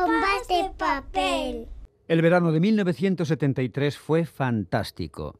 Bombas 0.00 0.48
de 0.48 0.70
papel. 0.78 1.68
El 2.08 2.22
verano 2.22 2.52
de 2.52 2.60
1973 2.60 3.98
fue 3.98 4.24
fantástico. 4.24 5.38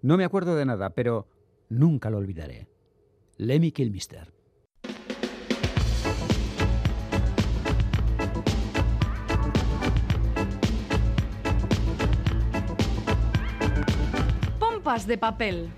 No 0.00 0.16
me 0.16 0.24
acuerdo 0.24 0.56
de 0.56 0.64
nada, 0.64 0.90
pero 0.90 1.28
nunca 1.68 2.10
lo 2.10 2.18
olvidaré. 2.18 2.66
Lemmy 3.36 3.70
Kilmister. 3.70 4.32
Pompas 14.58 15.06
de 15.06 15.16
papel. 15.16 15.70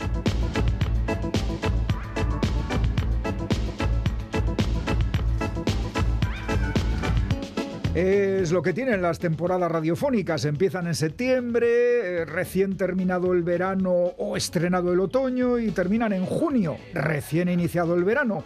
Es 7.94 8.50
lo 8.50 8.60
que 8.60 8.72
tienen 8.72 9.02
las 9.02 9.20
temporadas 9.20 9.70
radiofónicas. 9.70 10.44
Empiezan 10.46 10.88
en 10.88 10.96
septiembre, 10.96 11.66
eh, 11.68 12.24
recién 12.24 12.76
terminado 12.76 13.32
el 13.32 13.44
verano 13.44 13.92
o 13.92 14.36
estrenado 14.36 14.92
el 14.92 14.98
otoño 14.98 15.60
y 15.60 15.70
terminan 15.70 16.12
en 16.12 16.26
junio, 16.26 16.76
recién 16.92 17.48
iniciado 17.48 17.94
el 17.94 18.02
verano. 18.02 18.42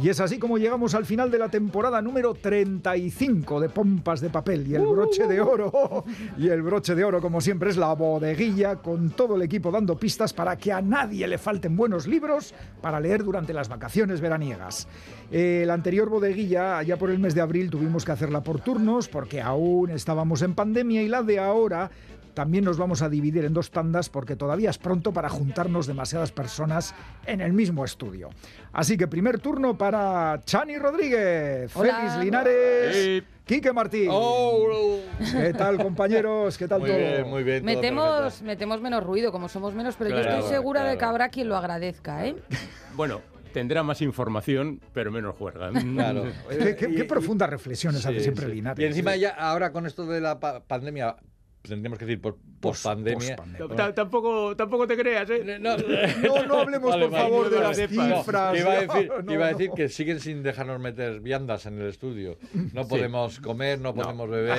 Y 0.00 0.08
es 0.08 0.20
así 0.20 0.38
como 0.38 0.56
llegamos 0.56 0.94
al 0.94 1.04
final 1.04 1.30
de 1.30 1.38
la 1.38 1.50
temporada 1.50 2.00
número 2.00 2.32
35 2.32 3.60
de 3.60 3.68
Pompas 3.68 4.20
de 4.20 4.30
Papel 4.30 4.66
y 4.66 4.74
el 4.74 4.86
broche 4.86 5.26
de 5.26 5.40
oro. 5.40 6.04
Y 6.38 6.48
el 6.48 6.62
broche 6.62 6.94
de 6.94 7.04
oro, 7.04 7.20
como 7.20 7.40
siempre, 7.40 7.70
es 7.70 7.76
la 7.76 7.92
bodeguilla 7.94 8.76
con 8.76 9.10
todo 9.10 9.36
el 9.36 9.42
equipo 9.42 9.70
dando 9.70 9.98
pistas 9.98 10.32
para 10.32 10.56
que 10.56 10.72
a 10.72 10.80
nadie 10.80 11.28
le 11.28 11.36
falten 11.36 11.76
buenos 11.76 12.06
libros 12.06 12.54
para 12.80 13.00
leer 13.00 13.22
durante 13.22 13.52
las 13.52 13.68
vacaciones 13.68 14.20
veraniegas. 14.20 14.88
Eh, 15.30 15.64
la 15.66 15.74
anterior 15.74 16.08
bodeguilla, 16.08 16.78
allá 16.78 16.96
por 16.96 17.10
el 17.10 17.18
mes 17.18 17.34
de 17.34 17.42
abril, 17.42 17.70
tuvimos 17.70 18.04
que 18.04 18.12
hacerla 18.12 18.42
por 18.42 18.60
turnos 18.60 19.08
porque 19.08 19.42
aún 19.42 19.90
estábamos 19.90 20.42
en 20.42 20.54
pandemia 20.54 21.02
y 21.02 21.08
la 21.08 21.22
de 21.22 21.38
ahora 21.38 21.90
también 22.34 22.64
nos 22.64 22.78
vamos 22.78 23.02
a 23.02 23.08
dividir 23.08 23.44
en 23.44 23.52
dos 23.52 23.70
tandas 23.70 24.08
porque 24.08 24.36
todavía 24.36 24.70
es 24.70 24.78
pronto 24.78 25.12
para 25.12 25.28
juntarnos 25.28 25.86
demasiadas 25.86 26.32
personas 26.32 26.94
en 27.26 27.40
el 27.40 27.52
mismo 27.52 27.84
estudio. 27.84 28.30
Así 28.72 28.96
que 28.96 29.06
primer 29.06 29.38
turno 29.38 29.76
para 29.76 30.40
Chani 30.44 30.78
Rodríguez, 30.78 31.70
Hola. 31.76 31.96
Félix 31.96 32.16
Linares, 32.18 32.96
Sí. 32.96 33.22
Quique 33.44 33.72
Martín. 33.72 34.08
Oh, 34.10 35.00
¿Qué 35.18 35.52
tal, 35.52 35.76
compañeros? 35.76 36.56
¿Qué 36.56 36.68
tal 36.68 36.80
muy 36.80 36.88
todo? 36.90 36.98
bien, 36.98 37.28
muy 37.28 37.42
bien. 37.42 37.64
Metemos, 37.64 38.40
metemos 38.42 38.80
menos 38.80 39.02
ruido, 39.02 39.32
como 39.32 39.48
somos 39.48 39.74
menos, 39.74 39.96
pero 39.96 40.10
yo 40.10 40.22
Claro, 40.22 40.38
estoy 40.38 40.50
segura 40.50 40.84
de 40.84 40.96
que 40.96 41.04
habrá 41.04 41.28
quien 41.28 41.48
lo 41.48 41.56
agradezca, 41.56 42.24
¿eh? 42.24 42.36
Bueno, 42.94 43.20
tendrá 43.52 43.82
más 43.82 44.00
información, 44.00 44.80
pero 44.94 45.10
menos 45.10 45.34
juerga. 45.36 45.70
Claro. 45.72 46.24
Qué, 46.48 46.76
qué- 46.76 46.88
Y- 46.90 46.94
qué 46.94 47.04
profundas 47.04 47.50
reflexiones 47.50 48.00
sí, 48.02 48.08
hace 48.08 48.20
siempre 48.20 48.46
sí. 48.46 48.52
Linares. 48.52 48.82
Y 48.82 48.86
encima 48.86 49.16
ya 49.16 49.30
ahora 49.30 49.72
con 49.72 49.86
esto 49.86 50.06
de 50.06 50.20
la 50.20 50.38
pa- 50.38 50.60
pandemia, 50.60 51.16
tendríamos 51.62 51.98
que 51.98 52.04
decir 52.06 52.20
por 52.20 52.36
post-pandemia. 52.60 53.36
Ta- 53.76 53.94
Tampoco, 53.94 54.54
tampoco 54.56 54.86
te 54.86 54.96
creas, 54.96 55.28
¿eh? 55.30 55.58
No, 55.60 55.76
No, 55.76 56.46
no 56.46 56.58
hablemos, 56.60 56.90
Vale, 56.90 57.04
por 57.04 57.12
vale. 57.12 57.24
favor, 57.24 57.50
de 57.50 57.56
No, 57.56 57.62
las 57.62 57.76
cifras. 57.76 58.24
que 58.52 58.58
iba 58.60 58.72
a 58.72 58.80
decir, 58.80 59.08
No, 59.18 59.26
que 59.26 59.34
iba 59.34 59.46
a 59.46 59.52
no. 59.52 59.58
decir 59.58 59.70
que 59.76 59.88
siguen 59.88 60.20
sin 60.20 60.42
dejarnos 60.42 60.80
meter 60.80 61.20
viandas 61.20 61.66
en 61.66 61.80
el 61.80 61.88
estudio. 61.88 62.38
No 62.72 62.86
podemos 62.88 63.40
comer, 63.40 63.80
no 63.80 63.94
podemos 63.94 64.28
beber. 64.30 64.52
Ah, 64.52 64.56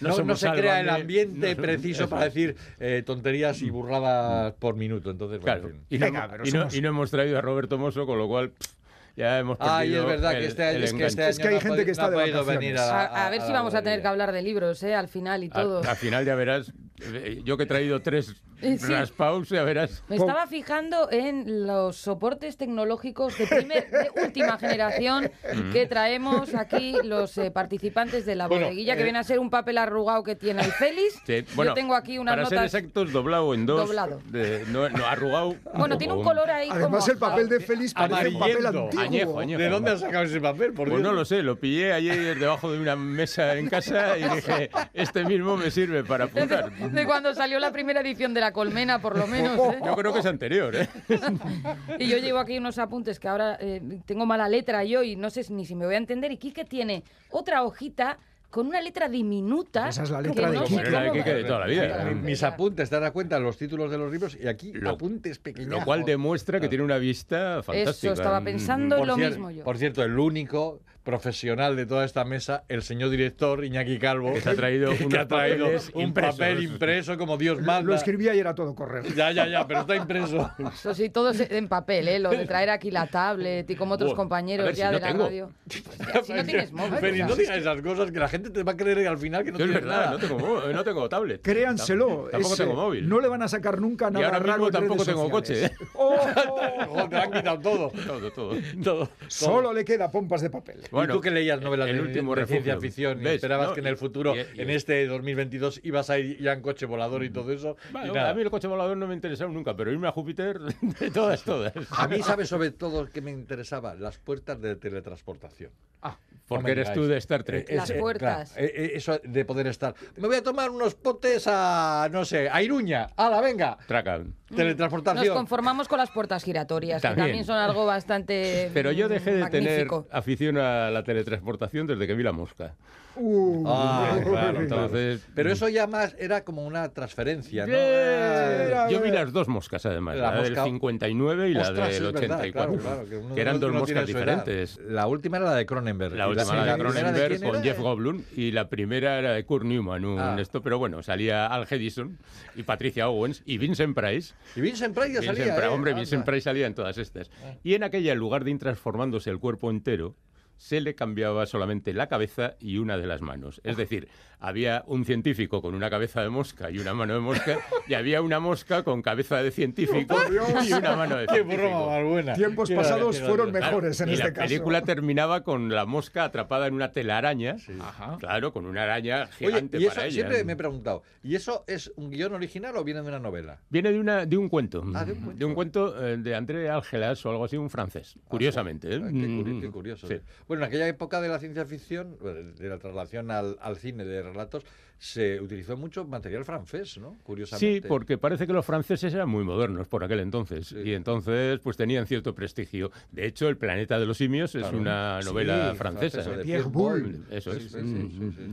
No 0.00 0.08
No, 0.08 0.08
no 0.08 0.14
somos 0.16 0.40
se 0.40 0.50
crea 0.52 0.80
el 0.80 0.88
ambiente 0.90 1.54
no- 1.54 1.62
preciso 1.62 2.02
eso 2.04 2.10
para 2.10 2.24
decir 2.24 2.56
eh, 2.80 3.02
tonterías 3.04 3.60
y 3.62 3.70
burradas 3.70 4.52
por 4.54 4.74
minuto. 4.76 5.10
Entonces, 5.10 5.40
bueno, 5.40 5.60
Claro. 5.60 5.68
en 5.68 5.74
fin. 5.80 5.86
Y 5.90 5.98
no, 5.98 6.06
Venga, 6.06 6.28
pero 6.30 6.46
y, 6.46 6.50
no, 6.50 6.60
somos- 6.60 6.74
y 6.74 6.80
no 6.80 6.88
hemos 6.88 7.10
traído 7.10 7.38
a 7.38 7.40
Roberto 7.40 7.78
Mosso, 7.78 8.06
con 8.06 8.18
lo 8.18 8.28
cual 8.28 8.50
pff, 8.50 8.72
ya 9.16 9.38
hemos 9.38 9.56
perdido 9.58 9.76
Ay, 9.76 9.94
es 9.94 10.04
verdad 10.04 10.30
que 10.32 10.38
el- 10.38 10.44
este 10.44 10.64
año, 10.64 10.76
el 10.78 10.84
es 10.84 10.92
que 10.94 11.04
este 11.06 11.20
enganche. 11.22 11.30
Es 11.30 11.36
que 11.38 11.42
año 11.42 11.50
hay 11.50 11.54
no 11.56 11.60
gente 11.70 11.84
que 11.84 11.90
está 11.90 12.02
no 12.04 12.10
de 12.10 12.16
vacaciones. 12.16 12.46
venir 12.46 12.78
A, 12.78 13.00
a, 13.06 13.26
a 13.26 13.30
ver 13.30 13.40
si 13.42 13.52
vamos 13.52 13.74
a 13.74 13.82
tener 13.82 14.00
que 14.02 14.08
hablar 14.08 14.32
de 14.32 14.42
libros, 14.42 14.82
¿eh? 14.82 14.94
Al 14.94 15.08
final 15.08 15.44
y 15.44 15.48
todo. 15.48 15.80
Al, 15.82 15.88
al 15.88 15.96
final 15.96 16.24
ya 16.24 16.34
verás, 16.34 16.72
eh, 17.02 17.40
yo 17.44 17.56
que 17.56 17.64
he 17.64 17.66
traído 17.66 18.00
tres 18.00 18.34
Eh, 18.62 18.78
sí. 18.78 18.92
raspaus, 18.92 19.48
ya 19.48 19.62
verás. 19.64 20.02
Me 20.08 20.16
estaba 20.16 20.46
fijando 20.46 21.10
en 21.10 21.66
los 21.66 21.96
soportes 21.96 22.56
tecnológicos 22.56 23.36
de, 23.38 23.46
primer- 23.46 23.90
de 23.90 24.10
última 24.24 24.58
generación 24.58 25.30
que 25.72 25.86
traemos 25.86 26.54
aquí 26.54 26.94
los 27.04 27.36
eh, 27.38 27.50
participantes 27.50 28.24
de 28.26 28.36
la 28.36 28.46
Bueno, 28.48 28.66
bodeguilla, 28.66 28.94
que 28.94 29.00
eh, 29.00 29.04
viene 29.04 29.18
a 29.18 29.24
ser 29.24 29.38
un 29.38 29.50
papel 29.50 29.78
arrugado 29.78 30.22
que 30.22 30.36
tiene 30.36 30.62
el 30.62 30.72
Félix. 30.72 31.20
Sí, 31.26 31.44
bueno, 31.54 31.70
Yo 31.72 31.74
tengo 31.74 31.94
aquí 31.94 32.18
unas 32.18 32.32
para 32.34 32.42
notas. 32.44 32.70
ser 32.70 32.80
exactos, 32.80 33.12
doblado 33.12 33.52
en 33.54 33.66
dos. 33.66 33.86
Doblado. 33.86 34.20
de- 34.26 34.64
no, 34.68 34.88
no, 34.88 35.06
arrugado. 35.06 35.56
Bueno, 35.74 35.98
tiene 35.98 36.14
un 36.14 36.22
color 36.22 36.50
ahí 36.50 36.68
Además, 36.70 37.02
como 37.04 37.12
el 37.12 37.18
papel 37.18 37.48
de 37.48 37.60
Félix 37.60 37.94
parece 37.94 38.28
un 38.28 38.38
papel 38.38 38.66
antiguo. 38.66 38.90
Añejo, 39.00 39.40
añejo. 39.40 39.60
¿De 39.60 39.68
dónde 39.68 39.90
has 39.90 40.00
sacado 40.00 40.24
ese 40.24 40.40
papel? 40.40 40.72
Por 40.72 40.88
Pues 40.88 41.00
Dios? 41.00 41.02
no 41.02 41.12
lo 41.12 41.24
sé, 41.24 41.42
lo 41.42 41.56
pillé 41.58 41.92
ayer 41.92 42.38
debajo 42.38 42.70
de 42.72 42.78
una 42.78 42.96
mesa 42.96 43.54
en 43.56 43.68
casa 43.68 44.16
y 44.18 44.22
dije, 44.36 44.70
este 44.94 45.24
mismo 45.24 45.56
me 45.56 45.70
sirve 45.70 46.04
para 46.04 46.24
apuntar. 46.24 46.70
de 46.72 47.06
cuando 47.06 47.34
salió 47.34 47.58
la 47.58 47.72
primera 47.72 48.00
edición 48.00 48.34
de 48.34 48.40
La 48.40 48.51
Colmena, 48.52 49.00
por 49.00 49.16
lo 49.18 49.26
menos. 49.26 49.58
¿eh? 49.58 49.78
Yo 49.84 49.94
creo 49.96 50.12
que 50.12 50.20
es 50.20 50.26
anterior, 50.26 50.74
¿eh? 50.76 50.88
Y 51.98 52.08
yo 52.08 52.18
llevo 52.18 52.38
aquí 52.38 52.58
unos 52.58 52.78
apuntes 52.78 53.18
que 53.18 53.28
ahora 53.28 53.56
eh, 53.60 53.80
tengo 54.06 54.26
mala 54.26 54.48
letra 54.48 54.84
yo 54.84 55.02
y 55.02 55.16
no 55.16 55.30
sé 55.30 55.44
ni 55.50 55.64
si 55.66 55.74
me 55.74 55.86
voy 55.86 55.94
a 55.94 55.98
entender. 55.98 56.30
Y 56.32 56.36
Quique 56.36 56.64
tiene 56.64 57.02
otra 57.30 57.62
hojita 57.62 58.18
con 58.50 58.66
una 58.66 58.80
letra 58.82 59.08
diminuta. 59.08 59.88
Esa 59.88 60.02
es 60.02 60.10
la 60.10 60.22
que 60.22 60.28
letra 60.28 60.50
de 60.50 60.56
no 60.58 60.64
Quique. 60.64 60.90
la 60.90 61.00
de 61.02 61.08
cómo- 61.08 61.12
Quique 61.22 61.34
de 61.34 61.44
toda 61.44 61.58
la 61.60 61.66
vida. 61.66 62.04
Mi- 62.04 62.14
Mis 62.20 62.42
apuntes, 62.42 62.90
te 62.90 63.00
das 63.00 63.10
cuenta 63.10 63.38
los 63.38 63.56
títulos 63.56 63.90
de 63.90 63.96
los 63.96 64.12
libros 64.12 64.36
y 64.38 64.46
aquí 64.46 64.72
Lo- 64.74 64.90
apuntes 64.90 65.38
pequeños. 65.38 65.70
Lo 65.70 65.84
cual 65.84 66.04
demuestra 66.04 66.60
que 66.60 66.68
tiene 66.68 66.84
una 66.84 66.98
vista 66.98 67.62
fantástica. 67.62 68.12
Eso, 68.12 68.22
estaba 68.22 68.40
pensando 68.42 68.98
por, 68.98 69.06
lo 69.06 69.16
cier- 69.16 69.30
mismo 69.30 69.50
yo. 69.50 69.64
por 69.64 69.78
cierto, 69.78 70.02
el 70.04 70.18
único 70.18 70.80
profesional 71.02 71.76
de 71.76 71.86
toda 71.86 72.04
esta 72.04 72.24
mesa, 72.24 72.64
el 72.68 72.82
señor 72.82 73.10
director 73.10 73.64
Iñaki 73.64 73.98
Calvo, 73.98 74.32
Que 74.34 74.48
ha 74.48 74.54
traído 74.54 74.92
que 75.10 75.18
ha 75.18 75.26
traído 75.26 75.66
un 75.94 76.02
impresos. 76.02 76.36
papel 76.38 76.62
impreso 76.62 77.18
como 77.18 77.36
Dios 77.36 77.58
Lo 77.58 77.64
manda. 77.64 77.94
escribí 77.96 78.28
ayer 78.28 78.46
a 78.46 78.54
todo 78.54 78.74
correr. 78.74 79.04
Ya, 79.14 79.30
ya, 79.32 79.46
ya, 79.46 79.66
pero 79.66 79.80
está 79.80 79.96
impreso. 79.96 80.50
Eso 80.72 80.94
sí, 80.94 81.10
todo 81.10 81.30
es 81.30 81.40
en 81.50 81.68
papel, 81.68 82.08
¿eh? 82.08 82.18
Lo 82.18 82.30
de 82.30 82.46
traer 82.46 82.70
aquí 82.70 82.90
la 82.90 83.06
tablet 83.06 83.68
y 83.68 83.76
como 83.76 83.94
otros 83.94 84.14
compañeros 84.14 84.70
si 84.70 84.76
ya 84.76 84.90
no 84.90 84.98
de 84.98 85.00
la 85.00 85.08
tengo. 85.08 85.24
radio. 85.24 85.50
Hostia, 85.66 86.22
si 86.24 86.32
no 86.32 86.44
tienes 86.44 86.72
móvil. 86.72 86.98
Félix, 86.98 87.24
o 87.24 87.28
no 87.28 87.36
digas 87.36 87.56
esas 87.56 87.82
cosas 87.82 88.10
que 88.10 88.18
la 88.18 88.28
gente 88.28 88.50
te 88.50 88.62
va 88.62 88.72
a 88.72 88.76
creer 88.76 89.06
al 89.08 89.18
final 89.18 89.44
que 89.44 89.52
no 89.52 89.56
tienes 89.58 89.74
verdad, 89.74 89.96
nada. 89.96 90.10
no 90.12 90.18
tengo, 90.18 90.60
no 90.72 90.84
tengo 90.84 91.08
tablet. 91.08 91.42
Créanselo. 91.42 92.28
Tampoco 92.30 92.56
tengo 92.56 92.74
móvil. 92.74 93.08
No 93.08 93.20
le 93.20 93.28
van 93.28 93.42
a 93.42 93.48
sacar 93.48 93.80
nunca 93.80 94.08
y 94.08 94.12
nada 94.12 94.26
ahora 94.26 94.38
raro 94.38 94.64
mismo 94.64 94.70
tampoco 94.70 95.04
tengo 95.04 95.28
sociales. 95.28 95.32
coche. 95.32 95.64
¿eh? 95.66 95.72
Ojo, 95.94 97.08
te 97.08 97.16
lo 97.16 97.22
han 97.22 97.30
quitado 97.32 97.58
todo. 97.60 97.92
Todo, 98.06 98.30
todo. 98.32 98.56
todo. 98.82 99.08
Solo 99.28 99.72
le 99.72 99.84
queda 99.84 100.10
pompas 100.10 100.40
de 100.42 100.50
papel. 100.50 100.80
¿Y 100.92 101.06
tú 101.08 101.20
que 101.20 101.30
leías 101.30 101.60
novelas 101.60 101.88
el 101.88 101.96
de, 101.96 102.02
último 102.02 102.34
de 102.34 102.46
ciencia 102.46 102.78
ficción 102.78 103.20
y 103.20 103.24
¿Ves? 103.24 103.34
esperabas 103.36 103.68
No, 103.68 103.74
que 103.74 103.80
en 103.80 103.86
el 103.86 103.94
y- 103.94 103.96
futuro, 103.96 104.34
y- 104.36 104.40
y- 104.40 104.60
en 104.60 104.70
este 104.70 105.06
2022, 105.06 105.80
ibas 105.84 106.10
a 106.10 106.18
ir 106.18 106.38
ya 106.40 106.52
en 106.52 106.60
coche 106.62 106.86
volador 106.86 107.24
y 107.24 107.30
todo 107.30 107.52
eso? 107.52 107.76
y 107.88 107.92
Bueno, 107.92 108.14
nada. 108.14 108.30
a 108.30 108.34
mí 108.34 108.42
el 108.42 108.50
coche 108.50 108.68
volador 108.68 108.96
no 108.96 109.06
me 109.06 109.12
ha 109.12 109.16
interesado 109.16 109.50
nunca, 109.50 109.74
pero 109.76 109.90
irme 109.92 110.08
a 110.08 110.12
Júpiter, 110.12 110.58
de 111.00 111.10
todas, 111.10 111.42
todas. 111.44 111.72
A 111.90 112.08
mí, 112.08 112.22
¿sabes 112.22 112.48
sobre 112.48 112.70
todo 112.70 113.06
que 113.08 113.20
me 113.20 113.30
interesaba? 113.30 113.94
Las 113.94 114.18
puertas 114.18 114.60
de 114.60 114.76
teletransportación. 114.76 115.70
Ah, 116.02 116.16
Porque 116.48 116.62
No 116.64 116.68
eres 116.80 116.92
tú 116.92 117.06
de 117.06 117.16
Star 117.18 117.44
Trek. 117.44 117.70
Eh, 117.70 117.76
Las 117.76 117.88
eh, 117.90 117.94
puertas. 117.94 118.52
claro, 118.52 118.66
eh, 118.66 118.72
eh, 118.74 118.92
eso 118.96 119.18
de 119.22 119.44
poder 119.44 119.68
estar. 119.68 119.94
Me 120.16 120.26
voy 120.26 120.36
a 120.36 120.42
tomar 120.42 120.68
unos 120.70 120.94
potes 120.96 121.44
a, 121.46 122.08
no 122.12 122.24
sé, 122.24 122.50
a 122.50 122.60
Iruña. 122.62 123.08
¡Hala, 123.16 123.40
venga! 123.40 123.78
Traca. 123.86 124.18
Nos 124.18 124.56
Teletransportación. 124.58 125.34
conformamos 125.34 125.88
con 125.88 125.96
las 125.98 126.10
puertas 126.10 126.42
giratorias, 126.44 127.00
que 127.00 127.08
También. 127.08 127.26
también 127.28 127.44
son 127.46 127.56
algo 127.56 127.86
bastante 127.86 128.70
Pero 128.74 128.92
yo 128.92 129.08
dejé 129.08 129.32
de 129.34 129.46
tener 129.48 129.70
magnífico. 129.86 130.06
afición 130.10 130.58
a 130.58 130.81
la 130.90 131.04
teletransportación 131.04 131.86
desde 131.86 132.06
que 132.06 132.14
vi 132.14 132.22
la 132.22 132.32
mosca. 132.32 132.74
Uh, 133.14 133.64
Ah, 133.66 134.18
claro. 134.24 134.60
Entonces, 134.62 135.26
Pero 135.34 135.52
eso 135.52 135.68
ya 135.68 135.86
más 135.86 136.16
era 136.18 136.44
como 136.44 136.66
una 136.66 136.88
transferencia, 136.94 137.66
¿no? 137.66 137.72
Eh, 137.76 138.74
Yo 138.90 139.00
vi 139.02 139.10
las 139.10 139.32
dos 139.32 139.48
moscas, 139.48 139.84
además, 139.84 140.16
La 140.16 140.30
la, 140.34 140.42
del 140.42 140.52
mosca- 140.52 140.64
59 140.64 141.50
y 141.50 141.54
la 141.54 141.60
Ostras, 141.60 141.88
del 141.88 141.94
es 141.96 142.00
verdad, 142.12 142.38
84, 142.40 142.52
claro, 142.52 142.78
claro, 143.04 143.08
que 143.28 143.34
de 143.34 143.40
eran 143.42 143.60
dos 143.60 143.70
que 143.72 143.78
moscas 143.78 144.06
diferentes. 144.06 144.80
La 144.88 145.06
última 145.06 145.36
era 145.36 145.46
la 145.46 145.56
de 145.56 145.66
Cronenberg. 145.66 146.14
La 146.14 146.26
última 146.28 146.52
era 146.54 146.64
de 146.64 146.72
de 146.72 146.78
Cronenberg 146.78 147.42
con? 147.42 147.62
Jeff 147.62 147.78
Goldblum 147.78 148.22
y 148.34 148.50
la 148.50 148.68
primera 148.70 149.18
era 149.18 149.32
de 149.32 149.44
Kurt 149.44 149.64
Newman, 149.66 150.04
un 150.06 150.18
Ah. 150.18 150.36
esto, 150.40 150.62
pero 150.62 150.78
bueno, 150.78 151.02
salía 151.02 151.46
Al 151.46 151.66
Hedison 151.70 152.16
y 152.56 152.62
Patricia 152.62 153.08
Owens 153.10 153.42
y 153.44 153.58
Vincent 153.58 153.94
Price. 153.94 154.32
Y 154.56 154.62
Vincent 154.62 154.94
Price 154.94 155.12
ya 155.12 155.20
Vincent 155.20 155.38
salía, 155.38 155.64
¿eh? 155.64 155.68
hombre, 155.68 155.90
Anda. 155.90 156.00
Vincent 156.00 156.24
Price 156.24 156.40
salía 156.44 156.66
en 156.66 156.74
todas 156.74 156.96
estas. 156.96 157.30
Y 157.62 157.74
en 157.74 157.82
aquella, 157.84 158.12
en 158.12 158.18
lugar 158.18 158.42
de 158.44 158.52
ir 158.52 158.58
transformándose 158.58 159.28
el 159.28 159.38
cuerpo 159.38 159.70
entero, 159.70 160.14
se 160.62 160.80
le 160.80 160.94
cambiaba 160.94 161.44
solamente 161.46 161.92
la 161.92 162.06
cabeza 162.06 162.54
y 162.60 162.78
una 162.78 162.96
de 162.96 163.08
las 163.08 163.20
manos. 163.20 163.60
Es 163.64 163.76
decir, 163.76 164.06
había 164.38 164.84
un 164.86 165.04
científico 165.04 165.60
con 165.60 165.74
una 165.74 165.90
cabeza 165.90 166.22
de 166.22 166.28
mosca 166.28 166.70
y 166.70 166.78
una 166.78 166.94
mano 166.94 167.14
de 167.14 167.20
mosca, 167.20 167.58
y 167.88 167.94
había 167.94 168.22
una 168.22 168.38
mosca 168.38 168.84
con 168.84 169.02
cabeza 169.02 169.42
de 169.42 169.50
científico 169.50 170.16
y 170.64 170.72
una 170.72 170.94
mano 170.96 171.16
de 171.16 171.26
Qué 171.26 171.34
científico. 171.34 171.62
broma 171.68 171.86
más 171.96 172.04
buena. 172.04 172.32
Tiempos 172.34 172.68
Qué 172.68 172.76
pasados 172.76 173.20
fueron 173.20 173.50
mejores 173.50 174.00
en 174.02 174.10
y 174.10 174.12
este 174.12 174.24
la 174.28 174.32
caso. 174.32 174.46
película 174.48 174.82
terminaba 174.82 175.42
con 175.42 175.68
la 175.68 175.84
mosca 175.84 176.22
atrapada 176.24 176.68
en 176.68 176.74
una 176.74 176.92
telaraña, 176.92 177.56
Ajá. 177.80 178.16
claro, 178.20 178.52
con 178.52 178.64
una 178.66 178.84
araña 178.84 179.24
Oye, 179.24 179.32
gigante 179.48 179.78
y 179.80 179.84
eso 179.86 179.94
para 179.96 180.06
ella. 180.06 180.14
siempre 180.14 180.44
me 180.44 180.52
he 180.52 180.56
preguntado, 180.56 181.02
¿y 181.24 181.34
eso 181.34 181.64
es 181.66 181.92
un 181.96 182.10
guion 182.10 182.34
original 182.34 182.76
o 182.76 182.84
viene 182.84 183.02
de 183.02 183.08
una 183.08 183.18
novela? 183.18 183.58
Viene 183.68 183.90
de, 183.90 183.98
una, 183.98 184.26
de 184.26 184.36
un 184.36 184.48
cuento, 184.48 184.84
Ah, 184.94 185.04
de 185.04 185.12
un 185.12 185.18
cuento. 185.24 185.54
cuento 185.54 186.06
eh, 186.06 186.16
de 186.18 186.34
André 186.36 186.70
Algelas 186.70 187.26
o 187.26 187.30
algo 187.30 187.44
así, 187.46 187.56
un 187.56 187.68
francés, 187.68 188.16
curiosamente. 188.28 188.94
¿eh? 188.94 189.00
Ah, 189.02 189.08
Qué, 189.08 189.26
curi- 189.28 189.54
Mm, 189.54 189.60
qué 189.60 189.70
curioso. 189.70 190.06
sí. 190.06 190.16
Bueno, 190.52 190.66
en 190.66 190.68
aquella 190.68 190.86
época 190.86 191.22
de 191.22 191.28
la 191.30 191.38
ciencia 191.38 191.64
ficción, 191.64 192.18
de 192.20 192.68
la 192.68 192.76
traslación 192.76 193.30
al, 193.30 193.56
al 193.62 193.78
cine 193.78 194.04
de 194.04 194.20
relatos, 194.20 194.66
se 195.02 195.40
utilizó 195.40 195.76
mucho 195.76 196.04
material 196.04 196.44
francés, 196.44 196.96
¿no? 196.98 197.16
Curiosamente. 197.24 197.82
Sí, 197.82 197.88
porque 197.88 198.18
parece 198.18 198.46
que 198.46 198.52
los 198.52 198.64
franceses 198.64 199.12
eran 199.12 199.28
muy 199.28 199.42
modernos 199.42 199.88
por 199.88 200.04
aquel 200.04 200.20
entonces 200.20 200.68
Sí. 200.68 200.76
y 200.84 200.94
entonces 200.94 201.58
pues 201.58 201.76
tenían 201.76 202.06
cierto 202.06 202.36
prestigio. 202.36 202.92
De 203.10 203.26
hecho, 203.26 203.48
El 203.48 203.56
planeta 203.56 203.98
de 203.98 204.06
los 204.06 204.16
simios 204.18 204.54
es 204.54 204.70
una 204.72 205.20
Sí, 205.20 205.28
novela 205.28 205.74
francesa, 205.76 206.22
francesa. 206.22 206.36
de 206.36 206.44
Pierre 206.44 206.62
Boulle. 206.68 207.18
Eso 207.30 207.50
Sí, 207.52 207.56
es. 207.66 207.72
sí, 207.72 207.78
sí, 207.80 208.10
sí, 208.12 208.32
sí. 208.36 208.46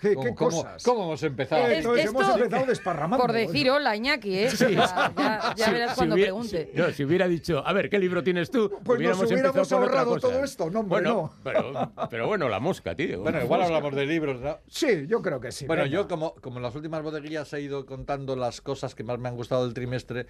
qué, 0.00 0.14
¿cómo- 0.14 0.24
qué 0.24 0.34
cómo- 0.34 0.34
cosas. 0.34 0.82
¿Cómo 0.82 1.04
hemos 1.04 1.22
empezado? 1.22 1.66
Es- 1.68 1.78
Entonces 1.78 2.06
hemos 2.06 2.28
empezado 2.36 2.66
desparramando. 2.66 3.24
Por 3.24 3.32
decir 3.32 3.70
hola, 3.70 3.94
Iñaki, 3.94 4.34
¿eh? 4.36 4.48
Ya, 4.58 4.68
ya- 5.16 5.54
ya 5.56 5.64
Si- 5.66 5.70
verás 5.72 5.90
si 5.90 5.96
cuando 5.96 6.14
hubiera- 6.16 6.28
pregunte. 6.32 6.70
si- 6.74 6.78
no, 6.80 6.90
si 6.90 7.04
hubiera 7.04 7.28
dicho, 7.28 7.64
a 7.64 7.72
ver, 7.72 7.88
¿qué 7.88 8.00
libro 8.00 8.24
tienes 8.24 8.50
tú? 8.50 8.68
Pues 8.82 8.98
nos 9.00 9.16
hubiéramos 9.20 9.30
empezado 9.30 9.52
con 9.52 9.62
otra 9.88 10.00
ahorrado 10.00 10.10
cosa. 10.14 10.28
todo 10.28 10.44
esto. 10.44 10.70
No, 10.70 10.80
hombre, 10.80 10.88
bueno, 11.02 11.14
no. 11.14 11.34
Pero, 11.44 11.92
pero 12.10 12.26
bueno, 12.26 12.48
la 12.48 12.58
mosca, 12.58 12.96
tío. 12.96 13.20
Bueno, 13.20 13.40
igual 13.44 13.62
hablamos 13.62 13.94
de 13.94 14.06
libros, 14.06 14.40
¿no? 14.40 14.58
Sí, 14.66 15.06
yo 15.06 15.22
creo 15.22 15.40
que 15.40 15.52
sí. 15.52 15.66
Bueno, 15.66 15.83
venga. 15.84 15.94
yo 16.02 16.08
como, 16.08 16.34
como 16.36 16.56
en 16.58 16.62
las 16.62 16.74
últimas 16.74 17.02
bodeguillas 17.02 17.52
he 17.52 17.60
ido 17.60 17.86
contando 17.86 18.36
las 18.36 18.60
cosas 18.60 18.94
que 18.94 19.04
más 19.04 19.18
me 19.18 19.28
han 19.28 19.36
gustado 19.36 19.64
del 19.64 19.74
trimestre, 19.74 20.26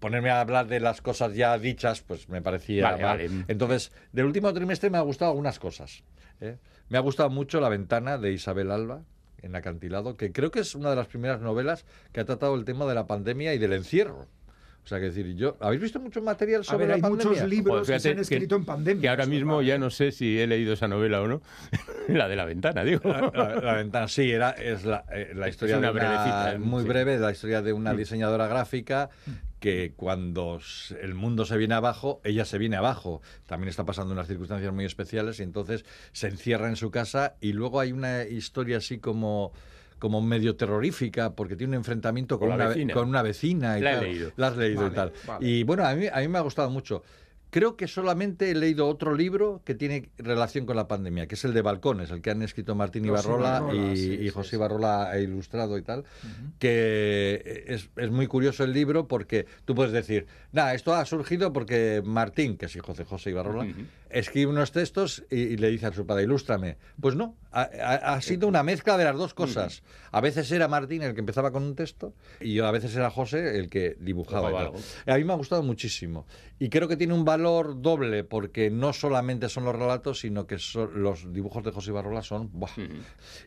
ponerme 0.00 0.30
a 0.30 0.40
hablar 0.40 0.66
de 0.66 0.80
las 0.80 1.00
cosas 1.00 1.34
ya 1.34 1.56
dichas, 1.58 2.02
pues 2.02 2.28
me 2.28 2.42
parecía 2.42 2.84
Vale, 2.90 3.02
mal. 3.02 3.18
vale. 3.18 3.44
Entonces, 3.48 3.92
del 4.12 4.26
último 4.26 4.52
trimestre 4.52 4.90
me 4.90 4.98
ha 4.98 5.02
gustado 5.02 5.30
algunas 5.30 5.58
cosas. 5.58 6.02
¿eh? 6.40 6.58
Me 6.88 6.98
ha 6.98 7.00
gustado 7.00 7.30
mucho 7.30 7.60
La 7.60 7.68
ventana 7.68 8.18
de 8.18 8.32
Isabel 8.32 8.70
Alba 8.70 9.02
en 9.42 9.54
Acantilado, 9.54 10.16
que 10.16 10.32
creo 10.32 10.50
que 10.50 10.60
es 10.60 10.74
una 10.74 10.90
de 10.90 10.96
las 10.96 11.06
primeras 11.06 11.40
novelas 11.40 11.84
que 12.12 12.20
ha 12.20 12.24
tratado 12.24 12.54
el 12.54 12.64
tema 12.64 12.86
de 12.86 12.94
la 12.94 13.06
pandemia 13.06 13.54
y 13.54 13.58
del 13.58 13.72
encierro. 13.74 14.26
O 14.86 14.88
sea, 14.88 15.00
que 15.00 15.06
decir, 15.06 15.34
yo, 15.34 15.56
¿habéis 15.58 15.82
visto 15.82 15.98
mucho 15.98 16.22
material 16.22 16.60
A 16.60 16.64
sobre 16.64 16.78
ver, 16.86 16.88
la 16.90 16.94
hay 16.94 17.00
pandemia? 17.02 17.28
muchos 17.32 17.48
libros 17.48 17.80
Joder, 17.80 17.94
que 17.96 18.00
se 18.00 18.10
han 18.10 18.18
escrito 18.20 18.54
en 18.54 18.64
pandemia. 18.64 19.02
Que 19.02 19.08
ahora 19.08 19.24
es 19.24 19.28
mismo 19.28 19.60
ya 19.60 19.78
no 19.78 19.90
sé 19.90 20.12
si 20.12 20.38
he 20.38 20.46
leído 20.46 20.74
esa 20.74 20.86
novela 20.86 21.20
o 21.22 21.26
no. 21.26 21.42
la 22.08 22.28
de 22.28 22.36
la 22.36 22.44
ventana, 22.44 22.84
digo. 22.84 23.00
La, 23.10 23.32
la- 23.34 23.54
la 23.60 23.74
ventana, 23.74 24.06
sí, 24.06 24.30
era, 24.30 24.50
es 24.50 24.84
la, 24.84 25.04
eh, 25.12 25.32
la 25.34 25.48
historia 25.48 25.78
una 25.78 25.88
de 25.88 25.98
una, 25.98 26.52
¿eh? 26.52 26.58
muy 26.60 26.82
sí. 26.84 26.88
breve, 26.88 27.18
la 27.18 27.32
historia 27.32 27.62
de 27.62 27.72
una 27.72 27.94
diseñadora 27.94 28.46
gráfica 28.46 29.10
que 29.58 29.92
cuando 29.96 30.60
el 31.02 31.14
mundo 31.14 31.46
se 31.46 31.56
viene 31.56 31.74
abajo, 31.74 32.20
ella 32.22 32.44
se 32.44 32.56
viene 32.58 32.76
abajo. 32.76 33.22
También 33.46 33.68
está 33.70 33.84
pasando 33.84 34.12
unas 34.12 34.28
circunstancias 34.28 34.72
muy 34.72 34.84
especiales 34.84 35.40
y 35.40 35.42
entonces 35.42 35.84
se 36.12 36.28
encierra 36.28 36.68
en 36.68 36.76
su 36.76 36.92
casa 36.92 37.34
y 37.40 37.54
luego 37.54 37.80
hay 37.80 37.90
una 37.90 38.22
historia 38.22 38.76
así 38.76 38.98
como 38.98 39.52
como 39.98 40.20
medio 40.20 40.56
terrorífica 40.56 41.34
porque 41.34 41.56
tiene 41.56 41.70
un 41.70 41.74
enfrentamiento 41.76 42.38
con, 42.38 42.48
una, 42.48 42.56
ve- 42.64 42.68
vecina. 42.68 42.94
con 42.94 43.08
una 43.08 43.22
vecina 43.22 43.78
y 43.78 43.82
La 43.82 43.92
he 43.92 43.94
tal. 43.94 44.04
leído. 44.04 44.30
La 44.36 44.46
has 44.48 44.56
leído 44.56 44.82
Vale, 44.82 44.92
y 44.92 44.94
tal. 44.96 45.12
vale. 45.26 45.46
Y 45.48 45.62
bueno, 45.64 45.86
a 45.86 45.94
mí, 45.94 46.06
a 46.12 46.20
mí 46.20 46.28
me 46.28 46.38
ha 46.38 46.42
gustado 46.42 46.70
mucho. 46.70 47.02
Creo 47.50 47.76
que 47.76 47.86
solamente 47.86 48.50
he 48.50 48.54
leído 48.54 48.86
otro 48.88 49.14
libro 49.14 49.62
que 49.64 49.74
tiene 49.74 50.10
relación 50.18 50.66
con 50.66 50.76
la 50.76 50.88
pandemia, 50.88 51.26
que 51.26 51.36
es 51.36 51.44
el 51.44 51.54
de 51.54 51.62
Balcones, 51.62 52.10
el 52.10 52.20
que 52.20 52.30
han 52.30 52.42
escrito 52.42 52.74
Martín 52.74 53.04
Ibarrola 53.04 53.58
Ibarrola, 53.60 53.92
y, 53.92 53.96
sí, 53.96 54.12
y 54.20 54.28
José 54.30 54.50
sí. 54.50 54.56
Ibarrola 54.56 55.10
ha 55.10 55.18
ilustrado 55.18 55.78
y 55.78 55.82
tal, 55.82 56.04
que 56.58 57.64
es, 57.68 57.88
es 57.96 58.10
muy 58.10 58.26
curioso 58.26 58.64
el 58.64 58.72
libro 58.72 59.06
porque 59.06 59.46
tú 59.64 59.74
puedes 59.74 59.92
decir, 59.92 60.26
nada, 60.52 60.74
esto 60.74 60.94
ha 60.94 61.04
surgido 61.04 61.52
porque 61.52 62.02
Martín, 62.04 62.56
que 62.56 62.66
es 62.66 62.76
hijo 62.76 62.92
de 62.94 63.04
José 63.04 63.30
Ibarrola, 63.30 63.64
Ujú. 63.64 63.82
escribe 64.10 64.50
unos 64.50 64.72
textos 64.72 65.24
y, 65.30 65.36
y 65.42 65.56
le 65.56 65.70
dice 65.70 65.86
a 65.86 65.92
su 65.92 66.04
padre, 66.06 66.24
ilústrame. 66.24 66.76
Pues 67.00 67.14
no, 67.14 67.36
ha, 67.52 67.62
ha- 67.62 68.20
sido 68.20 68.48
una 68.48 68.62
mezcla 68.62 68.98
de 68.98 69.04
las 69.04 69.16
dos 69.16 69.34
cosas. 69.34 69.82
A 70.10 70.20
veces 70.20 70.50
era 70.50 70.66
Martín 70.68 71.02
el 71.02 71.14
que 71.14 71.20
empezaba 71.20 71.52
con 71.52 71.62
un 71.62 71.74
texto 71.76 72.12
y 72.40 72.58
a 72.58 72.70
veces 72.70 72.94
era 72.96 73.10
José 73.10 73.58
el 73.58 73.68
que 73.70 73.96
dibujaba. 74.00 74.50
y 74.50 74.54
tal. 74.54 75.14
A 75.14 75.18
mí 75.18 75.24
me 75.24 75.32
ha 75.32 75.36
gustado 75.36 75.62
muchísimo. 75.62 76.26
Y 76.58 76.68
creo 76.70 76.88
que 76.88 76.96
tiene 76.96 77.12
un 77.14 77.24
valor 77.24 77.45
doble, 77.46 78.24
porque 78.24 78.70
no 78.70 78.92
solamente 78.92 79.48
son 79.48 79.64
los 79.64 79.74
relatos, 79.74 80.20
sino 80.20 80.46
que 80.46 80.58
son, 80.58 81.02
los 81.02 81.32
dibujos 81.32 81.64
de 81.64 81.70
José 81.72 81.92
Barrola 81.92 82.22
son... 82.22 82.50
¡buah! 82.52 82.70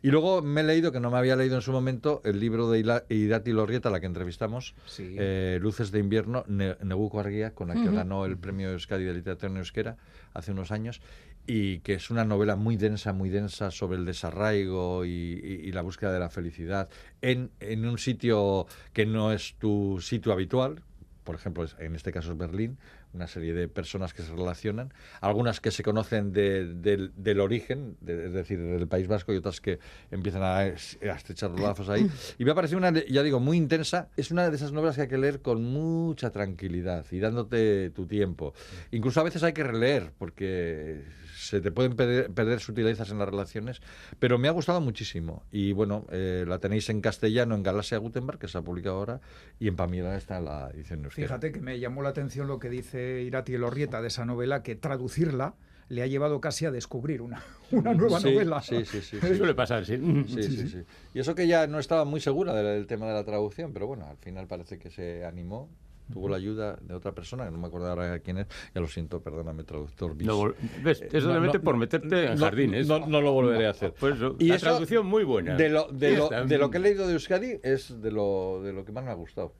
Y 0.02 0.10
luego 0.10 0.42
me 0.42 0.62
he 0.62 0.64
leído, 0.64 0.92
que 0.92 1.00
no 1.00 1.12
me 1.12 1.18
había 1.18 1.36
leído 1.36 1.56
en 1.56 1.62
su 1.62 1.72
momento, 1.72 2.22
el 2.26 2.40
libro 2.40 2.70
de 2.70 2.80
Irati 3.10 3.52
Lorrieta, 3.52 3.90
la 3.90 4.00
que 4.00 4.06
entrevistamos, 4.08 4.76
Sí. 4.86 5.16
eh, 5.18 5.60
Luces 5.62 5.92
de 5.92 6.00
invierno, 6.00 6.44
Ne- 6.48 6.76
Neguko 6.84 7.20
Arguía, 7.20 7.54
con 7.54 7.68
la 7.70 7.76
que 7.76 7.90
ganó 7.92 8.26
el 8.26 8.38
premio 8.38 8.72
Euskadi 8.72 9.04
de 9.04 9.14
Literatura 9.14 9.52
en 9.52 9.58
Euskera 9.58 9.98
hace 10.34 10.52
unos 10.52 10.72
años, 10.72 11.02
y 11.48 11.80
que 11.80 11.94
es 11.96 12.12
una 12.12 12.26
novela 12.26 12.56
muy 12.56 12.78
densa, 12.78 13.12
muy 13.12 13.30
densa 13.30 13.72
sobre 13.72 13.98
el 13.98 14.06
desarraigo 14.06 15.04
y, 15.06 15.10
y- 15.10 15.68
y 15.68 15.72
la 15.72 15.82
búsqueda 15.82 16.12
de 16.14 16.20
la 16.20 16.30
felicidad 16.30 16.90
en, 17.22 17.50
en 17.60 17.86
un 17.88 17.98
sitio 17.98 18.68
que 18.94 19.06
no 19.08 19.32
es 19.32 19.56
tu 19.58 20.00
sitio 20.02 20.32
habitual, 20.32 20.82
por 21.24 21.36
ejemplo, 21.36 21.66
en 21.80 21.96
este 21.96 22.12
caso 22.12 22.32
es 22.32 22.38
Berlín, 22.38 22.78
una 23.14 23.28
serie 23.28 23.54
de 23.54 23.68
personas 23.68 24.14
que 24.14 24.22
se 24.22 24.32
relacionan, 24.32 24.94
algunas 25.22 25.60
que 25.60 25.72
se 25.72 25.82
conocen 25.84 26.32
de- 26.32 26.66
del, 26.76 27.12
del 27.16 27.40
origen, 27.40 27.98
de- 28.02 28.28
es 28.28 28.34
decir, 28.34 28.60
del 28.60 28.88
País 28.88 29.08
Vasco, 29.08 29.34
y 29.34 29.38
otras 29.38 29.60
que 29.62 29.80
empiezan 30.12 30.44
a, 30.44 30.58
a 30.60 30.68
estrechar 30.68 31.50
los 31.52 31.60
lazos 31.62 31.90
ahí. 31.90 32.08
Y 32.38 32.46
me 32.46 32.52
ha 32.52 32.56
parecido 32.56 32.78
una, 32.78 32.92
ya 33.06 33.24
digo, 33.24 33.40
muy 33.40 33.58
intensa. 33.58 34.10
Es 34.16 34.30
una 34.32 34.50
de 34.50 34.56
esas 34.56 34.72
novelas 34.72 34.96
que 34.96 35.04
hay 35.04 35.08
que 35.08 35.18
leer 35.18 35.42
con 35.42 35.64
mucha 35.64 36.30
tranquilidad 36.32 37.06
y 37.12 37.20
dándote 37.20 37.90
tu 37.90 38.06
tiempo. 38.06 38.54
Incluso 38.92 39.20
a 39.20 39.24
veces 39.24 39.42
hay 39.44 39.54
que 39.54 39.64
releer, 39.64 40.12
porque 40.18 41.04
se 41.40 41.62
te 41.62 41.72
pueden 41.72 41.96
perder, 41.96 42.32
perder 42.32 42.60
sutilezas 42.60 43.10
en 43.12 43.20
las 43.20 43.30
relaciones, 43.30 43.82
pero 44.20 44.38
me 44.38 44.48
ha 44.48 44.52
gustado 44.52 44.82
muchísimo. 44.82 45.44
Y 45.52 45.72
bueno, 45.72 46.06
eh, 46.12 46.46
la 46.48 46.60
tenéis 46.60 46.90
en 46.90 47.02
castellano 47.02 47.56
en 47.56 47.64
Galaxia 47.64 47.98
Gutenberg, 47.98 48.40
que 48.40 48.48
se 48.48 48.58
ha 48.58 48.62
publicado 48.62 48.98
ahora, 48.98 49.22
y 49.60 49.68
en 49.68 49.76
Pamela 49.76 50.16
está 50.18 50.40
la 50.42 50.70
edición 50.74 51.06
euskera. 51.06 51.28
Fíjate 51.28 51.52
que 51.52 51.62
me 51.62 51.80
llamó 51.80 52.02
la 52.02 52.10
atención 52.10 52.48
lo 52.48 52.60
que 52.60 52.70
dice 52.70 53.22
Irati 53.24 53.54
Elorrieta 53.54 54.02
de 54.02 54.10
esa 54.10 54.26
novela, 54.26 54.64
que 54.64 54.76
traducirla 54.76 55.56
le 55.88 56.04
ha 56.04 56.08
llevado 56.08 56.40
casi 56.40 56.66
a 56.66 56.72
descubrir 56.72 57.22
una, 57.24 57.42
una 57.72 57.96
nueva 57.96 58.20
Sí, 58.20 58.32
novela. 58.32 58.62
Sí, 58.62 58.86
sí, 58.86 59.02
sí. 59.02 59.18
Suele 59.38 59.56
pasar, 59.56 59.86
sí. 59.86 59.98
Sí, 60.28 60.44
sí, 60.44 60.68
sí. 60.68 60.84
Y 61.16 61.20
eso 61.20 61.34
que 61.34 61.48
ya 61.48 61.66
no 61.66 61.80
estaba 61.80 62.06
muy 62.06 62.20
segura 62.20 62.54
del, 62.54 62.66
del 62.66 62.86
tema 62.88 63.08
de 63.08 63.14
la 63.14 63.24
traducción, 63.24 63.74
pero 63.74 63.88
bueno, 63.88 64.06
al 64.06 64.18
final 64.18 64.46
parece 64.46 64.78
que 64.78 64.92
se 64.92 65.26
animó, 65.26 65.68
tuvo 66.12 66.30
la 66.30 66.38
ayuda 66.38 66.78
de 66.82 66.94
otra 66.94 67.14
persona, 67.14 67.46
que 67.46 67.52
no 67.52 67.58
me 67.58 67.68
acuerdo 67.68 67.88
ahora 67.90 68.20
quién 68.20 68.38
es, 68.40 68.48
ya 68.74 68.82
lo 68.82 68.88
siento, 68.88 69.22
perdóname, 69.22 69.64
traductor. 69.64 70.16
Eh, 70.20 71.10
Es 71.12 71.24
solamente 71.24 71.58
no, 71.60 71.64
por 71.64 71.78
meterte 71.78 72.32
en 72.32 72.38
jardines. 72.38 72.88
No, 72.88 73.06
no 73.06 73.22
lo 73.22 73.32
volveré 73.34 73.68
a 73.68 73.72
hacer. 73.72 73.94
Pues 74.00 74.16
eso, 74.16 74.36
Y 74.40 74.48
la 74.48 74.56
eso, 74.56 74.66
traducción 74.68 75.06
muy 75.06 75.24
buena. 75.24 75.56
De 75.56 75.70
lo, 75.70 75.88
de, 75.88 76.18
lo, 76.18 76.30
de 76.30 76.58
lo 76.58 76.70
que 76.70 76.78
he 76.78 76.82
leído 76.82 77.08
de 77.08 77.14
Euskadi 77.14 77.60
es 77.64 78.02
de 78.02 78.12
lo, 78.12 78.62
de 78.64 78.74
lo 78.74 78.86
que 78.86 78.92
más 78.92 79.04
me 79.04 79.12
ha 79.12 79.16
gustado. 79.16 79.54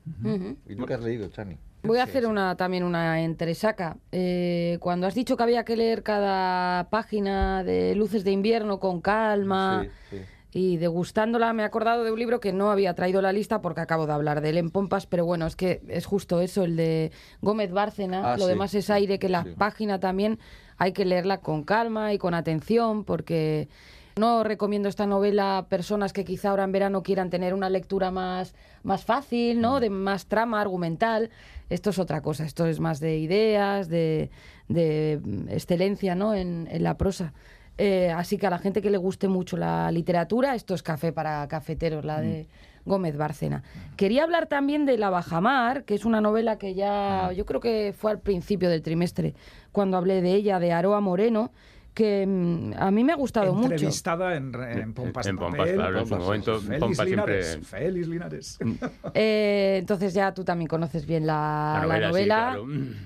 ¿Y 0.68 0.76
tú 0.76 0.86
qué 0.86 0.94
has 0.94 1.02
leído, 1.02 1.28
Chani? 1.28 1.56
Voy 1.82 1.96
a 1.98 2.04
hacer 2.04 2.26
una 2.26 2.56
también 2.56 2.84
una 2.84 3.22
entresaca. 3.22 3.96
Eh, 4.12 4.76
cuando 4.80 5.06
has 5.06 5.14
dicho 5.14 5.36
que 5.36 5.42
había 5.42 5.64
que 5.64 5.76
leer 5.76 6.02
cada 6.02 6.90
página 6.90 7.64
de 7.64 7.94
Luces 7.94 8.22
de 8.22 8.32
invierno 8.32 8.78
con 8.80 9.00
calma 9.00 9.86
Sí, 10.10 10.16
sí. 10.18 10.22
Y 10.52 10.78
degustándola, 10.78 11.52
me 11.52 11.62
he 11.62 11.66
acordado 11.66 12.02
de 12.04 12.10
un 12.10 12.18
libro 12.18 12.40
que 12.40 12.52
no 12.52 12.70
había 12.70 12.94
traído 12.94 13.22
la 13.22 13.32
lista 13.32 13.60
porque 13.60 13.80
acabo 13.80 14.06
de 14.06 14.12
hablar 14.12 14.40
de 14.40 14.50
él 14.50 14.58
en 14.58 14.70
Pompas, 14.70 15.06
pero 15.06 15.24
bueno, 15.24 15.46
es 15.46 15.54
que 15.54 15.80
es 15.88 16.06
justo 16.06 16.40
eso, 16.40 16.64
el 16.64 16.76
de 16.76 17.12
Gómez 17.40 17.70
Bárcena. 17.72 18.32
Ah, 18.32 18.36
Lo 18.36 18.44
sí, 18.44 18.50
demás 18.50 18.74
es 18.74 18.90
aire, 18.90 19.18
que 19.18 19.28
la 19.28 19.44
sí. 19.44 19.50
página 19.56 20.00
también 20.00 20.38
hay 20.76 20.92
que 20.92 21.04
leerla 21.04 21.38
con 21.38 21.62
calma 21.62 22.12
y 22.12 22.18
con 22.18 22.34
atención 22.34 23.04
porque 23.04 23.68
no 24.16 24.42
recomiendo 24.42 24.88
esta 24.88 25.06
novela 25.06 25.58
a 25.58 25.68
personas 25.68 26.12
que 26.12 26.24
quizá 26.24 26.50
ahora 26.50 26.64
en 26.64 26.72
verano 26.72 27.02
quieran 27.02 27.30
tener 27.30 27.54
una 27.54 27.70
lectura 27.70 28.10
más, 28.10 28.54
más 28.82 29.04
fácil, 29.04 29.60
¿no? 29.60 29.78
De 29.78 29.88
más 29.88 30.26
trama 30.26 30.60
argumental. 30.60 31.30
Esto 31.68 31.90
es 31.90 31.98
otra 32.00 32.20
cosa, 32.20 32.44
esto 32.44 32.66
es 32.66 32.80
más 32.80 32.98
de 32.98 33.18
ideas, 33.18 33.88
de, 33.88 34.30
de 34.68 35.20
mm, 35.22 35.48
excelencia, 35.50 36.16
¿no? 36.16 36.34
En, 36.34 36.66
en 36.70 36.82
la 36.82 36.96
prosa. 36.96 37.32
Eh, 37.82 38.10
así 38.10 38.36
que 38.36 38.46
a 38.46 38.50
la 38.50 38.58
gente 38.58 38.82
que 38.82 38.90
le 38.90 38.98
guste 38.98 39.26
mucho 39.26 39.56
la 39.56 39.90
literatura, 39.90 40.54
esto 40.54 40.74
es 40.74 40.82
café 40.82 41.12
para 41.12 41.48
cafeteros, 41.48 42.04
la 42.04 42.20
de 42.20 42.46
Gómez 42.84 43.16
Bárcena. 43.16 43.62
Quería 43.96 44.24
hablar 44.24 44.48
también 44.48 44.84
de 44.84 44.98
La 44.98 45.08
Bajamar, 45.08 45.84
que 45.84 45.94
es 45.94 46.04
una 46.04 46.20
novela 46.20 46.58
que 46.58 46.74
ya, 46.74 47.32
yo 47.32 47.46
creo 47.46 47.60
que 47.60 47.94
fue 47.96 48.10
al 48.10 48.20
principio 48.20 48.68
del 48.68 48.82
trimestre, 48.82 49.34
cuando 49.72 49.96
hablé 49.96 50.20
de 50.20 50.34
ella, 50.34 50.58
de 50.58 50.72
Aroa 50.72 51.00
Moreno, 51.00 51.52
que 51.94 52.26
mm, 52.26 52.72
a 52.78 52.90
mí 52.90 53.02
me 53.02 53.12
ha 53.12 53.16
gustado 53.16 53.54
mucho. 53.54 53.72
Entrevistada 53.72 54.36
en, 54.36 54.52
en 54.54 54.92
Pompas 54.92 55.26
En 55.26 55.36
Pompas, 55.36 55.58
Papel, 55.58 55.74
claro, 55.76 55.98
en 56.00 56.06
su 56.06 56.16
momento, 56.16 56.60
Félix 56.60 56.80
Pompas 56.80 57.06
Linares, 57.06 57.46
siempre- 57.46 57.78
Félix 57.78 58.08
Linares. 58.08 58.58
Eh, 59.14 59.76
entonces 59.80 60.12
ya 60.14 60.32
tú 60.34 60.44
también 60.44 60.68
conoces 60.68 61.06
bien 61.06 61.26
la, 61.26 61.78
La 61.80 61.86
la 61.86 61.86
novela, 61.86 62.06
sí, 62.06 62.12
novela. 62.12 62.36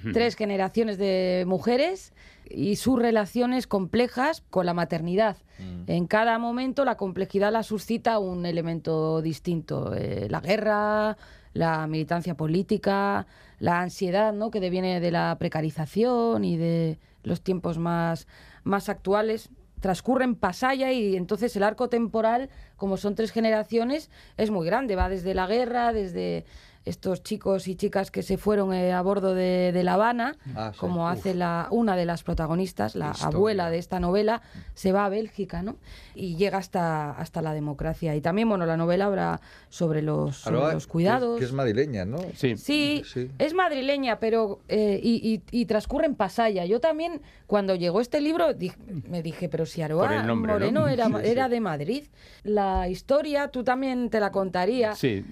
claro. 0.02 0.12
Tres 0.12 0.34
generaciones 0.36 0.98
de 0.98 1.44
mujeres 1.46 2.12
y 2.50 2.76
sus 2.76 2.98
relaciones 2.98 3.66
complejas 3.66 4.42
con 4.50 4.66
la 4.66 4.74
maternidad. 4.74 5.36
Mm. 5.58 5.90
En 5.90 6.06
cada 6.06 6.38
momento 6.38 6.84
la 6.84 6.96
complejidad 6.96 7.52
la 7.52 7.62
suscita 7.62 8.18
un 8.18 8.46
elemento 8.46 9.22
distinto. 9.22 9.94
Eh, 9.94 10.28
la 10.30 10.40
guerra, 10.40 11.16
la 11.52 11.86
militancia 11.86 12.36
política, 12.36 13.26
la 13.58 13.80
ansiedad 13.80 14.32
¿no? 14.32 14.50
que 14.50 14.60
deviene 14.60 15.00
de 15.00 15.10
la 15.10 15.36
precarización 15.38 16.44
y 16.44 16.56
de 16.56 16.98
los 17.22 17.40
tiempos 17.40 17.78
más, 17.78 18.26
más 18.64 18.88
actuales 18.88 19.50
transcurre 19.84 20.24
en 20.24 20.34
Pasaya 20.34 20.92
y 20.92 21.14
entonces 21.14 21.54
el 21.56 21.62
arco 21.62 21.90
temporal, 21.90 22.48
como 22.78 22.96
son 22.96 23.14
tres 23.14 23.32
generaciones, 23.32 24.10
es 24.38 24.50
muy 24.50 24.64
grande. 24.64 24.96
Va 24.96 25.10
desde 25.10 25.34
la 25.34 25.46
guerra, 25.46 25.92
desde 25.92 26.46
estos 26.84 27.22
chicos 27.22 27.66
y 27.68 27.76
chicas 27.76 28.10
que 28.10 28.22
se 28.22 28.36
fueron 28.36 28.74
eh, 28.74 28.92
a 28.92 29.00
bordo 29.00 29.34
de, 29.34 29.72
de 29.72 29.84
La 29.84 29.94
Habana, 29.94 30.36
Ah, 30.54 30.70
sí. 30.74 30.78
como 30.78 31.04
Uf. 31.04 31.12
hace 31.12 31.34
la, 31.34 31.68
una 31.70 31.96
de 31.96 32.04
las 32.04 32.22
protagonistas, 32.22 32.94
la 32.94 33.12
Historia. 33.12 33.36
abuela 33.36 33.70
de 33.70 33.78
esta 33.78 34.00
novela, 34.00 34.42
se 34.74 34.92
va 34.92 35.06
a 35.06 35.08
Bélgica, 35.08 35.62
¿no? 35.62 35.76
Y 36.14 36.36
llega 36.36 36.58
hasta, 36.58 37.12
hasta 37.12 37.40
la 37.42 37.54
democracia. 37.54 38.14
Y 38.14 38.20
también, 38.20 38.48
bueno, 38.48 38.66
la 38.66 38.76
novela 38.76 39.06
habla 39.06 39.40
sobre 39.70 40.02
los, 40.02 40.36
sobre 40.36 40.58
los 40.60 40.70
que 40.72 40.76
es- 40.78 40.86
cuidados. 40.86 41.38
Que 41.38 41.44
es, 41.46 41.52
madrileña, 41.52 42.04
¿no? 42.04 42.18
Sí. 42.36 42.56
Sí, 42.56 43.02
Sí. 43.06 43.30
es 43.38 43.54
madrileña, 43.54 44.20
pero 44.20 44.60
eh, 44.68 45.00
y, 45.02 45.42
y- 45.50 45.60
y 45.60 45.64
transcurre 45.66 46.04
en 46.06 46.14
Pasaya. 46.14 46.66
Yo 46.66 46.80
también, 46.80 47.22
cuando 47.46 47.74
llegó 47.74 48.00
este 48.02 48.20
libro, 48.20 48.52
di- 48.52 48.72
me 49.08 49.22
dije, 49.22 49.48
pero 49.48 49.64
si 49.64 49.80
Aroa 49.80 50.22
nombre, 50.22 50.52
¿no? 50.52 50.58
Moreno 50.58 50.88
era, 50.88 51.06
Sí, 51.06 51.12
sí. 51.22 51.30
era 51.30 51.48
de 51.48 51.60
Madrid. 51.60 52.04
La 52.42 52.88
historia, 52.88 53.48
tú 53.48 53.64
también 53.64 54.10
te 54.10 54.20
la 54.20 54.30
contaría. 54.30 54.94
Sí. 54.94 55.24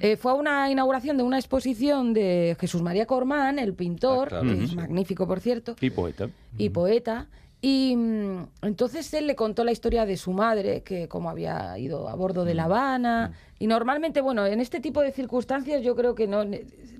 Eh, 0.00 0.16
fue 0.16 0.32
a 0.32 0.34
una 0.34 0.70
inauguración 0.70 0.97
de 1.02 1.22
una 1.22 1.38
exposición 1.38 2.12
de 2.12 2.56
Jesús 2.60 2.82
María 2.82 3.06
Cormán, 3.06 3.58
el 3.58 3.74
pintor, 3.74 4.26
Ah, 4.26 4.40
claro, 4.40 4.46
que 4.56 4.64
es 4.64 4.74
magnífico, 4.74 5.26
por 5.26 5.40
cierto, 5.40 5.76
Y 5.80 5.90
poeta. 5.90 6.28
y 6.56 6.68
poeta. 6.70 7.26
Y 7.60 7.96
mm, 7.96 8.46
entonces 8.62 9.12
él 9.14 9.26
le 9.26 9.34
contó 9.34 9.64
la 9.64 9.72
historia 9.72 10.06
de 10.06 10.16
su 10.16 10.32
madre, 10.32 10.82
que 10.82 11.08
como 11.08 11.28
había 11.30 11.76
ido 11.78 12.08
a 12.08 12.14
bordo 12.14 12.44
de 12.44 12.54
La 12.54 12.64
Habana. 12.64 13.32
Y 13.58 13.66
normalmente, 13.66 14.20
bueno, 14.20 14.46
en 14.46 14.60
este 14.60 14.78
tipo 14.80 15.00
de 15.00 15.10
circunstancias 15.12 15.82
yo 15.82 15.96
creo 15.96 16.14
que 16.14 16.26
no 16.28 16.44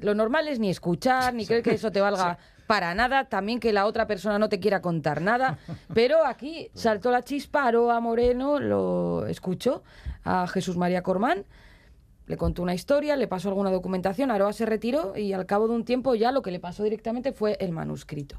lo 0.00 0.14
normal 0.14 0.49
es 0.49 0.59
ni 0.59 0.69
escuchar, 0.71 1.35
ni 1.35 1.47
creer 1.47 1.62
que 1.62 1.75
eso 1.75 1.93
te 1.93 2.00
valga 2.00 2.38
para 2.67 2.93
nada, 2.95 3.25
también 3.26 3.61
que 3.61 3.73
la 3.73 3.87
otra 3.87 4.07
persona 4.07 4.38
no 4.38 4.49
te 4.49 4.59
quiera 4.59 4.83
contar 4.83 5.23
nada. 5.23 5.59
Pero 5.95 6.25
aquí 6.26 6.71
saltó 6.75 7.11
la 7.12 7.23
chispa, 7.23 7.64
Aroa 7.64 8.00
Moreno 8.00 8.59
lo 8.59 9.26
escuchó 9.26 9.83
a 10.25 10.47
Jesús 10.49 10.76
María 10.76 11.02
Cormán. 11.02 11.45
Le 12.28 12.37
contó 12.37 12.62
una 12.62 12.75
historia, 12.75 13.16
le 13.16 13.26
pasó 13.26 13.49
alguna 13.49 13.70
documentación, 13.70 14.30
Aroa 14.30 14.52
se 14.52 14.66
retiró 14.66 15.16
y 15.16 15.32
al 15.32 15.47
cabo 15.47 15.66
de 15.66 15.75
un 15.75 15.85
tiempo 15.85 16.14
ya 16.14 16.30
lo 16.30 16.42
que 16.42 16.50
le 16.50 16.61
pasó 16.61 16.85
directamente 16.85 17.32
fue 17.32 17.56
el 17.58 17.73
manuscrito. 17.73 18.37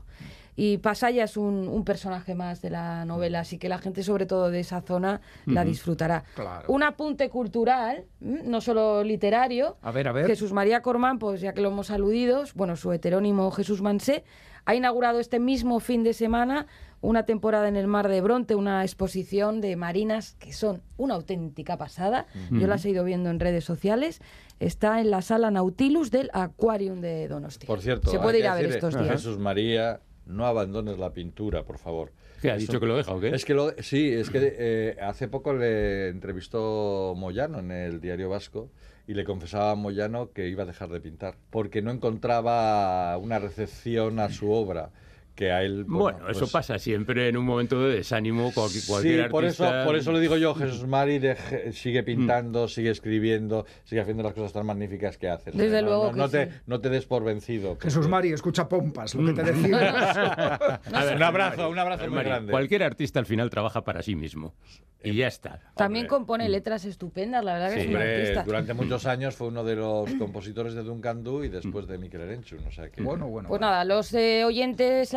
Y 0.55 0.77
Pasaya 0.77 1.23
es 1.23 1.37
un, 1.37 1.67
un 1.69 1.85
personaje 1.85 2.35
más 2.35 2.61
de 2.61 2.69
la 2.69 3.05
novela, 3.05 3.39
así 3.39 3.57
que 3.57 3.69
la 3.69 3.77
gente 3.77 4.03
sobre 4.03 4.25
todo 4.25 4.51
de 4.51 4.59
esa 4.59 4.81
zona 4.81 5.21
la 5.45 5.63
disfrutará. 5.63 6.25
Claro. 6.35 6.65
Un 6.67 6.83
apunte 6.83 7.29
cultural, 7.29 8.03
no 8.19 8.59
solo 8.59 9.03
literario. 9.03 9.77
A 9.81 9.91
ver, 9.91 10.09
a 10.09 10.11
ver. 10.11 10.27
Jesús 10.27 10.51
María 10.51 10.81
Cormán, 10.81 11.17
pues 11.17 11.39
ya 11.39 11.53
que 11.53 11.61
lo 11.61 11.69
hemos 11.69 11.91
aludido, 11.91 12.43
bueno, 12.55 12.75
su 12.75 12.91
heterónimo 12.91 13.49
Jesús 13.51 13.81
Mansé, 13.81 14.25
ha 14.65 14.75
inaugurado 14.75 15.19
este 15.19 15.39
mismo 15.39 15.79
fin 15.79 16.03
de 16.03 16.13
semana 16.13 16.67
una 17.01 17.23
temporada 17.25 17.67
en 17.69 17.77
el 17.77 17.87
Mar 17.87 18.09
de 18.09 18.19
Bronte, 18.19 18.55
una 18.55 18.83
exposición 18.83 19.61
de 19.61 19.75
marinas 19.77 20.35
que 20.39 20.51
son 20.51 20.81
una 20.97 21.15
auténtica 21.15 21.77
pasada. 21.77 22.25
Yo 22.51 22.67
las 22.67 22.83
he 22.83 22.89
ido 22.89 23.03
viendo 23.05 23.29
en 23.29 23.39
redes 23.39 23.63
sociales. 23.63 24.21
Está 24.59 24.99
en 24.99 25.09
la 25.09 25.21
sala 25.21 25.49
Nautilus 25.49 26.11
del 26.11 26.29
Aquarium 26.33 26.99
de 26.99 27.29
Donostia. 27.29 27.67
Por 27.67 27.79
cierto, 27.81 28.11
se 28.11 28.19
puede 28.19 28.39
ir 28.39 28.47
a 28.47 28.55
ver 28.55 28.65
estos 28.65 28.93
días. 28.95 29.11
Jesús 29.11 29.37
María, 29.39 30.01
no 30.25 30.45
abandones 30.45 30.97
la 30.99 31.13
pintura, 31.13 31.63
por 31.63 31.77
favor. 31.77 32.11
¿Qué 32.41 32.51
ha 32.51 32.55
Eso- 32.55 32.67
dicho 32.67 32.79
que 32.81 32.85
lo 32.85 32.97
deja 32.97 33.13
o 33.13 33.19
qué? 33.21 33.29
Es 33.29 33.45
que 33.45 33.53
lo, 33.53 33.71
sí, 33.79 34.11
es 34.13 34.29
que 34.29 34.39
eh, 34.57 34.97
hace 35.01 35.29
poco 35.29 35.53
le 35.53 36.09
entrevistó 36.09 37.13
Moyano 37.17 37.59
en 37.59 37.71
el 37.71 38.01
Diario 38.01 38.29
Vasco 38.29 38.69
y 39.09 39.15
le 39.15 39.23
confesaba 39.23 39.71
a 39.71 39.75
Moyano 39.75 40.33
que 40.33 40.49
iba 40.49 40.61
a 40.61 40.65
dejar 40.67 40.89
de 40.89 41.01
pintar 41.01 41.35
porque 41.49 41.81
no 41.81 41.89
encontraba 41.89 43.17
una 43.17 43.39
recepción 43.39 44.19
a 44.19 44.29
su 44.29 44.51
obra 44.51 44.91
que 45.39 45.53
a 45.53 45.63
él 45.63 45.85
Bueno, 45.87 46.27
eso 46.29 46.41
pues- 46.41 46.51
pasa 46.51 46.77
siempre 46.77 47.29
en 47.29 47.37
un 47.37 47.45
momento 47.45 47.81
de 47.81 47.95
desánimo. 47.95 48.51
Cualquier, 48.53 48.83
cualquier 48.85 49.23
Sí, 49.23 49.29
por 49.31 49.45
eso, 49.45 49.71
por 49.85 49.95
eso 49.95 50.11
le 50.11 50.19
digo 50.19 50.35
yo, 50.35 50.53
Jesús 50.53 50.85
Mari 50.85 51.17
deje- 51.17 51.71
sigue 51.71 52.03
pintando, 52.03 52.67
sigue 52.67 52.89
escribiendo, 52.89 53.65
sigue 53.85 54.01
haciendo 54.01 54.21
las 54.21 54.33
cosas 54.33 54.51
tan 54.51 54.65
magníficas 54.65 55.17
que 55.17 55.29
haces. 55.29 55.55
Desde 55.55 55.81
no, 55.81 55.87
luego 55.87 56.05
no, 56.07 56.11
que 56.11 56.17
no 56.19 56.29
te, 56.29 56.49
no 56.67 56.81
te 56.81 56.89
des 56.89 57.05
por 57.05 57.23
vencido. 57.23 57.69
porque- 57.69 57.85
Jesús 57.87 58.09
Mari, 58.09 58.33
escucha 58.33 58.67
pompas, 58.67 59.15
lo 59.15 59.25
que 59.27 59.41
te 59.41 59.43
decimos. 59.53 59.79
A 60.93 61.05
ver, 61.05 61.15
un 61.15 61.23
abrazo, 61.23 61.69
un 61.69 61.79
abrazo 61.79 62.03
muy 62.07 62.15
Mari, 62.15 62.29
grande. 62.29 62.51
Cualquier 62.51 62.83
artista 62.83 63.19
al 63.19 63.25
final 63.25 63.49
trabaja 63.49 63.81
para 63.85 64.01
sí 64.01 64.15
mismo. 64.17 64.53
Y 65.01 65.13
ya 65.15 65.27
está. 65.27 65.61
También 65.77 66.03
Hombre. 66.03 66.17
compone 66.17 66.49
letras 66.49 66.83
estupendas, 66.83 67.45
la 67.45 67.53
verdad 67.53 67.73
que 67.73 67.81
es 67.83 67.87
un 67.87 67.95
artista. 67.95 68.43
durante 68.43 68.73
muchos 68.73 69.05
años 69.05 69.33
fue 69.33 69.47
uno 69.47 69.63
de 69.63 69.77
los 69.77 70.13
compositores 70.15 70.73
de 70.73 70.83
Duncan 70.83 71.23
Du 71.23 71.45
y 71.45 71.47
después 71.47 71.87
de 71.87 71.97
Mikel 71.97 72.19
Erenchun, 72.19 72.59
o 72.67 72.71
sea 72.71 72.89
que... 72.89 73.01
bueno, 73.01 73.27
bueno. 73.29 73.47
Pues 73.47 73.59
bueno. 73.61 73.71
nada, 73.71 73.85
los 73.85 74.13
eh, 74.13 74.43
oyentes 74.43 75.13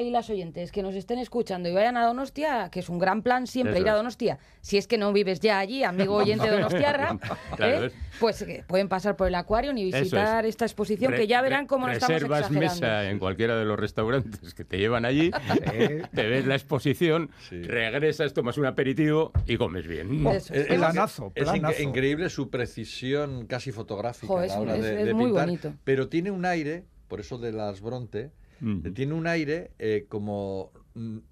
y 0.00 0.10
las 0.10 0.28
oyentes 0.30 0.72
que 0.72 0.82
nos 0.82 0.94
estén 0.94 1.18
escuchando 1.18 1.68
y 1.68 1.72
vayan 1.72 1.96
a 1.96 2.04
Donostia, 2.06 2.68
que 2.70 2.80
es 2.80 2.88
un 2.88 2.98
gran 2.98 3.22
plan 3.22 3.46
siempre 3.46 3.74
Eso 3.74 3.82
ir 3.82 3.88
a 3.88 3.92
es. 3.92 3.96
Donostia, 3.98 4.38
si 4.60 4.76
es 4.78 4.86
que 4.86 4.98
no 4.98 5.12
vives 5.12 5.40
ya 5.40 5.58
allí, 5.58 5.84
amigo 5.84 6.14
oyente 6.16 6.48
donostiarra, 6.50 7.18
Claro, 7.56 7.84
¿eh? 7.84 7.86
es. 7.86 7.92
pues 8.20 8.42
eh, 8.42 8.64
pueden 8.66 8.88
pasar 8.88 9.16
por 9.16 9.28
el 9.28 9.34
acuario 9.34 9.72
y 9.76 9.84
visitar 9.84 10.44
es. 10.44 10.50
esta 10.50 10.64
exposición, 10.64 11.12
Re- 11.12 11.18
que 11.18 11.26
ya 11.26 11.40
verán 11.42 11.62
re- 11.62 11.66
cómo 11.66 11.86
no 11.86 11.92
estamos 11.92 12.22
exagerando. 12.22 12.60
mesa 12.60 13.10
en 13.10 13.18
cualquiera 13.18 13.56
de 13.56 13.64
los 13.64 13.78
restaurantes 13.78 14.54
que 14.54 14.64
te 14.64 14.78
llevan 14.78 15.04
allí, 15.04 15.30
Sí. 15.32 16.02
te 16.14 16.26
ves 16.26 16.46
la 16.46 16.54
exposición, 16.54 17.30
Sí. 17.48 17.62
regresas, 17.62 18.32
tomas 18.34 18.58
un 18.58 18.66
aperitivo 18.66 19.32
y 19.46 19.56
comes 19.56 19.86
bien. 19.86 20.26
Eso 20.26 20.54
es. 20.54 20.66
Planazo, 20.66 21.32
es 21.34 21.80
increíble 21.80 22.28
su 22.30 22.50
precisión 22.50 23.46
casi 23.46 23.72
fotográfica 23.72 24.32
a 24.40 24.44
es 24.44 24.52
la 24.52 24.60
hora 24.60 24.76
es- 24.76 24.82
de, 24.82 25.00
es 25.00 25.06
de 25.06 25.14
muy 25.14 25.26
pintar, 25.26 25.44
bonito. 25.46 25.74
pero 25.84 26.08
tiene 26.08 26.30
un 26.30 26.44
aire, 26.44 26.84
por 27.08 27.20
eso 27.20 27.38
de 27.38 27.52
las 27.52 27.80
Bronte, 27.80 28.30
Eh, 28.62 28.90
tiene 28.92 29.14
un 29.14 29.26
aire 29.26 29.70
eh, 29.78 30.06
como 30.08 30.70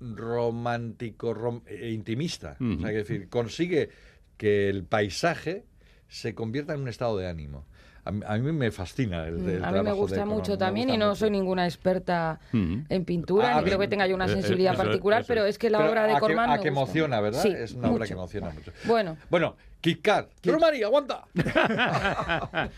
romántico, 0.01 1.35
rom- 1.35 1.63
eh, 1.67 1.91
intimista. 1.91 2.57
O 2.61 2.81
sea, 2.81 2.91
que 2.91 2.97
decir, 2.97 3.29
consigue 3.29 3.91
que 4.37 4.69
el 4.69 4.85
paisaje 4.85 5.65
se 6.09 6.35
convierta 6.35 6.75
en 6.75 6.81
un 6.81 6.89
estado 6.89 7.17
de 7.19 7.29
ánimo. 7.29 7.65
A, 8.05 8.11
mí- 8.11 8.23
a 8.27 8.37
mí 8.37 8.51
me 8.53 8.73
fascina 8.73 9.29
el, 9.29 9.37
el 9.37 9.41
Mm, 9.41 9.47
A 9.47 9.47
mí 9.47 9.53
me 9.53 9.61
trabajo 9.61 9.85
de 9.85 9.93
gusta 9.93 10.17
Corman, 10.17 10.37
mucho 10.37 10.53
me 10.53 10.59
también 10.59 10.89
gusta 10.89 10.95
y 10.97 10.99
no 10.99 11.07
mucho. 11.11 11.19
soy 11.21 11.31
ninguna 11.31 11.65
experta 11.67 12.41
Mm. 12.51 12.79
en 12.89 13.05
pintura, 13.05 13.57
Ah, 13.57 13.61
ni 13.61 13.67
creo 13.67 13.79
que 13.79 13.87
tenga 13.87 14.09
yo 14.09 14.17
una 14.17 14.27
Eh, 14.27 14.31
eh, 14.31 14.33
sensibilidad 14.35 14.75
eso- 14.75 14.83
particular, 14.83 15.21
eso 15.21 15.29
pero 15.29 15.45
es. 15.45 15.51
es 15.51 15.59
que 15.59 15.71
la 15.71 15.79
Pero 15.79 15.91
obra 15.93 16.07
de 16.07 16.11
a 16.11 16.15
que- 16.17 16.21
Corman 16.21 16.51
a 16.51 16.55
me 16.57 16.63
que 16.63 16.71
gusta. 16.71 16.81
emociona, 16.81 17.21
¿verdad? 17.21 17.43
Sí, 17.43 17.49
es 17.57 17.73
una 17.75 17.89
obra 17.91 17.99
mucho. 18.01 18.07
que 18.09 18.13
emociona 18.15 18.51
mucho. 18.51 18.73
Bueno, 18.87 19.17
Bueno, 19.31 19.55
Kit 19.81 20.03
Kat. 20.03 20.31
María, 20.61 20.87
aguanta. 20.87 21.25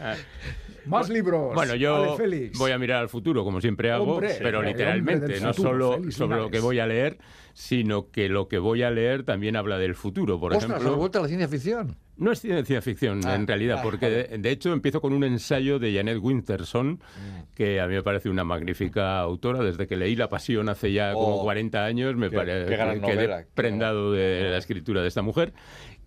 Más 0.86 1.08
libros. 1.08 1.54
Bueno, 1.54 1.74
yo 1.74 2.16
voy 2.58 2.70
a 2.72 2.78
mirar 2.78 3.00
al 3.02 3.08
futuro, 3.08 3.44
como 3.44 3.60
siempre 3.60 3.90
hago, 3.90 4.14
Hombre, 4.14 4.36
pero 4.40 4.62
literalmente, 4.62 5.40
no 5.40 5.52
futuro, 5.54 5.70
solo 5.70 5.92
Félix 5.94 6.14
sobre 6.16 6.36
lo 6.38 6.50
que 6.50 6.60
voy 6.60 6.78
a 6.78 6.86
leer, 6.86 7.18
sino 7.52 8.10
que 8.10 8.28
lo 8.28 8.48
que 8.48 8.58
voy 8.58 8.82
a 8.82 8.90
leer 8.90 9.22
también 9.24 9.56
habla 9.56 9.78
del 9.78 9.94
futuro. 9.94 10.38
Por 10.40 10.52
Ostras, 10.52 10.70
ejemplo, 10.70 10.90
has 10.92 10.96
vuelto 10.98 11.18
a 11.18 11.22
la 11.22 11.28
ciencia 11.28 11.48
ficción. 11.48 11.96
No 12.16 12.30
es 12.30 12.40
ciencia 12.40 12.80
ficción, 12.80 13.20
Ah, 13.24 13.34
en 13.34 13.44
realidad, 13.46 13.78
ah, 13.80 13.82
porque 13.82 14.08
de, 14.08 14.38
de 14.38 14.50
hecho 14.50 14.72
empiezo 14.72 15.00
con 15.00 15.12
un 15.12 15.24
ensayo 15.24 15.80
de 15.80 15.92
Janet 15.94 16.18
Winterson, 16.20 16.92
Mm. 16.92 17.54
que 17.56 17.80
a 17.80 17.88
mí 17.88 17.94
me 17.94 18.02
parece 18.04 18.28
una 18.28 18.44
magnífica 18.44 19.18
autora. 19.18 19.62
Desde 19.64 19.86
que 19.88 19.96
leí 19.96 20.14
La 20.14 20.28
Pasión 20.28 20.68
hace 20.68 20.92
ya 20.92 21.12
como 21.12 21.40
Oh, 21.40 21.42
40 21.42 21.84
años, 21.84 22.14
me 22.14 22.30
qué- 22.30 22.36
gran 22.36 23.00
quedé 23.00 23.14
novela, 23.14 23.44
prendado 23.54 24.12
de 24.12 24.48
la 24.50 24.58
escritura 24.58 25.02
de 25.02 25.08
esta 25.08 25.22
mujer, 25.22 25.54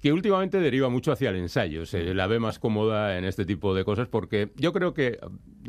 que 0.01 0.13
últimamente 0.13 0.59
deriva 0.59 0.89
mucho 0.89 1.11
hacia 1.11 1.29
el 1.29 1.37
ensayo. 1.37 1.85
Se 1.85 2.13
la 2.13 2.27
ve 2.27 2.39
más 2.39 2.59
cómoda 2.59 3.17
en 3.17 3.25
este 3.25 3.45
tipo 3.45 3.73
de 3.73 3.83
cosas, 3.83 4.07
porque 4.07 4.49
yo 4.55 4.71
creo 4.73 4.93
que 4.93 5.19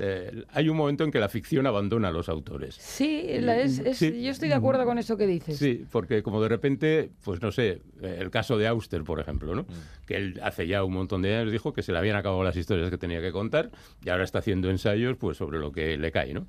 eh, 0.01 0.45
hay 0.51 0.69
un 0.69 0.77
momento 0.77 1.03
en 1.05 1.11
que 1.11 1.19
la 1.19 1.29
ficción 1.29 1.67
abandona 1.67 2.09
a 2.09 2.13
los 2.13 2.29
autores. 2.29 2.77
sí, 2.77 3.25
la- 3.41 3.59
es- 3.59 3.79
es- 3.81 3.99
Sí. 3.99 4.23
yo 4.23 4.31
estoy 4.31 4.49
de 4.49 4.55
acuerdo 4.55 4.85
con 4.85 4.99
eso 4.99 5.17
que 5.17 5.27
dices. 5.27 5.59
Sí, 5.59 5.85
porque 5.91 6.23
como 6.23 6.41
de 6.43 6.49
repente, 6.49 7.11
pues 7.25 7.43
no 7.43 7.51
sé, 7.51 7.81
eh, 8.03 8.19
el 8.21 8.31
caso 8.31 8.57
de 8.59 8.69
Auster, 8.69 9.03
por 9.03 9.19
ejemplo, 9.19 9.55
¿no? 9.57 9.67
Que 10.07 10.17
él 10.17 10.41
hace 10.43 10.67
ya 10.69 10.85
un 10.85 10.93
montón 10.93 11.23
de 11.23 11.35
años 11.35 11.51
dijo 11.51 11.73
que 11.73 11.83
se 11.83 11.91
le 11.93 11.99
habían 11.99 12.17
acabado 12.17 12.45
las 12.45 12.57
historias 12.57 12.91
que 12.91 12.99
tenía 12.99 13.21
que 13.21 13.33
contar 13.33 13.71
y 14.05 14.09
ahora 14.11 14.25
está 14.25 14.39
haciendo 14.39 14.71
ensayos 14.71 15.17
pues 15.17 15.37
sobre 15.37 15.59
lo 15.59 15.73
que 15.73 15.97
le 15.97 16.13
cae, 16.13 16.33
¿no? 16.33 16.47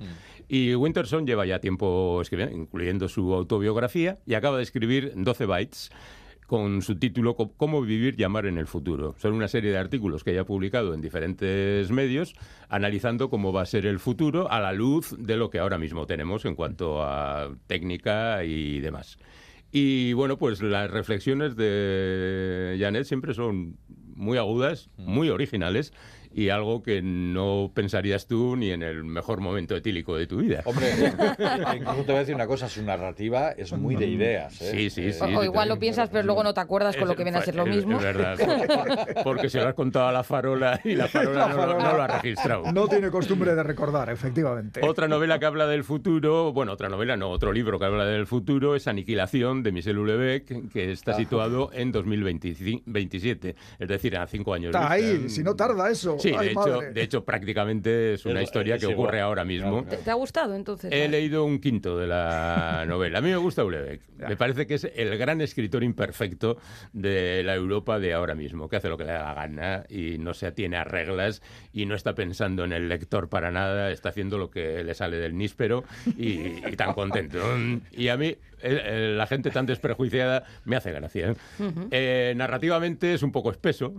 Y 0.47 0.75
Winterson 0.75 1.25
lleva 1.25 1.45
ya 1.45 1.59
tiempo 1.59 2.21
escribiendo, 2.21 2.55
incluyendo 2.55 3.07
su 3.07 3.33
autobiografía, 3.33 4.19
y 4.27 4.35
acaba 4.35 4.57
de 4.57 4.63
escribir 4.63 5.13
12 5.15 5.45
bytes 5.45 5.89
con 6.49 6.81
su 6.81 6.95
título 6.95 7.35
Cómo 7.35 7.83
vivir 7.83 8.15
y 8.17 8.23
amar 8.23 8.47
en 8.47 8.57
el 8.57 8.65
futuro. 8.65 9.13
Son 9.19 9.33
una 9.33 9.47
serie 9.47 9.69
de 9.69 9.77
artículos 9.77 10.23
que 10.23 10.31
ella 10.31 10.41
ha 10.41 10.45
publicado 10.45 10.95
en 10.95 10.99
diferentes 10.99 11.91
medios 11.91 12.33
analizando 12.69 13.29
cómo 13.29 13.53
va 13.53 13.61
a 13.61 13.65
ser 13.67 13.85
el 13.85 13.99
futuro 13.99 14.51
a 14.51 14.59
la 14.59 14.73
luz 14.73 15.15
de 15.19 15.37
lo 15.37 15.51
que 15.51 15.59
ahora 15.59 15.77
mismo 15.77 16.07
tenemos 16.07 16.45
en 16.45 16.55
cuanto 16.55 17.03
a 17.03 17.51
técnica 17.67 18.43
y 18.43 18.79
demás. 18.79 19.19
Y 19.71 20.13
bueno, 20.13 20.39
pues 20.39 20.63
las 20.63 20.89
reflexiones 20.89 21.55
de 21.55 22.77
Janet 22.79 23.03
siempre 23.05 23.35
son 23.35 23.77
muy 24.15 24.39
agudas, 24.39 24.89
muy 24.97 25.29
originales 25.29 25.93
y 26.33 26.49
algo 26.49 26.83
que 26.83 27.01
no 27.01 27.71
pensarías 27.73 28.27
tú 28.27 28.55
ni 28.55 28.71
en 28.71 28.83
el 28.83 29.03
mejor 29.03 29.39
momento 29.41 29.75
etílico 29.75 30.15
de 30.15 30.27
tu 30.27 30.37
vida. 30.37 30.61
Hombre, 30.65 30.87
incluso 31.75 32.01
te 32.03 32.11
voy 32.11 32.15
a 32.15 32.19
decir 32.19 32.35
una 32.35 32.47
cosa, 32.47 32.69
su 32.69 32.83
narrativa 32.83 33.51
es 33.51 33.71
muy 33.73 33.95
de 33.95 34.07
ideas. 34.07 34.61
¿eh? 34.61 34.71
Sí, 34.71 34.89
sí, 34.89 35.01
Eh, 35.07 35.13
sí. 35.13 35.35
O, 35.35 35.43
igual 35.43 35.69
lo 35.69 35.79
piensas, 35.79 36.09
pero 36.09 36.23
luego 36.23 36.43
no 36.43 36.53
te 36.53 36.59
acuerdas 36.61 36.95
con 36.97 37.07
lo 37.07 37.15
que 37.15 37.23
viene 37.23 37.39
a 37.39 37.41
ser 37.41 37.55
lo 37.55 37.65
mismo. 37.65 37.97
Es 37.97 38.03
verdad, 38.03 38.37
por- 38.67 39.23
porque 39.23 39.49
se 39.49 39.59
lo 39.59 39.67
has 39.69 39.73
contado 39.73 40.07
a 40.07 40.11
la 40.11 40.23
farola 40.23 40.79
y 40.83 40.95
la 40.95 41.07
farola, 41.07 41.47
no, 41.47 41.65
lo- 41.65 41.79
no 41.79 41.93
lo 41.97 42.03
ha 42.03 42.07
registrado. 42.07 42.71
No 42.71 42.87
tiene 42.87 43.09
costumbre 43.09 43.55
de 43.55 43.63
recordar, 43.63 44.09
efectivamente. 44.09 44.81
Otra 44.83 45.07
novela 45.07 45.39
que 45.39 45.45
habla 45.45 45.67
del 45.67 45.83
futuro, 45.83 46.53
bueno, 46.53 46.73
otra 46.73 46.89
novela 46.89 47.17
no, 47.17 47.29
otro 47.29 47.51
libro 47.51 47.79
que 47.79 47.85
habla 47.85 48.05
del 48.05 48.27
futuro 48.27 48.75
es 48.75 48.87
Aniquilación 48.87 49.63
de 49.63 49.71
Michel 49.71 49.97
Houellebecq, 49.97 50.71
que 50.71 50.91
está 50.91 51.13
situado 51.15 51.71
en 51.73 51.91
2027, 51.91 53.55
es 53.79 53.87
decir, 53.87 54.17
a 54.17 54.27
cinco 54.27 54.53
años. 54.53 54.75
Está 54.75 54.91
ahí, 54.91 55.29
si 55.29 55.43
no 55.43 55.55
tarda 55.55 55.89
eso. 55.89 56.17
Sí, 56.19 56.33
Ay, 56.37 56.47
de 56.47 56.51
hecho, 56.53 56.81
de 56.93 57.01
hecho, 57.01 57.23
prácticamente 57.25 58.13
es 58.13 58.25
una 58.25 58.41
Es- 58.41 58.45
historia 58.49 58.75
es 58.75 58.81
que 58.85 58.91
igual. 58.91 59.07
ocurre 59.07 59.21
ahora 59.21 59.43
mismo. 59.45 59.83
¿Te, 59.85 59.97
te 59.97 60.11
ha 60.11 60.15
gustado 60.15 60.55
entonces? 60.55 60.91
He 60.91 61.07
leído 61.07 61.45
un 61.45 61.59
quinto 61.59 61.97
de 61.97 62.07
la 62.07 62.83
novela. 62.87 63.19
A 63.19 63.21
mí 63.21 63.29
me 63.29 63.37
gusta 63.37 63.63
Ulebeck. 63.63 64.01
Me 64.27 64.35
parece 64.35 64.67
que 64.67 64.73
es 64.75 64.83
el 64.95 65.17
gran 65.17 65.39
escritor 65.41 65.83
imperfecto 65.83 66.57
de 66.93 67.41
la 67.43 67.55
Europa 67.55 67.99
de 67.99 68.13
ahora 68.13 68.35
mismo, 68.35 68.67
que 68.69 68.75
hace 68.75 68.89
lo 68.89 68.97
que 68.97 69.05
le 69.05 69.13
da 69.13 69.23
la 69.23 69.33
gana 69.33 69.83
y 69.89 70.17
no 70.17 70.33
se 70.33 70.45
atiene 70.47 70.77
a 70.77 70.83
reglas 70.83 71.41
y 71.73 71.85
no 71.85 71.95
está 71.95 72.15
pensando 72.15 72.63
en 72.65 72.73
el 72.73 72.89
lector 72.89 73.29
para 73.29 73.49
nada, 73.51 73.91
está 73.91 74.09
haciendo 74.09 74.37
lo 74.37 74.49
que 74.51 74.83
le 74.83 74.93
sale 74.93 75.17
del 75.17 75.37
níspero 75.37 75.83
y, 76.17 76.67
y 76.67 76.75
tan 76.75 76.93
contento. 76.93 77.39
Y 77.91 78.09
a 78.09 78.17
mí, 78.17 78.27
eh, 78.27 78.37
eh, 78.61 79.13
la 79.15 79.25
gente 79.27 79.51
tan 79.51 79.65
desprejuiciada 79.65 80.43
me 80.65 80.75
hace 80.75 80.91
gracia. 80.91 81.33
Eh, 81.91 82.33
narrativamente 82.35 83.13
es 83.13 83.23
un 83.23 83.31
poco 83.31 83.51
espeso, 83.51 83.93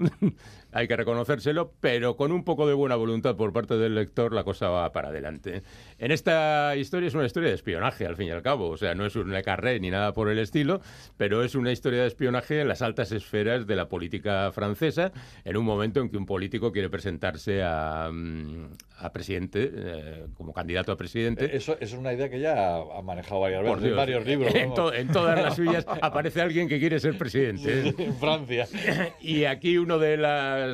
hay 0.73 0.87
que 0.89 0.97
reconocérselo, 0.97 1.73
pero 1.81 2.17
con 2.17 2.33
un 2.33 2.45
poco 2.45 2.67
de 2.67 2.75
buena 2.75 2.97
voluntad 2.97 3.37
por 3.37 3.53
parte 3.53 3.77
del 3.77 3.95
lector 3.95 4.33
la 4.33 4.45
cosa 4.45 4.69
va 4.69 4.93
para 4.93 5.09
adelante. 5.09 5.63
En 5.99 6.11
esta 6.13 6.75
historia 6.77 7.09
es 7.09 7.15
una 7.15 7.27
historia 7.27 7.49
de 7.49 7.55
espionaje, 7.55 8.07
al 8.07 8.17
fin 8.17 8.29
y 8.29 8.31
al 8.31 8.43
cabo, 8.43 8.69
o 8.69 8.77
sea, 8.77 8.95
no 8.95 9.07
es 9.07 9.17
un 9.17 9.31
Le 9.33 9.43
Carré 9.43 9.81
ni 9.81 9.91
nada 9.91 10.13
por 10.13 10.29
el 10.29 10.39
estilo, 10.39 10.81
pero 11.17 11.43
es 11.45 11.55
una 11.55 11.73
historia 11.73 12.03
de 12.03 12.07
espionaje 12.09 12.61
en 12.61 12.69
las 12.69 12.83
altas 12.83 13.13
esferas 13.13 13.67
de 13.67 13.77
la 13.77 13.89
política 13.89 14.51
francesa, 14.53 15.13
en 15.45 15.57
un 15.57 15.65
momento 15.65 16.01
en 16.01 16.09
que 16.11 16.17
un 16.17 16.27
político 16.27 16.73
quiere 16.73 16.89
presentarse 16.91 17.63
a, 17.63 18.11
mm, 18.13 18.67
a 18.99 19.13
presidente, 19.13 19.71
eh, 19.73 20.27
como 20.35 20.53
candidato 20.53 20.93
a 20.93 20.97
presidente. 20.97 21.45
Eso, 21.57 21.73
eso 21.81 21.95
es 21.95 22.01
una 22.01 22.13
idea 22.13 22.29
que 22.29 22.41
ya 22.41 22.77
ha 22.77 23.03
manejado 23.03 23.41
varias 23.41 23.63
veces 23.63 23.79
en 23.79 23.85
Dios. 23.85 23.97
varios 23.97 24.27
libros. 24.27 24.55
En, 24.61 24.75
to- 24.75 24.93
en 24.93 25.09
todas 25.09 25.41
las 25.41 25.57
suyas 25.57 25.87
aparece 26.03 26.41
alguien 26.41 26.69
que 26.69 26.79
quiere 26.79 27.01
ser 27.01 27.17
presidente. 27.17 27.95
en 27.99 28.15
Francia. 28.17 28.67
Y 29.21 29.45
aquí 29.45 29.79
uno 29.79 29.99
de 29.99 30.17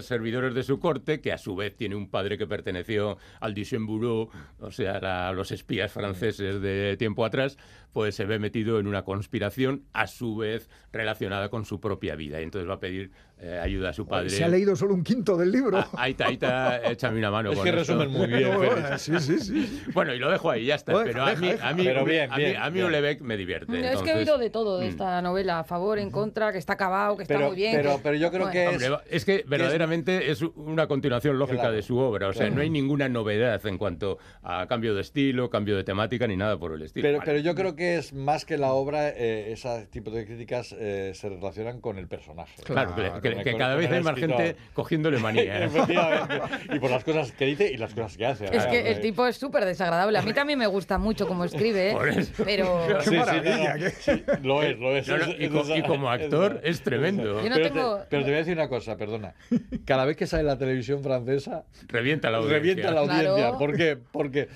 servidores 0.03 0.55
de 0.55 0.63
su 0.63 0.79
corte, 0.79 1.21
que 1.21 1.33
a 1.33 1.39
su 1.39 1.57
vez 1.57 1.77
tiene 1.77 1.95
un 1.95 2.11
padre 2.11 2.39
que 2.39 2.47
perteneció 2.47 3.19
al 3.41 3.55
Bureau, 3.81 4.31
o 4.59 4.71
sea, 4.71 5.29
a 5.29 5.33
los 5.33 5.51
espías 5.53 5.93
franceses 5.93 6.61
de 6.61 6.97
tiempo 6.97 7.25
atrás, 7.25 7.59
pues 7.93 8.15
se 8.15 8.27
ve 8.27 8.39
metido 8.39 8.79
en 8.79 8.87
una 8.87 9.05
conspiración, 9.05 9.85
a 9.93 10.07
su 10.07 10.37
vez 10.37 10.69
relacionada 10.93 11.49
con 11.49 11.65
su 11.65 11.81
propia 11.81 12.15
vida. 12.17 12.41
Y 12.41 12.45
entonces 12.45 12.69
va 12.69 12.75
a 12.75 12.81
pedir 12.81 13.11
eh, 13.39 13.59
ayuda 13.63 13.91
a 13.91 13.93
su 13.93 14.07
padre. 14.07 14.31
Se 14.31 14.43
ha 14.45 14.49
leído 14.49 14.75
solo 14.77 14.95
un 14.95 15.03
quinto 15.05 15.37
del 15.37 15.53
libro. 15.53 15.77
Ah, 15.79 15.89
ahí 15.97 16.13
está, 16.13 16.27
ahí 16.29 16.35
está, 16.35 16.91
échame 16.91 17.19
una 17.19 17.31
mano 17.31 17.51
Es 17.51 17.57
con 17.57 17.65
que 17.65 17.73
resumen 17.73 18.11
muy 18.11 18.27
bien. 18.29 18.47
No, 18.91 18.99
sí, 18.99 19.13
sí, 19.21 19.39
sí. 19.41 19.83
Bueno, 19.93 20.15
y 20.15 20.19
lo 20.19 20.31
dejo 20.31 20.51
ahí, 20.51 20.65
ya 20.67 20.75
está. 20.77 20.93
Bueno, 20.93 21.09
pero 21.13 21.25
a 21.25 21.31
deja, 21.31 21.41
mí, 21.43 21.49
deja. 21.49 21.69
a 21.69 21.75
mí, 21.75 21.85
Pero 21.85 22.05
bien, 22.05 22.33
a 22.33 22.37
mí, 22.37 22.45
bien, 22.45 22.57
a 22.57 22.71
mí 22.71 22.75
bien. 22.75 22.87
Ulebeck 22.87 23.21
me 23.21 23.37
divierte. 23.37 23.93
Es 23.93 24.01
que 24.03 24.11
he 24.13 24.15
oído 24.17 24.39
de 24.39 24.49
todo 24.51 24.79
de 24.79 24.87
Mm. 24.87 24.91
esta 24.91 25.21
novela, 25.23 25.59
a 25.61 25.65
favor, 25.65 25.99
en 25.99 26.11
contra, 26.11 26.51
que 26.53 26.59
está 26.59 26.73
acabado, 26.75 27.17
que 27.17 27.25
está 27.25 27.35
Pero- 27.35 27.49
muy 27.49 27.57
bien. 27.57 27.75
pero- 27.77 27.97
que- 27.97 28.03
pero 28.03 28.15
yo 28.17 28.31
creo 28.31 28.41
Bueno. 28.47 28.53
que- 28.53 28.69
Hombre, 28.69 28.89
va- 28.89 29.03
es 29.11 29.25
que 29.25 29.45
verdaderamente 29.47 30.31
es 30.31 30.43
una 30.43 30.87
continuación 30.87 31.39
lógica 31.39 31.61
Claro, 31.63 31.75
de 31.77 31.83
su 31.83 31.99
obra. 31.99 32.29
O 32.29 32.33
sea, 32.33 32.43
claro. 32.43 32.55
no 32.57 32.61
hay 32.63 32.71
ninguna 32.71 33.09
novedad 33.09 33.65
en 33.67 33.77
cuanto 33.79 34.19
a 34.43 34.67
cambio 34.67 34.95
de 34.95 35.01
estilo, 35.03 35.51
cambio 35.51 35.77
de 35.77 35.85
temática, 35.85 36.27
ni 36.27 36.37
nada 36.37 36.59
por 36.59 36.73
el 36.73 36.83
estilo. 36.83 37.03
Pero, 37.05 37.19
Vale. 37.19 37.31
pero 37.33 37.39
yo 37.45 37.55
creo 37.55 37.77
que 37.77 37.97
es 37.97 38.13
más 38.13 38.45
que 38.45 38.57
la 38.59 38.73
obra, 38.73 39.09
eh, 39.11 39.53
ese 39.53 39.87
tipo 39.91 40.11
de 40.11 40.25
críticas 40.27 40.75
eh, 40.79 41.13
se 41.15 41.29
relacionan 41.29 41.81
con 41.81 41.99
el 41.99 42.09
personaje. 42.09 42.63
Claro, 42.65 42.95
que, 42.95 43.26
que- 43.35 43.51
con- 43.53 43.59
cada 43.59 43.75
vez 43.77 43.91
hay 43.91 44.03
más 44.03 44.19
gente 44.19 44.57
cogiéndole 44.73 45.19
manía. 45.19 45.61
¿eh? 45.61 45.65
Efectivamente. 45.67 46.41
Y 46.75 46.79
por 46.79 46.91
las 46.91 47.05
cosas 47.05 47.33
que 47.33 47.45
dice 47.47 47.71
y 47.73 47.77
las 47.77 47.93
cosas 47.95 48.17
que 48.17 48.27
hace. 48.27 48.45
Es 48.57 48.67
que 48.67 48.79
eh. 48.81 48.93
el 48.93 49.01
tipo 49.01 49.27
es 49.27 49.37
súper 49.37 49.65
desagradable. 49.65 50.19
A 50.19 50.23
mí 50.23 50.33
también 50.33 50.59
me 50.59 50.67
gusta 50.67 50.99
mucho 50.99 51.27
cómo 51.27 51.45
escribe, 51.45 51.91
¿eh? 51.91 51.93
Por 51.93 52.09
eso. 52.09 52.33
pero 52.45 52.87
Sí, 53.01 53.11
sí, 53.11 53.17
maravilla, 53.17 53.75
no, 53.75 53.79
no, 53.79 53.85
qué- 53.85 53.91
sí, 53.91 54.25
lo 54.43 54.63
es, 54.63 54.79
lo 54.79 54.97
es. 54.97 55.09
No, 55.09 55.17
no, 55.19 55.25
Es- 55.25 55.37
y, 55.41 55.49
co- 55.49 55.87
como 55.87 56.11
actor 56.11 56.61
es 56.65 56.83
tremendo. 56.83 57.43
Yo 57.43 57.49
no 57.49 57.57
pero, 57.57 57.69
tengo- 57.73 57.97
te, 57.99 58.07
pero 58.11 58.23
te 58.23 58.29
voy 58.31 58.35
a 58.35 58.39
decir 58.39 58.55
una 58.55 58.69
cosa, 58.69 58.97
perdona. 58.97 59.35
Cada 59.85 60.05
vez 60.05 60.17
que 60.17 60.27
sale 60.27 60.43
la 60.45 60.59
televisión 60.59 61.03
francesa, 61.03 61.65
Revienta 61.89 62.31
la 62.31 62.39
audiencia. 62.39 62.59
revienta 62.59 62.91
la 62.91 63.01
audiencia. 63.01 63.35
Claro. 63.35 63.59
¿Por 63.59 63.77
qué? 63.77 63.97
Porque 64.13 64.49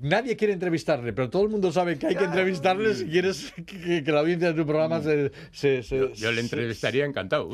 nadie 0.00 0.36
quiere 0.36 0.52
entrevistarle, 0.52 1.12
pero 1.12 1.30
todo 1.30 1.42
el 1.42 1.48
mundo 1.48 1.70
sabe 1.72 1.98
que 1.98 2.06
hay 2.08 2.16
que 2.16 2.24
entrevistarle 2.24 2.94
si 2.94 3.06
quieres 3.06 3.52
que, 3.66 4.02
la 4.12 4.20
audiencia 4.20 4.48
de 4.52 4.54
tu 4.54 4.66
programa 4.66 5.00
se... 5.02 5.32
se- 5.52 5.82
se- 5.82 6.12
Yo 6.14 6.30
le 6.30 6.36
se- 6.36 6.40
entrevistaría 6.40 7.04
encantado. 7.04 7.50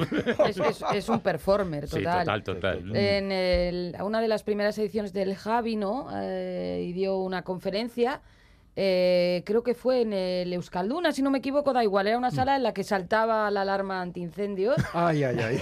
es, 0.49 0.59
es- 0.59 0.85
es 0.95 1.09
un 1.09 1.21
performer 1.21 1.89
Sí, 1.89 1.99
total. 1.99 2.21
total, 2.25 2.43
total. 2.45 2.97
En 2.97 3.33
el- 3.33 3.97
una 4.03 4.21
de 4.21 4.29
las 4.29 4.43
primeras 4.43 4.77
ediciones 4.79 5.13
del 5.13 5.35
Javi, 5.35 5.77
¿no? 5.77 6.09
Eh, 6.15 6.85
y 6.89 6.93
dio 6.93 7.19
una 7.19 7.43
conferencia. 7.43 8.21
eh, 8.77 9.43
creo 9.45 9.63
que 9.63 9.75
fue 9.75 10.03
en 10.03 10.13
el 10.13 10.53
Euskalduna, 10.53 11.11
si 11.13 11.23
no 11.23 11.31
me 11.31 11.39
equivoco, 11.39 11.73
da 11.73 11.83
igual. 11.83 12.07
Era 12.07 12.17
una 12.17 12.31
sala 12.31 12.57
en 12.57 12.63
la 12.63 12.73
que 12.73 12.85
saltaba 12.85 13.51
la 13.51 13.63
alarma 13.63 14.01
antiincendios. 14.01 14.77
Ay, 14.95 15.25
ay, 15.25 15.37
ay. 15.39 15.61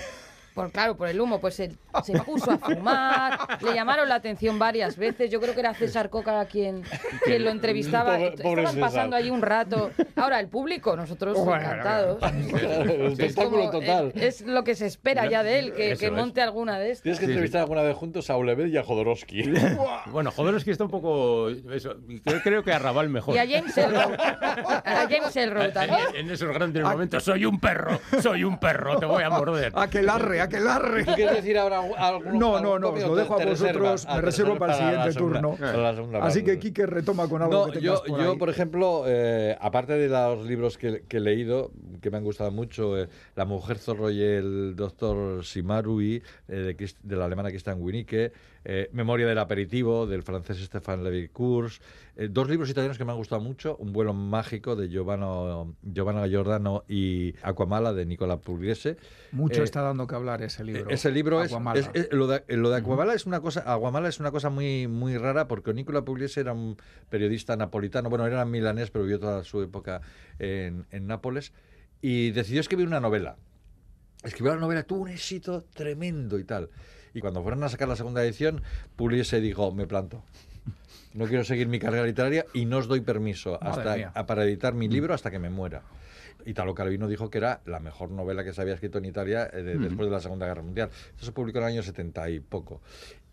Por, 0.58 0.72
claro, 0.72 0.96
por 0.96 1.06
el 1.08 1.20
humo, 1.20 1.40
pues 1.40 1.54
se, 1.54 1.70
se 2.04 2.18
puso 2.18 2.50
a 2.50 2.58
fumar, 2.58 3.38
le 3.62 3.74
llamaron 3.74 4.08
la 4.08 4.16
atención 4.16 4.58
varias 4.58 4.96
veces. 4.96 5.30
Yo 5.30 5.40
creo 5.40 5.54
que 5.54 5.60
era 5.60 5.72
César 5.72 6.10
Coca 6.10 6.44
quien, 6.46 6.82
quien 7.24 7.44
lo 7.44 7.50
entrevistaba. 7.50 8.16
Pobre- 8.16 8.30
pobre 8.42 8.62
Estaban 8.62 8.66
César. 8.74 8.80
pasando 8.80 9.14
allí 9.16 9.30
un 9.30 9.40
rato. 9.40 9.92
Ahora, 10.16 10.40
el 10.40 10.48
público, 10.48 10.96
nosotros 10.96 11.38
Bueno, 11.38 11.62
encantados. 11.62 12.20
El 12.24 13.02
Es, 13.12 13.12
espectáculo 13.20 13.66
como- 13.66 13.70
total. 13.70 14.08
eh, 14.16 14.26
es 14.26 14.40
lo 14.40 14.64
que 14.64 14.74
se 14.74 14.86
espera 14.86 15.26
ya 15.30 15.44
de 15.44 15.60
él, 15.60 15.72
que, 15.74 15.96
que 15.96 16.06
es. 16.06 16.12
monte 16.12 16.42
alguna 16.42 16.80
de 16.80 16.90
estas. 16.90 17.02
Tienes 17.04 17.20
que 17.20 17.26
entrevistar 17.26 17.60
alguna 17.60 17.82
vez 17.82 17.94
juntos 17.96 18.28
a 18.28 18.36
Olever 18.36 18.66
y 18.66 18.76
a 18.76 18.82
Jodorowsky. 18.82 19.44
Bueno, 20.10 20.32
Jodorowsky 20.32 20.72
está 20.72 20.82
un 20.84 20.90
poco... 20.90 21.50
Eso, 21.50 21.94
creo, 22.24 22.40
creo 22.42 22.64
que 22.64 22.72
a 22.72 22.80
Raval 22.80 23.08
mejor. 23.10 23.36
Y 23.36 23.38
a 23.38 23.46
James 23.46 23.76
Elrow. 23.78 24.12
A 24.18 25.06
James 25.08 25.36
Elrow 25.36 25.70
también. 25.70 26.00
En, 26.14 26.26
en 26.26 26.30
esos 26.32 26.48
grandes 26.52 26.82
momentos, 26.82 27.22
soy 27.22 27.44
un 27.44 27.60
perro, 27.60 28.00
soy 28.20 28.42
un 28.42 28.58
perro, 28.58 28.98
te 28.98 29.06
voy 29.06 29.22
a 29.22 29.30
morder. 29.30 29.72
Aquelarre, 29.76 30.40
aquelarre. 30.48 31.04
¿Tú 31.04 31.12
quieres 31.14 31.36
decir 31.36 31.56
ahora 31.58 31.80
algún 31.96 32.38
No, 32.38 32.60
no, 32.60 32.78
no, 32.78 32.90
os 32.90 33.02
lo 33.02 33.14
dejo 33.14 33.40
a 33.40 33.44
vosotros, 33.44 34.06
me 34.06 34.12
Ah, 34.12 34.20
reservo 34.20 34.56
para 34.56 34.72
el 34.72 34.78
siguiente 34.78 35.14
turno. 35.18 35.56
Así 36.20 36.42
que. 36.44 36.58
Quique 36.58 36.86
retoma 36.86 37.28
con 37.28 37.40
algo 37.42 37.70
que 37.70 37.80
yo, 37.80 38.02
por 38.04 38.20
yo, 38.20 38.32
ahí. 38.32 38.38
por 38.38 38.50
ejemplo, 38.50 39.04
eh, 39.06 39.56
aparte 39.60 39.92
de 39.92 40.08
los 40.08 40.44
libros 40.44 40.76
que, 40.76 41.04
he 41.08 41.20
leído, 41.20 41.70
que 42.00 42.10
me 42.10 42.16
han 42.16 42.24
gustado 42.24 42.50
mucho, 42.50 42.98
eh, 42.98 43.08
La 43.36 43.44
mujer 43.44 43.78
zorro 43.78 44.10
y 44.10 44.20
el 44.20 44.74
doctor 44.74 45.44
Simarui, 45.44 46.22
eh, 46.48 46.74
de 47.02 47.16
la 47.16 47.26
alemana 47.26 47.50
Christian 47.50 47.80
Winicke, 47.80 48.32
eh, 48.64 48.88
Memoria 48.92 49.26
del 49.26 49.38
aperitivo, 49.38 50.06
del 50.06 50.22
francés 50.22 50.58
Stefan 50.58 51.04
Levi-Kurs, 51.04 51.80
eh, 52.16 52.28
dos 52.30 52.48
libros 52.48 52.68
italianos 52.68 52.98
que 52.98 53.04
me 53.04 53.12
han 53.12 53.18
gustado 53.18 53.40
mucho, 53.40 53.76
Un 53.76 53.92
vuelo 53.92 54.12
mágico, 54.12 54.76
de 54.76 54.88
Giovanna, 54.88 55.64
Giovanna 55.82 56.26
Giordano, 56.26 56.84
y 56.88 57.34
Aquamala, 57.42 57.92
de 57.92 58.04
Nicola 58.06 58.38
Pugliese. 58.40 58.96
Mucho 59.32 59.60
Eh, 59.60 59.64
está 59.64 59.82
dando 59.82 60.06
que 60.06 60.14
hablar 60.14 60.42
ese 60.42 60.64
libro. 60.64 60.90
ese 60.90 61.10
libro 61.10 61.42
es, 61.42 61.50
Aguamala. 61.52 61.80
es- 61.80 61.90
es- 61.94 62.12
lo 62.12 62.26
de, 62.26 62.42
lo 62.56 62.70
de 62.70 63.14
es 63.14 63.26
una 63.26 63.40
cosa 63.40 63.60
Aguamala 63.60 64.08
es 64.08 64.18
una 64.20 64.30
cosa 64.30 64.50
muy 64.50 64.86
muy 64.88 65.16
rara 65.16 65.46
porque 65.48 65.72
Nicola 65.72 66.02
Pugliese 66.04 66.40
era 66.40 66.52
un 66.52 66.76
periodista 67.08 67.56
napolitano 67.56 68.08
bueno 68.10 68.26
era 68.26 68.44
milanés 68.44 68.90
pero 68.90 69.04
vivió 69.04 69.18
toda 69.20 69.44
su 69.44 69.62
época 69.62 70.00
en, 70.38 70.86
en 70.90 71.06
Nápoles 71.06 71.52
y 72.00 72.30
decidió 72.32 72.60
escribir 72.60 72.86
una 72.86 73.00
novela 73.00 73.36
escribió 74.24 74.54
la 74.54 74.60
novela 74.60 74.82
tuvo 74.82 75.02
un 75.02 75.08
éxito 75.10 75.64
tremendo 75.74 76.38
y 76.38 76.44
tal 76.44 76.70
y 77.18 77.20
cuando 77.20 77.42
fueron 77.42 77.62
a 77.64 77.68
sacar 77.68 77.88
la 77.88 77.96
segunda 77.96 78.22
edición 78.24 78.62
Pugliese 78.96 79.40
dijo 79.40 79.72
me 79.72 79.86
planto 79.86 80.22
no 81.14 81.26
quiero 81.26 81.42
seguir 81.44 81.66
mi 81.68 81.78
carrera 81.78 82.04
literaria 82.06 82.46
y 82.54 82.64
no 82.66 82.78
os 82.78 82.86
doy 82.86 83.00
permiso 83.00 83.58
hasta 83.62 83.82
a- 84.14 84.26
para 84.26 84.44
editar 84.44 84.74
mi 84.74 84.88
libro 84.88 85.14
hasta 85.14 85.30
que 85.30 85.38
me 85.38 85.48
muera. 85.50 85.82
Italo 86.44 86.74
Calvino 86.74 87.08
dijo 87.08 87.30
que 87.30 87.38
era 87.38 87.60
la 87.66 87.80
mejor 87.80 88.10
novela 88.10 88.44
que 88.44 88.52
se 88.52 88.60
había 88.60 88.74
escrito 88.74 88.98
en 88.98 89.06
Italia 89.06 89.48
eh, 89.52 89.62
de- 89.62 89.74
después 89.78 90.06
de 90.08 90.12
la 90.14 90.20
Segunda 90.20 90.46
Guerra 90.46 90.62
Mundial. 90.62 90.90
Esto 91.10 91.26
se 91.26 91.32
publicó 91.32 91.58
en 91.58 91.64
el 91.64 91.70
año 91.72 91.82
70 91.82 92.30
y 92.30 92.40
poco. 92.40 92.80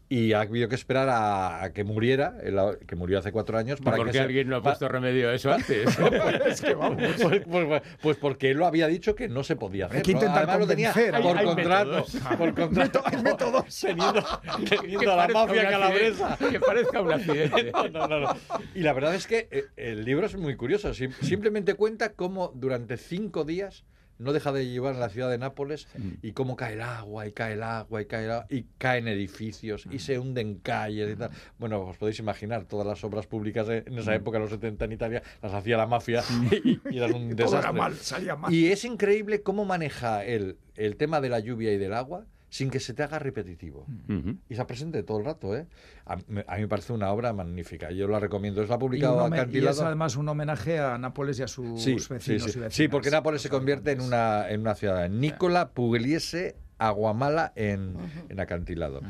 Y 0.07 0.33
ha 0.33 0.41
habido 0.41 0.69
que 0.69 0.75
esperar 0.75 1.09
a, 1.09 1.63
a 1.63 1.73
que 1.73 1.83
muriera, 1.83 2.35
el- 2.43 2.77
que 2.85 2.95
murió 2.95 3.17
hace 3.17 3.31
cuatro 3.31 3.57
años, 3.57 3.81
para 3.81 3.97
¿Por 3.97 4.05
que 4.05 4.11
qué 4.11 4.17
se- 4.19 4.23
alguien 4.23 4.47
no 4.47 4.57
ha 4.57 4.61
puesto 4.61 4.87
remedio 4.87 5.29
a 5.29 5.33
eso 5.33 5.51
antes? 5.51 5.87
es 6.45 6.61
que 6.61 6.75
vamos. 6.75 7.01
Pues, 7.21 7.41
pues- 7.49 7.81
pues 8.01 8.17
porque 8.17 8.51
él 8.51 8.57
lo 8.57 8.67
había 8.67 8.85
dicho 8.87 9.15
que 9.15 9.27
no 9.27 9.43
se 9.43 9.55
podía 9.55 9.87
hacer. 9.87 9.97
Hay 9.97 10.03
que 10.03 10.11
¿no? 10.13 10.19
intentar 10.19 10.43
Además 10.43 10.59
lo 10.59 10.67
tenía 10.67 10.91
convencer. 10.93 11.21
por 11.21 11.31
Hay- 11.31 11.37
hay 11.39 11.45
contrato. 11.45 11.89
métodos. 11.91 12.37
Por 12.37 12.53
contrato. 12.53 13.01
Hay 13.05 13.23
métodos. 13.23 13.79
Teniendo, 13.81 14.23
teniendo 14.69 14.99
Que 14.99 15.05
a 15.05 15.09
la 15.09 15.15
parezca 15.15 15.39
mafia 15.45 15.61
un 15.63 15.69
calabresa. 15.69 16.33
accidente, 16.33 16.53
Que 16.59 16.65
parezca 16.65 17.01
un 17.01 17.11
accidente. 17.11 17.71
No, 17.71 17.87
no, 17.89 18.07
no, 18.07 18.19
no. 18.19 18.35
Y 18.75 18.81
la 18.81 18.93
verdad 18.93 19.15
es 19.15 19.25
que 19.25 19.47
eh, 19.49 19.63
el 19.75 20.05
libro 20.05 20.27
es 20.27 20.35
muy 20.35 20.55
curioso. 20.55 20.93
Sim- 20.93 21.13
Simplemente 21.21 21.73
cuenta 21.73 22.13
cómo 22.13 22.51
durante 22.53 22.97
cinco 22.97 23.43
días 23.43 23.85
no 24.17 24.33
deja 24.33 24.51
de 24.51 24.67
llevar 24.67 24.93
en 24.95 24.99
la 25.01 25.09
ciudad 25.09 25.29
de 25.29 25.37
Nápoles 25.37 25.87
y 26.21 26.31
cómo 26.31 26.55
cae 26.55 26.73
el 26.73 26.81
agua 26.81 27.27
y 27.27 27.31
cae 27.31 27.53
el 27.53 27.63
agua 27.63 28.01
y 28.01 28.05
cae 28.05 28.25
el 28.25 28.31
agua 28.31 28.45
y 28.49 28.63
caen 28.77 29.07
edificios 29.07 29.87
y 29.91 29.99
se 29.99 30.17
hunden 30.19 30.55
calles 30.59 31.13
y 31.13 31.15
tal. 31.17 31.31
Bueno, 31.57 31.81
os 31.81 31.97
podéis 31.97 32.19
imaginar 32.19 32.65
todas 32.65 32.87
las 32.87 33.03
obras 33.03 33.27
públicas 33.27 33.67
en 33.69 33.97
esa 33.97 34.15
época, 34.15 34.37
en 34.37 34.43
los 34.43 34.51
70 34.51 34.85
en 34.85 34.91
Italia, 34.91 35.23
las 35.41 35.53
hacía 35.53 35.77
la 35.77 35.87
mafia 35.87 36.23
y, 36.63 36.79
y 36.89 36.97
eran 36.97 37.13
un 37.13 37.29
Todo 37.35 37.47
era 37.49 37.57
desastre. 37.57 37.73
mal, 37.73 37.95
salía 37.95 38.35
mal. 38.35 38.53
Y 38.53 38.67
es 38.67 38.85
increíble 38.85 39.41
cómo 39.41 39.65
maneja 39.65 40.23
él 40.23 40.57
el 40.75 40.95
tema 40.97 41.21
de 41.21 41.29
la 41.29 41.39
lluvia 41.39 41.73
y 41.73 41.77
del 41.77 41.93
agua 41.93 42.25
sin 42.55 42.69
que 42.69 42.79
se 42.79 42.93
te 42.93 43.03
haga 43.03 43.19
repetitivo. 43.19 43.85
Ujú. 44.07 44.37
Y 44.47 44.53
está 44.53 44.65
presente 44.65 45.03
todo 45.03 45.17
el 45.19 45.25
rato, 45.25 45.53
¿eh? 45.57 45.67
A, 46.05 46.15
me- 46.29 46.45
a 46.47 46.55
mí 46.55 46.61
me 46.61 46.67
parece 46.69 46.93
una 46.93 47.11
obra 47.11 47.33
magnífica. 47.33 47.91
Yo 47.91 48.07
la 48.07 48.17
recomiendo. 48.17 48.61
Es 48.63 48.69
la 48.69 48.75
Y, 48.75 48.79
publicado 48.79 49.27
y 49.27 49.33
Acantilado. 49.33 49.71
es 49.71 49.81
además 49.81 50.15
un 50.15 50.29
homenaje 50.29 50.79
a 50.79 50.97
Nápoles 50.97 51.37
y 51.39 51.43
a 51.43 51.49
sus 51.49 51.83
Sí, 51.83 51.95
vecinos 51.95 52.23
sí, 52.23 52.33
y 52.35 52.39
sí. 52.39 52.45
vecinas. 52.45 52.73
Sí, 52.73 52.87
porque 52.87 53.11
Nápoles 53.11 53.41
se 53.41 53.49
convierte 53.49 53.91
en 53.91 53.99
una, 53.99 54.49
en 54.49 54.61
una 54.61 54.73
ciudad. 54.75 55.09
Nicola 55.09 55.71
Pugliese 55.73 56.55
Aguamala 56.77 57.51
en, 57.57 57.97
en 58.29 58.39
Acantilado. 58.39 59.01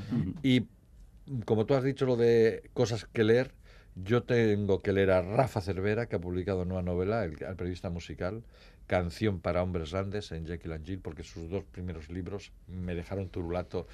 Y 0.41 0.65
como 1.45 1.67
tú 1.67 1.75
has 1.75 1.83
dicho 1.83 2.07
lo 2.07 2.15
de 2.15 2.71
cosas 2.73 3.05
que 3.13 3.23
leer, 3.23 3.53
yo 3.93 4.23
tengo 4.23 4.81
que 4.81 4.91
leer 4.91 5.11
a 5.11 5.21
Rafa 5.21 5.61
Cervera, 5.61 6.07
que 6.07 6.15
ha 6.15 6.19
publicado 6.19 6.63
una 6.63 6.65
nueva 6.69 6.81
novela, 6.81 7.23
el, 7.23 7.33
el 7.43 7.55
periodista 7.55 7.91
musical, 7.91 8.43
Canción 8.87 9.39
para 9.39 9.63
hombres 9.63 9.91
grandes 9.91 10.31
en 10.31 10.45
Jekyll 10.45 10.73
and 10.73 10.85
Jill, 10.85 10.99
porque 10.99 11.23
sus 11.23 11.49
dos 11.49 11.63
primeros 11.71 12.09
libros 12.09 12.51
me 12.67 12.93
dejaron 12.93 13.29
turulato 13.29 13.87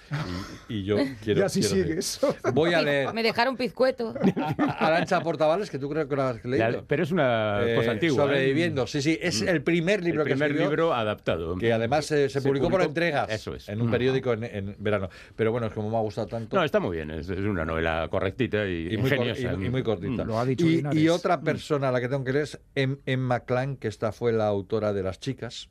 y, 0.68 0.74
y 0.80 0.84
yo 0.84 0.98
quiero. 1.24 1.40
y 1.40 1.44
así 1.44 1.62
quiero 1.62 1.76
leer. 1.76 2.04
sigues. 2.04 2.20
Voy 2.54 2.74
a 2.74 2.82
leer 2.82 3.14
Me 3.14 3.24
dejaron 3.24 3.56
pizcueto. 3.56 4.14
Arancha 4.58 5.22
Portavales, 5.22 5.70
que 5.70 5.80
tú 5.80 5.90
creo 5.90 6.08
que 6.08 6.16
lo 6.16 6.24
has 6.24 6.44
leído. 6.44 6.70
La- 6.70 6.82
pero 6.84 7.04
es 7.04 7.12
una 7.12 7.62
Eh, 7.66 7.76
cosa 7.76 7.92
antigua. 7.92 8.24
¿eh? 8.24 8.28
Sobreviviendo, 8.28 8.88
sí, 8.88 9.02
sí, 9.02 9.18
es 9.22 9.42
el 9.42 9.62
primer 9.64 10.04
libro 10.04 10.22
el 10.24 10.28
que 10.28 10.34
primer 10.34 10.52
escribió, 10.52 10.70
libro 10.70 10.94
adaptado. 10.94 11.56
que 11.58 11.72
además 11.72 12.12
eh, 12.12 12.30
se, 12.30 12.42
publicó, 12.42 12.70
por 12.70 12.82
entregas 12.82 13.30
Eso 13.30 13.56
es. 13.56 13.70
en 13.70 13.82
un 13.82 13.88
Mm. 13.88 13.92
periódico 13.92 14.34
en, 14.34 14.44
en 14.44 14.76
verano. 14.80 15.10
Pero 15.36 15.52
bueno, 15.52 15.68
es 15.68 15.74
como 15.74 15.90
me 15.90 15.98
ha 15.98 16.02
gustado 16.02 16.28
tanto. 16.28 16.56
No, 16.56 16.64
está 16.64 16.80
muy 16.80 16.96
bien. 16.98 17.12
Es, 17.12 17.30
es 17.30 17.40
una 17.40 17.66
novela 17.66 18.08
correcta 18.10 18.44
y, 18.68 18.94
y 18.94 18.98
muy, 18.98 19.10
ingeniosa. 19.10 19.54
y- 19.60 19.66
y 19.66 19.70
muy 19.70 19.84
cortita. 19.84 20.24
Mm. 20.24 20.28
Lo 20.28 20.40
ha 20.40 20.46
dicho 20.46 20.66
y, 20.68 21.08
otra 21.10 21.38
Mm. 21.38 21.44
persona 21.44 21.90
a 21.90 21.92
la 21.92 22.00
que 22.02 22.08
tengo 22.10 22.24
que 22.24 22.34
leer 22.34 22.44
es 22.44 22.60
Em- 22.76 22.98
Emma 23.06 23.42
Clan, 23.42 23.76
que 23.78 23.88
esta 23.88 24.12
fue 24.12 24.32
la 24.32 24.48
autora 24.48 24.81
de 24.94 25.04
Las 25.04 25.20
Chicas 25.20 25.70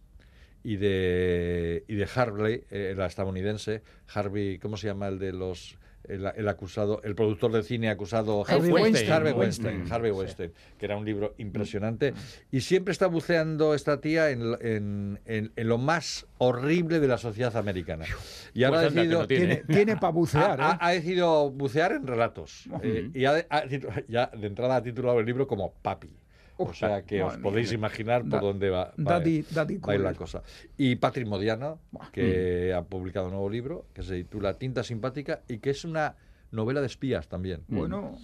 y 0.62 0.76
de, 0.76 1.84
y 1.88 1.94
de 1.94 2.08
Harvey, 2.14 2.64
eh, 2.70 2.94
la 2.96 3.06
estadounidense. 3.06 3.82
Harvey, 4.14 4.58
¿cómo 4.58 4.76
se 4.76 4.86
llama 4.88 5.08
el 5.08 5.18
de 5.18 5.32
los... 5.32 5.76
El, 6.08 6.24
el 6.34 6.48
acusado, 6.48 7.00
el 7.04 7.14
productor 7.14 7.52
de 7.52 7.62
cine 7.62 7.90
acusado 7.90 8.42
Harvey 8.48 8.72
Weinstein. 8.72 9.12
Harvey 9.12 9.32
Weinstein. 9.34 9.66
Weinstein, 9.76 9.92
Harvey 9.92 10.10
Sí. 10.10 10.16
Weinstein, 10.18 10.52
que 10.78 10.86
era 10.86 10.96
un 10.96 11.04
libro 11.04 11.34
impresionante 11.36 12.14
y 12.50 12.62
siempre 12.62 12.92
está 12.92 13.06
buceando 13.06 13.74
esta 13.74 14.00
tía 14.00 14.30
en, 14.30 14.50
lo- 14.50 14.60
en- 14.62 15.20
en- 15.26 15.52
en 15.54 15.68
lo 15.68 15.76
más 15.76 16.26
horrible 16.38 17.00
de 17.00 17.06
la 17.06 17.18
sociedad 17.18 17.54
americana. 17.56 18.06
Y 18.54 18.64
ahora 18.64 18.80
Pues 18.80 18.86
ha 18.92 18.94
decidido 18.94 19.20
no 19.20 19.26
tiene. 19.28 19.56
Tiene, 19.56 19.62
tiene 19.74 19.96
para 19.98 20.12
bucear, 20.12 20.60
ha, 20.60 20.70
¿eh? 20.70 20.76
ha- 20.80 20.86
ha 20.86 20.90
decidido 20.92 21.50
bucear 21.50 21.92
en 21.92 22.06
relatos. 22.06 22.64
eh, 22.82 23.10
y 23.14 23.26
ha, 23.26 23.46
ya 24.08 24.28
de 24.34 24.46
entrada 24.46 24.76
ha 24.76 24.82
titulado 24.82 25.20
el 25.20 25.26
libro 25.26 25.46
como 25.46 25.74
Papi. 25.82 26.08
O 26.62 26.74
sea 26.74 27.02
que 27.02 27.22
os 27.22 27.36
podéis 27.38 27.72
imaginar 27.72 28.20
por 28.22 28.30
Da- 28.30 28.40
dónde 28.40 28.68
va, 28.70 28.92
va, 28.98 29.18
Daddy- 29.18 29.44
Daddy 29.50 29.76
va 29.78 29.92
a 29.92 29.94
ir 29.94 30.00
la 30.02 30.14
cosa. 30.14 30.42
Y 30.76 30.96
Patrick 30.96 31.26
Modiano, 31.26 31.78
que 32.12 32.72
ha 32.74 32.82
publicado 32.82 33.26
un 33.26 33.32
nuevo 33.32 33.48
libro 33.48 33.86
que 33.94 34.02
se 34.02 34.16
titula 34.16 34.58
Tinta 34.58 34.82
Simpática 34.82 35.40
y 35.48 35.58
que 35.58 35.70
es 35.70 35.84
una 35.84 36.16
novela 36.50 36.80
de 36.80 36.86
espías 36.86 37.28
también. 37.28 37.62
Bueno, 37.68 38.18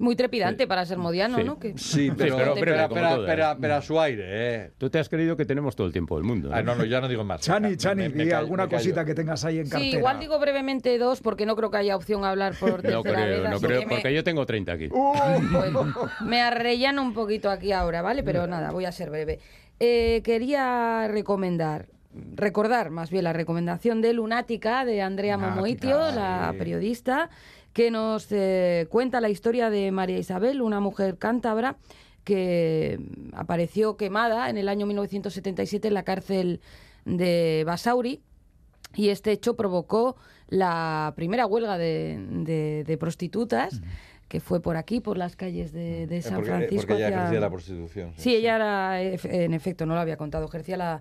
Muy 0.00 0.14
trepidante 0.14 0.66
para 0.68 0.86
ser 0.86 0.96
modiano, 0.98 1.38
Sí. 1.38 1.44
¿no? 1.44 1.58
Que- 1.58 1.76
Sí, 1.76 2.10
pero, 2.16 2.36
pero 2.36 2.54
pero, 2.54 2.54
breve, 2.54 2.76
pero, 2.76 2.88
como 2.88 2.94
pero- 3.00 3.14
todas. 3.16 3.26
pero- 3.34 3.56
pero 3.60 3.74
a 3.74 3.82
su 3.82 4.00
aire, 4.00 4.24
¿eh? 4.28 4.70
Tú 4.78 4.88
te 4.90 4.98
has 5.00 5.08
creído 5.08 5.36
que 5.36 5.44
tenemos 5.44 5.74
todo 5.74 5.86
el 5.88 5.92
tiempo 5.92 6.14
del 6.16 6.24
mundo. 6.24 6.50
Ah, 6.52 6.62
no, 6.62 6.76
no, 6.76 6.84
ya 6.84 7.00
no 7.00 7.08
digo 7.08 7.24
más. 7.24 7.40
Chani, 7.40 7.76
Chani, 7.76 8.02
me- 8.02 8.08
me 8.10 8.22
y 8.24 8.26
callo, 8.28 8.38
alguna 8.38 8.68
cosita 8.68 9.04
que 9.04 9.14
tengas 9.14 9.44
ahí 9.44 9.58
en 9.58 9.64
Sí, 9.66 9.70
cartera. 9.72 9.98
igual 9.98 10.20
digo 10.20 10.38
brevemente 10.38 10.96
dos 10.98 11.20
porque 11.20 11.46
no 11.46 11.56
creo 11.56 11.70
que 11.72 11.78
haya 11.78 11.96
opción 11.96 12.24
a 12.24 12.30
hablar 12.30 12.54
por 12.60 12.80
tercera 12.82 12.94
No 12.96 13.02
vez. 13.02 13.12
creo, 13.12 13.48
no 13.50 13.60
creo, 13.60 13.82
porque 13.88 14.14
yo 14.14 14.22
tengo 14.22 14.46
30 14.46 14.72
aquí. 14.72 14.86
Bueno, 14.88 15.92
me 16.24 16.40
arrellano 16.42 17.02
un 17.02 17.12
poquito 17.12 17.50
aquí 17.50 17.72
ahora, 17.72 18.00
¿vale? 18.02 18.22
Pero 18.22 18.46
nada, 18.46 18.70
voy 18.70 18.84
a 18.84 18.92
ser 18.92 19.10
breve. 19.10 19.40
Eh, 19.80 20.22
quería 20.24 21.08
recomendar, 21.08 21.86
recordar 22.34 22.90
más 22.90 23.10
bien 23.10 23.24
la 23.24 23.32
recomendación 23.32 24.00
de 24.00 24.12
Lunática 24.12 24.84
de 24.84 25.02
Andrea 25.02 25.34
Lunática, 25.36 25.54
Momoitio, 25.56 25.98
la 26.12 26.48
sí. 26.52 26.58
periodista, 26.58 27.30
que 27.72 27.90
nos 27.90 28.26
eh, 28.30 28.86
cuenta 28.90 29.20
la 29.20 29.28
historia 29.28 29.70
de 29.70 29.90
María 29.92 30.18
Isabel, 30.18 30.62
una 30.62 30.80
mujer 30.80 31.16
cántabra 31.18 31.76
que 32.24 32.98
apareció 33.32 33.96
quemada 33.96 34.50
en 34.50 34.58
el 34.58 34.68
año 34.68 34.86
1977 34.86 35.88
en 35.88 35.94
la 35.94 36.02
cárcel 36.02 36.60
de 37.04 37.62
Basauri 37.66 38.20
y 38.94 39.08
este 39.10 39.32
hecho 39.32 39.56
provocó 39.56 40.16
la 40.48 41.12
primera 41.16 41.46
huelga 41.46 41.78
de, 41.78 42.18
de- 42.30 42.84
de 42.86 42.98
prostitutas 42.98 43.80
que 44.28 44.40
fue 44.40 44.60
por 44.60 44.76
aquí, 44.76 45.00
por 45.00 45.16
las 45.16 45.36
calles 45.36 45.72
de, 45.72 46.06
de 46.06 46.18
Eh, 46.18 46.22
San 46.22 46.34
porque, 46.34 46.50
Francisco. 46.50 46.86
porque 46.88 46.94
ella 46.96 47.06
hacia- 47.06 47.18
ejercía 47.18 47.40
la 47.40 47.50
prostitución. 47.50 48.12
Sí, 48.18 48.34
ella 48.36 48.56
era, 48.56 49.00
en 49.02 49.54
efecto, 49.54 49.86
no 49.86 49.94
lo 49.94 50.00
había 50.00 50.18
contado, 50.18 50.44
ejercía 50.44 50.76
la, 50.76 51.00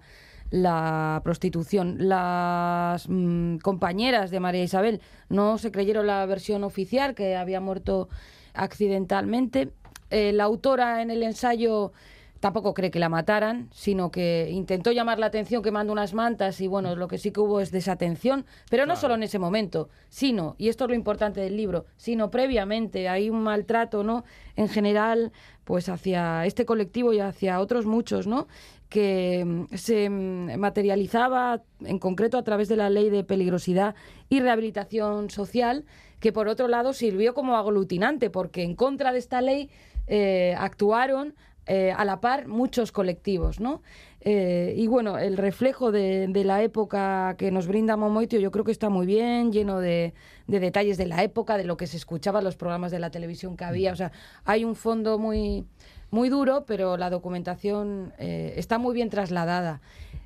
la 0.50 1.22
prostitución. 1.24 1.96
Las 2.00 3.08
mm, 3.08 3.58
compañeras 3.58 4.32
de 4.32 4.40
María 4.40 4.64
Isabel 4.64 5.02
no 5.30 5.58
se 5.58 5.72
creyeron 5.72 6.08
la 6.08 6.26
versión 6.26 6.64
oficial, 6.64 7.16
que 7.16 7.36
había 7.36 7.60
muerto 7.60 8.10
accidentalmente. 8.54 9.72
Eh, 10.10 10.32
la 10.32 10.46
autora 10.46 11.02
en 11.02 11.12
el 11.12 11.24
ensayo 11.24 11.92
tampoco 12.40 12.74
cree 12.74 12.92
que 12.92 13.00
la 13.00 13.10
mataran, 13.10 13.70
sino 13.72 14.12
que 14.12 14.50
intentó 14.52 14.92
llamar 14.92 15.20
la 15.20 15.28
atención 15.28 15.64
quemando 15.64 15.92
unas 15.94 16.14
mantas 16.14 16.62
y 16.62 16.68
bueno, 16.68 16.96
lo 16.96 17.08
que 17.08 17.18
sí 17.18 17.32
que 17.32 17.40
hubo 17.40 17.60
es 17.60 17.72
desatención, 17.72 18.46
pero 18.70 18.86
no 18.86 18.96
solo 18.96 19.16
en 19.16 19.24
ese 19.24 19.40
momento, 19.40 19.90
sino, 20.10 20.56
y 20.58 20.70
esto 20.70 20.86
es 20.86 20.90
lo 20.90 20.96
importante 20.96 21.42
del 21.42 21.58
libro, 21.58 21.86
sino 21.98 22.30
previamente 22.30 23.10
hay 23.10 23.30
un 23.30 23.44
maltrato, 23.44 24.04
¿no? 24.04 24.24
En 24.56 24.70
general, 24.70 25.32
pues 25.64 25.90
hacia 25.90 26.46
este 26.46 26.66
colectivo 26.66 27.14
y 27.14 27.20
hacia 27.20 27.60
otros 27.60 27.86
muchos, 27.86 28.28
¿no? 28.28 28.48
Que 28.90 29.44
mm, 29.46 29.76
se 29.76 30.10
mm, 30.10 30.58
materializaba 30.58 31.62
en 31.82 32.00
concreto 32.00 32.38
a 32.38 32.44
través 32.44 32.68
de 32.70 32.78
la 32.78 32.90
ley 32.90 33.10
de 33.10 33.24
peligrosidad 33.24 33.96
y 34.30 34.40
rehabilitación 34.40 35.30
social, 35.30 35.86
que 36.20 36.32
por 36.32 36.48
otro 36.48 36.68
lado 36.68 36.94
sirvió 36.94 37.34
como 37.34 37.56
aglutinante, 37.58 38.30
porque 38.30 38.64
en 38.64 38.76
contra 38.76 39.12
de 39.12 39.20
esta 39.20 39.42
ley 39.42 39.70
eh, 40.08 40.56
actuaron 40.58 41.36
eh, 41.66 41.92
a 41.92 42.06
la 42.06 42.22
par 42.22 42.48
muchos 42.48 42.94
colectivos, 42.94 43.60
¿no? 43.60 43.82
Eh, 44.30 44.74
y 44.76 44.88
bueno, 44.88 45.18
el 45.18 45.38
reflejo 45.38 45.94
de, 45.94 46.28
de 46.28 46.44
la 46.44 46.62
época 46.62 47.36
que 47.38 47.50
nos 47.50 47.66
brinda 47.66 47.96
Momoitio 47.96 48.42
yo 48.42 48.52
creo 48.52 48.66
que 48.66 48.74
está 48.74 48.90
muy 48.90 49.06
bien, 49.06 49.54
lleno 49.54 49.80
de, 49.80 50.14
de 50.48 50.60
detalles 50.60 50.98
de 50.98 51.06
la 51.06 51.24
época, 51.24 51.56
de 51.56 51.64
lo 51.64 51.78
que 51.78 51.88
se 51.88 51.96
escuchaba 51.96 52.40
en 52.40 52.44
los 52.44 52.58
programas 52.58 52.92
de 52.92 53.00
la 53.00 53.10
televisión 53.10 53.56
que 53.56 53.64
había. 53.64 53.94
O 53.94 53.96
sea, 53.96 54.12
hay 54.44 54.66
un 54.66 54.76
fondo 54.76 55.18
muy, 55.18 55.64
muy 56.12 56.28
duro, 56.28 56.66
pero 56.66 56.98
la 56.98 57.10
documentación 57.10 58.12
eh, 58.20 58.56
está 58.58 58.78
muy 58.78 58.94
bien 58.94 59.10
trasladada. 59.10 59.80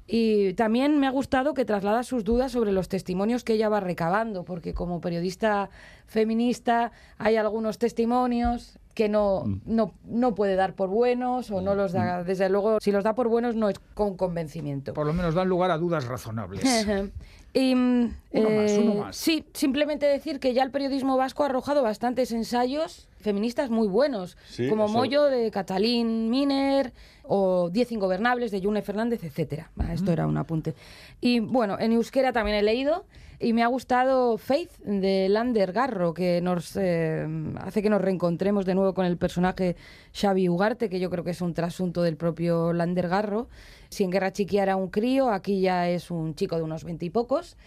Y 0.08 0.54
también 0.56 1.00
me 1.00 1.06
ha 1.06 1.12
gustado 1.12 1.54
que 1.54 1.64
traslada 1.64 2.02
sus 2.02 2.24
dudas 2.24 2.54
sobre 2.54 2.72
los 2.72 2.90
testimonios 2.90 3.44
que 3.44 3.54
ella 3.54 3.70
va 3.70 3.82
recabando, 3.82 4.44
porque 4.46 4.74
como 4.74 5.00
periodista 5.00 5.70
feminista 6.08 6.92
hay 7.20 7.36
algunos 7.36 7.78
testimonios 7.78 8.80
que 8.94 9.10
no, 9.10 9.44
no, 9.66 9.94
no 10.06 10.36
puede 10.36 10.56
dar 10.56 10.74
por 10.76 10.90
buenos 10.90 11.50
o 11.52 11.62
no 11.62 11.76
los 11.76 11.94
da, 11.94 12.24
desde 12.24 12.50
luego, 12.50 12.80
si 12.82 12.92
los 12.92 13.04
da 13.04 13.16
por 13.16 13.28
buenos 13.28 13.56
no 13.56 13.70
es 13.70 13.80
con 13.94 14.18
convencimiento. 14.18 14.94
Por 14.94 15.06
lo 15.08 15.14
menos 15.14 15.34
dan 15.36 15.48
lugar 15.50 15.72
a 15.72 15.78
dudas 15.78 16.06
razonables. 16.06 16.64
Y, 17.54 17.76
mm, 17.76 18.16
Uno 18.32 18.50
más, 18.50 18.72
uno 18.78 18.96
más. 18.96 19.16
Sí, 19.18 19.44
simplemente 19.54 20.06
decir 20.06 20.40
que 20.40 20.54
ya 20.54 20.64
el 20.64 20.72
periodismo 20.72 21.18
vasco 21.18 21.44
ha 21.44 21.48
arrojado 21.48 21.84
bastantes 21.84 22.32
ensayos 22.32 23.10
feministas 23.20 23.70
muy 23.70 23.90
buenos, 23.90 24.38
Sí, 24.48 24.70
como 24.70 24.86
eso- 24.86 24.94
Moyo 24.94 25.24
de 25.26 25.52
Catalín 25.52 26.30
Miner 26.30 26.94
o 27.24 27.70
Diez 27.70 27.92
Ingobernables 27.92 28.52
de 28.52 28.62
June 28.62 28.82
Fernández, 28.82 29.26
etcétera. 29.26 29.70
Ah, 29.78 29.92
Esto 29.94 30.14
era 30.14 30.28
un 30.28 30.38
apunte. 30.38 30.76
Y 31.20 31.42
bueno, 31.42 31.76
en 31.78 31.92
euskera 31.92 32.32
también 32.32 32.56
he 32.56 32.64
leído 32.64 33.04
y 33.42 33.54
me 33.54 33.64
ha 33.64 33.68
gustado 33.68 34.38
Faith 34.38 34.78
de 34.84 35.28
Lander 35.30 35.72
Garro, 35.74 36.14
que 36.14 36.42
nos 36.42 36.76
eh, 36.76 37.26
hace 37.58 37.82
que 37.82 37.90
nos 37.90 38.02
reencontremos 38.02 38.66
de 38.66 38.76
nuevo 38.76 38.94
con 38.94 39.06
el 39.06 39.18
personaje 39.18 39.76
Xavi 40.14 40.48
Ugarte, 40.48 40.90
que 40.90 41.00
yo 41.00 41.10
creo 41.10 41.24
que 41.24 41.32
es 41.32 41.42
un 41.42 41.54
trasunto 41.54 42.04
del 42.04 42.18
propio 42.18 42.72
Lander 42.74 43.08
Garro. 43.08 43.50
Si 43.90 44.04
en 44.04 44.12
Guerra 44.12 44.32
Chiquilla 44.32 44.64
era 44.64 44.76
un 44.76 44.90
crío, 44.90 45.32
aquí 45.32 45.60
ya 45.60 45.90
es 45.90 46.12
un 46.12 46.36
chico 46.36 46.56
de 46.56 46.62
unos 46.62 46.84
veintipocos. 46.84 47.58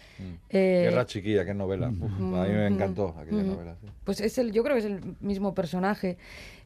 Eh, 0.48 0.86
Guerra 0.88 1.06
chiquilla, 1.06 1.44
qué 1.44 1.54
novela. 1.54 1.88
Uf, 1.88 2.12
a 2.12 2.44
mí 2.44 2.52
me 2.52 2.66
encantó 2.68 3.14
aquella 3.18 3.42
mm. 3.42 3.46
novela. 3.48 3.76
sí. 3.80 3.88
pues 4.04 4.20
es 4.20 4.38
el, 4.38 4.52
yo 4.52 4.62
creo 4.62 4.76
que 4.76 4.80
es 4.80 4.86
el 4.86 5.16
mismo 5.20 5.54
personaje 5.54 6.16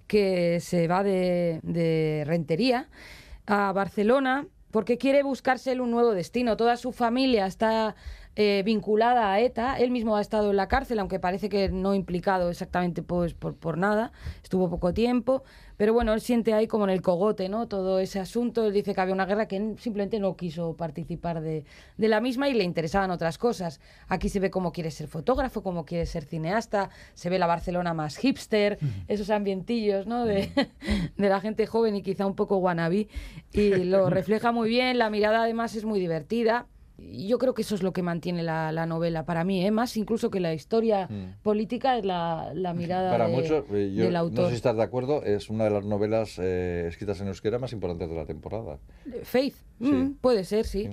que 0.07 0.61
se 0.61 0.87
va 0.87 1.03
de, 1.03 1.61
de 1.63 2.25
Rentería 2.27 2.89
a 3.47 3.73
Barcelona 3.73 4.47
porque 4.71 4.99
quiere 4.99 5.23
buscarse 5.23 5.79
un 5.81 5.91
nuevo 5.91 6.13
destino. 6.13 6.57
Toda 6.57 6.77
su 6.77 6.93
familia 6.93 7.47
está 7.47 7.95
eh, 8.41 8.63
vinculada 8.65 9.33
a 9.33 9.41
ETA. 9.41 9.81
Él 9.81 9.91
mismo 9.91 10.15
ha 10.17 10.21
estado 10.21 10.51
en 10.51 10.57
la 10.57 10.69
cárcel, 10.69 11.01
aunque 11.01 11.19
parece 11.19 11.49
que 11.49 11.71
no 11.71 11.93
implicado 11.93 12.51
exactamente 12.51 13.03
pues, 13.03 13.35
por, 13.35 13.57
por 13.57 13.77
nada. 13.77 14.13
Estuvo 14.45 14.71
poco 14.71 14.95
tiempo. 14.95 15.43
Pero 15.77 15.93
bueno, 15.93 16.15
él 16.15 16.21
siente 16.21 16.55
ahí 16.55 16.69
como 16.69 16.85
en 16.85 16.91
el 16.91 17.03
cogote, 17.03 17.49
¿no? 17.49 17.67
Todo 17.67 17.99
ese 17.99 18.21
asunto. 18.21 18.65
Él 18.65 18.73
dice 18.73 18.95
que 18.95 19.01
había 19.01 19.13
una 19.13 19.27
guerra 19.27 19.49
que 19.49 19.57
él 19.57 19.75
simplemente 19.81 20.21
no 20.21 20.37
quiso 20.37 20.77
participar 20.77 21.41
de, 21.41 21.65
de 21.97 22.09
la 22.09 22.21
misma 22.21 22.49
y 22.49 22.55
le 22.55 22.63
interesaban 22.63 23.11
otras 23.11 23.39
cosas. 23.39 23.81
Aquí 24.07 24.29
se 24.29 24.39
ve 24.39 24.53
cómo 24.53 24.71
quiere 24.71 24.93
ser 24.93 25.09
fotógrafo, 25.09 25.65
cómo 25.65 25.85
quiere 25.85 26.07
ser 26.07 26.25
cineasta. 26.25 26.91
Se 27.15 27.31
ve 27.31 27.41
la 27.41 27.49
Barcelona 27.49 27.93
más 27.93 28.19
hipster, 28.19 28.79
esos 29.09 29.31
ambientillos, 29.31 30.07
¿no? 30.07 30.25
De, 30.25 30.53
de 31.17 31.29
la 31.29 31.41
gente 31.41 31.67
joven 31.67 31.97
y 31.97 32.03
quizá 32.03 32.25
un 32.25 32.37
poco 32.37 32.59
wannabe. 32.59 33.09
Y 33.51 33.71
lo 33.83 34.11
refleja 34.11 34.53
muy 34.53 34.69
bien. 34.69 34.97
La 34.99 35.11
mirada 35.11 35.43
además 35.43 35.75
es 35.75 35.85
muy 35.85 35.99
divertida. 35.99 36.69
Yo 37.01 37.39
creo 37.39 37.55
que 37.55 37.63
eso 37.63 37.77
es 37.77 37.83
lo 37.85 37.93
que 37.93 38.03
mantiene 38.03 38.43
la, 38.43 38.73
la 38.73 38.85
novela 38.85 39.25
para 39.25 39.45
mí, 39.45 39.65
¿eh? 39.65 39.71
más 39.71 39.97
incluso 39.97 40.31
que 40.31 40.41
la 40.41 40.53
historia 40.53 41.07
Mm. 41.09 41.43
política 41.43 41.97
es 41.97 42.05
la, 42.05 42.51
la 42.55 42.75
mirada 42.75 43.13
Para 43.13 43.29
de- 43.29 43.33
muchos, 43.37 43.65
eh, 43.73 43.93
yo 43.95 44.05
del 44.05 44.15
no 44.15 44.19
autor. 44.19 44.45
sé 44.47 44.51
si 44.51 44.57
estás 44.57 44.77
de 44.77 44.83
acuerdo, 44.83 45.23
es 45.23 45.49
una 45.49 45.65
de 45.65 45.71
las 45.71 45.85
novelas 45.85 46.39
eh, 46.41 46.87
escritas 46.89 47.21
en 47.21 47.29
euskera 47.29 47.59
más 47.61 47.73
importantes 47.73 48.09
de 48.11 48.17
la 48.17 48.27
temporada. 48.27 48.79
Faith, 49.23 49.55
Sí. 49.81 49.93
Mm, 49.93 50.15
puede 50.21 50.43
ser, 50.43 50.65
sí. 50.67 50.91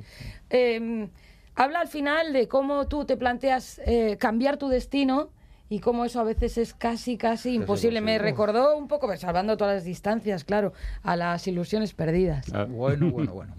Eh, 0.51 1.09
habla 1.55 1.79
al 1.81 1.87
final 1.87 2.33
de 2.33 2.47
cómo 2.47 2.87
tú 2.87 3.05
te 3.05 3.17
planteas 3.17 3.81
eh, 3.85 4.17
cambiar 4.19 4.57
tu 4.57 4.67
destino 4.67 5.31
y 5.69 5.79
cómo 5.79 6.05
eso 6.05 6.19
a 6.19 6.23
veces 6.23 6.59
es 6.59 6.75
casi, 6.75 7.17
casi 7.17 7.55
imposible. 7.55 7.99
Me 8.01 8.19
recordó 8.19 8.77
un 8.77 8.87
poco, 8.87 9.07
pues, 9.07 9.21
salvando 9.21 9.57
todas 9.57 9.73
las 9.77 9.83
distancias, 9.85 10.43
claro, 10.43 10.73
a 11.01 11.15
las 11.15 11.47
ilusiones 11.47 11.95
perdidas. 11.95 12.45
Ah, 12.53 12.65
Bueno, 12.69 13.09
bueno, 13.11 13.33
bueno. 13.33 13.55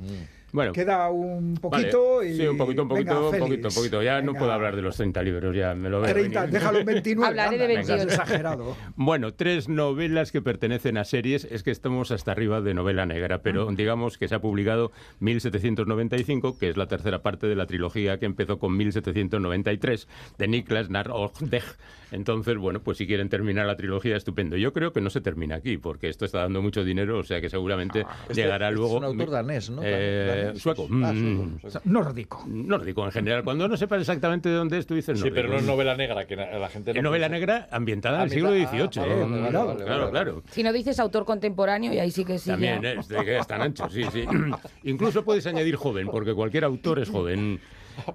Bueno, 0.57 0.73
Queda 0.73 1.11
un 1.11 1.53
vale. 1.55 1.61
poquito 1.61 2.23
y... 2.25 2.35
Sí, 2.35 2.47
un 2.47 2.57
poquito, 2.57 2.81
un 2.85 2.89
poquito, 2.89 3.15
Venga, 3.15 3.29
un 3.29 3.39
poquito, 3.47 3.69
un 3.69 3.75
poquito. 3.75 4.03
Ya 4.03 4.23
no 4.23 4.33
puedo 4.33 4.51
hablar 4.51 4.75
de 4.75 4.81
los 4.81 4.97
30 4.97 5.23
libros, 5.23 5.55
ya 5.55 5.75
me 5.75 5.91
lo 5.91 6.01
veo 6.01 6.11
30, 6.15 6.41
venir. 6.41 6.55
déjalo 6.55 6.79
en 6.79 6.87
29. 6.87 7.29
Hablaré 7.29 7.59
de 7.59 7.65
anda, 7.65 7.77
no 7.81 7.85
seas 7.85 7.99
28. 8.07 8.23
exagerado. 8.23 8.77
Bueno, 8.97 9.35
tres 9.35 9.69
novelas 9.69 10.33
que 10.33 10.41
pertenecen 10.41 10.97
a 10.97 11.05
series. 11.05 11.45
Es 11.45 11.63
que 11.63 11.71
estamos 11.71 12.11
hasta 12.11 12.33
arriba 12.33 12.63
de 12.63 12.73
novela 12.73 13.05
negra, 13.05 13.43
pero 13.43 13.71
digamos 13.71 14.17
que 14.17 14.29
se 14.29 14.35
ha 14.35 14.41
publicado 14.41 14.93
1795, 15.21 16.57
que 16.59 16.71
es 16.71 16.79
la 16.79 16.87
tercera 16.87 17.21
parte 17.23 17.47
de 17.47 17.55
la 17.55 17.67
trilogía 17.67 18.19
que 18.19 18.25
empezó 18.25 18.59
con 18.59 18.75
1793, 18.79 20.09
de 20.39 20.49
Niklas 20.49 20.89
Narogdeg. 20.89 21.65
Entonces, 22.13 22.57
bueno, 22.57 22.81
pues 22.81 22.99
si 22.99 23.07
quieren 23.07 23.29
terminar 23.29 23.67
la 23.67 23.77
trilogía, 23.77 24.17
estupendo. 24.17 24.57
Yo 24.57 24.73
creo 24.73 24.93
que 24.93 25.01
no 25.01 25.11
se 25.11 25.21
termina 25.21 25.57
aquí, 25.57 25.77
porque 25.77 26.09
esto 26.09 26.25
está 26.25 26.39
dando 26.39 26.63
mucho 26.63 26.85
dinero, 26.85 27.19
o 27.19 27.25
sea 27.25 27.41
que 27.41 27.51
seguramente 27.51 28.07
Este- 28.29 28.35
llegará 28.43 28.69
este 28.69 28.79
luego. 28.79 28.95
Es 28.95 28.99
un 28.99 29.05
autor 29.05 29.31
danés, 29.31 29.71
¿no? 29.71 29.83
Eh, 29.85 30.46
Danés. 30.47 30.63
sueco. 30.63 30.89
Ah, 30.91 31.13
Mm. 31.13 31.59
sueco, 31.61 31.71
sueco. 31.71 31.89
Nórdico. 31.89 32.45
Nórdico 32.49 33.05
en 33.05 33.13
general. 33.13 33.45
Cuando 33.45 33.69
no 33.69 33.77
sepas 33.77 34.01
exactamente 34.01 34.49
de 34.49 34.55
dónde 34.57 34.79
es, 34.79 34.87
tú 34.87 34.95
dices 34.95 35.19
Sí, 35.19 35.25
nórdico. 35.25 35.35
pero 35.35 35.49
no 35.49 35.57
es 35.59 35.65
novela 35.65 35.97
negra, 35.97 36.27
que 36.27 36.37
la 36.37 36.69
gente 36.69 36.93
no 36.93 36.99
Es 36.99 37.03
novela 37.05 37.29
piensa. 37.29 37.39
negra 37.47 37.69
ambientada 37.71 38.17
en 38.19 38.23
el 38.25 38.31
siglo 38.31 38.51
XVIII. 38.51 38.67
ah, 39.01 39.07
eh. 39.07 39.09
vale, 39.09 39.27
vale, 39.27 39.49
claro, 39.51 39.67
vale, 39.67 39.85
claro, 39.85 39.99
vale. 40.01 40.11
claro. 40.11 40.43
Si 40.51 40.63
no 40.63 40.73
dices 40.73 40.99
autor 41.01 41.25
contemporáneo, 41.25 41.93
y 41.93 41.99
ahí 41.99 42.11
sí 42.11 42.25
que 42.25 42.39
sí. 42.39 42.51
También 42.51 42.83
ya. 42.83 42.93
es 42.93 43.09
de 43.09 43.25
que 43.25 43.39
es 43.39 43.47
tan 43.47 43.63
ancho, 43.63 43.89
sí, 43.91 44.03
sí. 44.13 44.25
Incluso 44.85 45.25
puedes 45.25 45.47
añadir 45.47 45.77
joven, 45.77 46.09
porque 46.09 46.35
cualquier 46.35 46.65
autor 46.65 46.99
es 47.01 47.09
joven. 47.11 47.61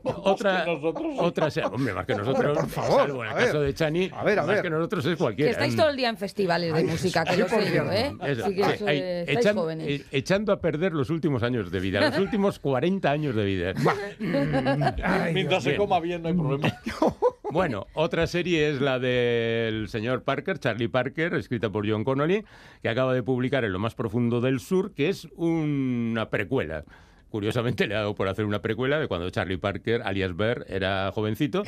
Otra, 0.04 0.66
otra 1.18 1.50
sea, 1.52 1.68
hombre, 1.68 1.94
más 1.94 2.06
que 2.06 2.16
nosotros, 2.16 2.58
por 2.58 2.70
favor, 2.70 3.02
salvo 3.02 3.24
en 3.24 3.30
el 3.30 3.32
a 3.32 3.36
ver. 3.36 3.46
caso 3.48 3.62
de 3.62 3.74
Chani, 3.74 4.10
A 4.14 4.24
ver, 4.24 4.40
a 4.40 4.44
más 4.44 4.52
ver. 4.56 4.62
que 4.64 4.70
nosotros 4.70 5.06
es 5.06 5.12
Que 5.12 5.18
cualquiera. 5.18 5.52
estáis 5.52 5.76
todo 5.76 5.90
el 5.90 5.96
día 5.98 6.10
en 6.10 6.18
festivales 6.18 6.74
de 6.74 6.84
música, 6.84 7.24
que 7.24 7.38
lo 7.38 7.48
sé 7.48 7.74
yo. 7.74 7.92
¿eh? 7.92 8.14
Eso, 8.26 8.46
Así 8.46 8.56
que 8.56 8.62
eso 8.62 8.88
hay- 8.88 9.00
estáis 9.00 9.40
echan- 9.40 9.56
jóvenes. 9.56 9.88
e- 9.88 10.06
echando 10.18 10.54
a 10.54 10.60
perder 10.62 10.94
los 10.94 11.10
últimos 11.10 11.44
años 11.44 11.72
de 11.72 11.80
vida, 11.80 12.02
los 12.02 12.18
últimos 12.20 12.60
40 12.60 13.10
años 13.12 13.36
de 13.36 13.46
vida. 13.46 13.74
Ay, 15.04 15.34
Mientras 15.34 15.64
se 15.64 15.70
Bien. 15.72 15.82
coma 15.82 16.00
bien, 16.00 16.22
no 16.22 16.28
hay 16.30 16.34
problema. 16.36 16.74
Bueno, 17.52 17.86
otra 17.96 18.28
serie 18.28 18.70
es 18.70 18.80
la 18.80 18.98
del 18.98 19.90
señor 19.90 20.24
Parker, 20.24 20.58
Charlie 20.58 20.88
Parker, 20.88 21.34
escrita 21.34 21.70
por 21.70 21.86
John 21.90 22.06
Connolly, 22.06 22.46
que 22.82 22.88
acaba 22.88 23.14
de 23.14 23.24
publicar 23.24 23.66
En 23.66 23.74
lo 23.74 23.80
más 23.80 23.94
profundo 23.94 24.40
del 24.40 24.62
sur, 24.62 24.94
que 24.94 25.10
es 25.10 25.28
una 25.36 26.30
precuela. 26.30 26.86
Curiosamente 27.32 27.88
le 27.88 27.96
ha 27.96 28.00
dado 28.00 28.14
por 28.14 28.28
hacer 28.28 28.46
una 28.46 28.62
precuela 28.62 29.00
de 29.00 29.08
cuando 29.08 29.30
Charlie 29.30 29.58
Parker, 29.58 30.02
alias 30.04 30.36
Bear, 30.36 30.66
era 30.68 31.10
jovencito, 31.14 31.64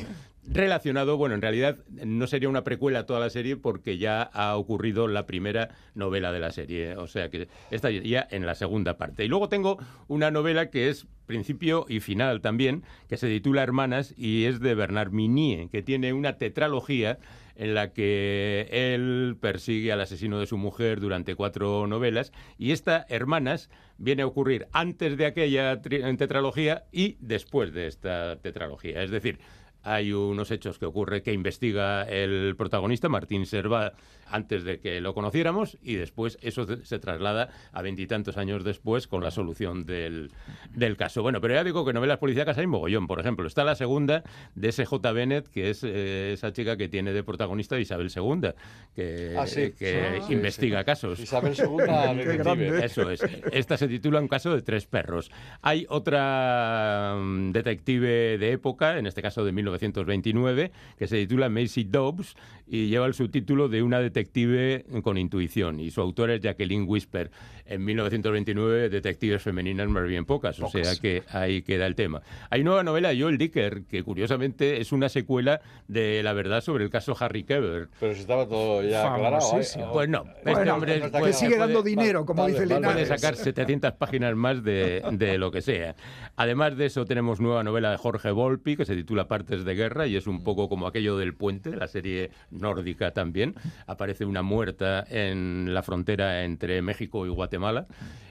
relacionado, 0.46 1.16
bueno, 1.16 1.34
en 1.34 1.40
realidad 1.40 1.78
no 1.88 2.26
sería 2.26 2.50
una 2.50 2.64
precuela 2.64 3.06
toda 3.06 3.18
la 3.18 3.30
serie 3.30 3.56
porque 3.56 3.96
ya 3.96 4.22
ha 4.22 4.56
ocurrido 4.56 5.08
la 5.08 5.24
primera 5.24 5.70
novela 5.94 6.32
de 6.32 6.40
la 6.40 6.50
serie, 6.50 6.96
o 6.96 7.06
sea 7.06 7.30
que 7.30 7.48
esta 7.70 7.90
ya 7.90 8.28
en 8.30 8.44
la 8.44 8.54
segunda 8.54 8.98
parte. 8.98 9.24
Y 9.24 9.28
luego 9.28 9.48
tengo 9.48 9.78
una 10.06 10.30
novela 10.30 10.68
que 10.68 10.90
es 10.90 11.06
principio 11.24 11.86
y 11.88 12.00
final 12.00 12.42
también, 12.42 12.82
que 13.08 13.16
se 13.16 13.28
titula 13.28 13.62
Hermanas 13.62 14.12
y 14.18 14.44
es 14.44 14.60
de 14.60 14.74
Bernard 14.74 15.12
Minier, 15.12 15.70
que 15.70 15.80
tiene 15.80 16.12
una 16.12 16.36
tetralogía 16.36 17.18
en 17.56 17.74
la 17.74 17.92
que 17.92 18.68
él 18.70 19.36
persigue 19.40 19.92
al 19.92 20.00
asesino 20.00 20.38
de 20.38 20.46
su 20.46 20.56
mujer 20.56 21.00
durante 21.00 21.34
cuatro 21.34 21.86
novelas 21.86 22.32
y 22.58 22.72
esta 22.72 23.06
Hermanas 23.08 23.70
viene 23.98 24.22
a 24.22 24.26
ocurrir 24.26 24.66
antes 24.72 25.16
de 25.16 25.26
aquella 25.26 25.80
tetralogía 25.80 26.84
y 26.92 27.16
después 27.20 27.72
de 27.72 27.86
esta 27.86 28.36
tetralogía. 28.40 29.02
Es 29.02 29.10
decir, 29.10 29.38
hay 29.84 30.12
unos 30.12 30.50
hechos 30.50 30.78
que 30.78 30.86
ocurre 30.86 31.22
que 31.22 31.32
investiga 31.32 32.02
el 32.02 32.54
protagonista, 32.56 33.08
Martín 33.08 33.46
Serva, 33.46 33.92
antes 34.26 34.64
de 34.64 34.80
que 34.80 35.00
lo 35.00 35.12
conociéramos, 35.14 35.76
y 35.82 35.94
después 35.94 36.38
eso 36.42 36.66
se- 36.82 36.98
traslada 36.98 37.50
a 37.72 37.82
veintitantos 37.82 38.36
años 38.38 38.64
después 38.64 39.06
con 39.06 39.22
la 39.22 39.30
solución 39.30 39.84
del, 39.84 40.30
del 40.74 40.96
caso. 40.96 41.22
Bueno, 41.22 41.40
pero 41.40 41.54
ya 41.54 41.62
digo 41.64 41.84
que 41.84 41.92
novelas 41.92 42.18
policíacas 42.18 42.56
hay 42.58 42.66
mogollón. 42.66 43.06
Por 43.06 43.20
ejemplo, 43.20 43.46
está 43.46 43.62
la 43.64 43.74
segunda 43.74 44.24
de 44.54 44.68
S.J. 44.70 45.12
Bennett, 45.12 45.48
que 45.48 45.70
es 45.70 45.84
eh, 45.84 46.32
esa 46.32 46.52
chica 46.52 46.76
que 46.76 46.88
tiene 46.88 47.12
de 47.12 47.22
protagonista 47.22 47.78
Isabel 47.78 48.10
II, 48.14 48.50
que, 48.94 49.34
Ah, 49.38 49.46
sí. 49.46 49.72
que 49.78 50.20
Ah, 50.22 50.32
investiga 50.32 50.80
sí. 50.80 50.84
casos. 50.86 51.20
Isabel 51.20 51.54
II. 51.58 52.82
Eso 52.82 53.10
es. 53.10 53.20
Esta 53.52 53.76
se 53.76 53.88
titula 53.88 54.20
Un 54.20 54.28
caso 54.28 54.54
de 54.54 54.62
tres 54.62 54.86
perros. 54.86 55.30
Hay 55.60 55.86
otra 55.90 57.16
mm, 57.18 57.52
detective 57.52 58.38
de 58.38 58.52
época, 58.52 58.98
en 58.98 59.06
este 59.06 59.20
caso 59.22 59.44
de 59.44 59.52
1929, 59.78 60.70
que 60.98 61.06
se 61.06 61.16
titula 61.16 61.48
Macy 61.48 61.84
Dobbs 61.84 62.34
y 62.66 62.88
lleva 62.88 63.06
el 63.06 63.14
subtítulo 63.14 63.68
de 63.68 63.82
una 63.82 64.00
detective 64.00 64.84
con 65.02 65.18
intuición. 65.18 65.80
Y 65.80 65.90
su 65.90 66.00
autora 66.00 66.34
es 66.34 66.40
Jacqueline 66.40 66.84
Whisper. 66.88 67.30
En 67.66 67.82
1929, 67.84 68.90
detectives 68.90 69.42
femeninas 69.42 69.88
más 69.88 70.06
bien 70.06 70.26
pocas, 70.26 70.60
o 70.60 70.68
sea 70.68 70.96
que 71.00 71.22
ahí 71.30 71.62
queda 71.62 71.86
el 71.86 71.94
tema. 71.94 72.20
Hay 72.50 72.62
nueva 72.62 72.82
novela 72.82 73.08
de 73.08 73.20
Joel 73.22 73.38
Dicker, 73.38 73.84
que 73.84 74.02
curiosamente 74.02 74.82
es 74.82 74.92
una 74.92 75.08
secuela 75.08 75.62
de 75.88 76.22
La 76.22 76.34
verdad 76.34 76.60
sobre 76.60 76.84
el 76.84 76.90
caso 76.90 77.16
Harry 77.18 77.42
Keber. 77.44 77.88
Pero 78.00 78.14
si 78.14 78.20
estaba 78.20 78.46
todo 78.46 78.82
ya 78.82 79.14
aclarado. 79.14 79.58
¿eh? 79.60 79.64
Pues 79.92 80.08
no, 80.10 80.24
este 80.36 80.50
Bueno, 80.52 80.74
hombre 80.74 81.00
no 81.00 81.10
pues, 81.10 81.24
que 81.24 81.32
sigue 81.32 81.56
dando 81.56 81.80
puede- 81.80 81.90
dinero, 81.90 82.26
como 82.26 82.42
vale, 82.42 82.52
dice 82.52 82.66
vale. 82.66 82.74
Linares. 82.80 83.08
Puede 83.08 83.18
sacar 83.18 83.36
700 83.36 83.92
páginas 83.92 84.34
más 84.36 84.62
de, 84.62 85.02
de 85.12 85.38
lo 85.38 85.50
que 85.50 85.62
sea. 85.62 85.96
Además 86.36 86.76
de 86.76 86.86
eso, 86.86 87.06
tenemos 87.06 87.40
nueva 87.40 87.64
novela 87.64 87.92
de 87.92 87.96
Jorge 87.96 88.30
Volpi 88.30 88.76
que 88.76 88.84
se 88.84 88.94
titula 88.94 89.26
Partes 89.26 89.63
de 89.64 89.74
Guerra 89.74 90.06
y 90.06 90.16
es 90.16 90.26
un 90.26 90.42
poco 90.44 90.68
como 90.68 90.86
aquello 90.86 91.16
del 91.16 91.34
puente, 91.34 91.74
la 91.74 91.88
serie 91.88 92.30
nórdica 92.50 93.12
también. 93.12 93.54
Aparece 93.86 94.24
una 94.24 94.42
muerta 94.42 95.04
en 95.08 95.74
la 95.74 95.82
frontera 95.82 96.44
entre 96.44 96.82
México 96.82 97.26
y 97.26 97.30
Guatemala. 97.30 97.86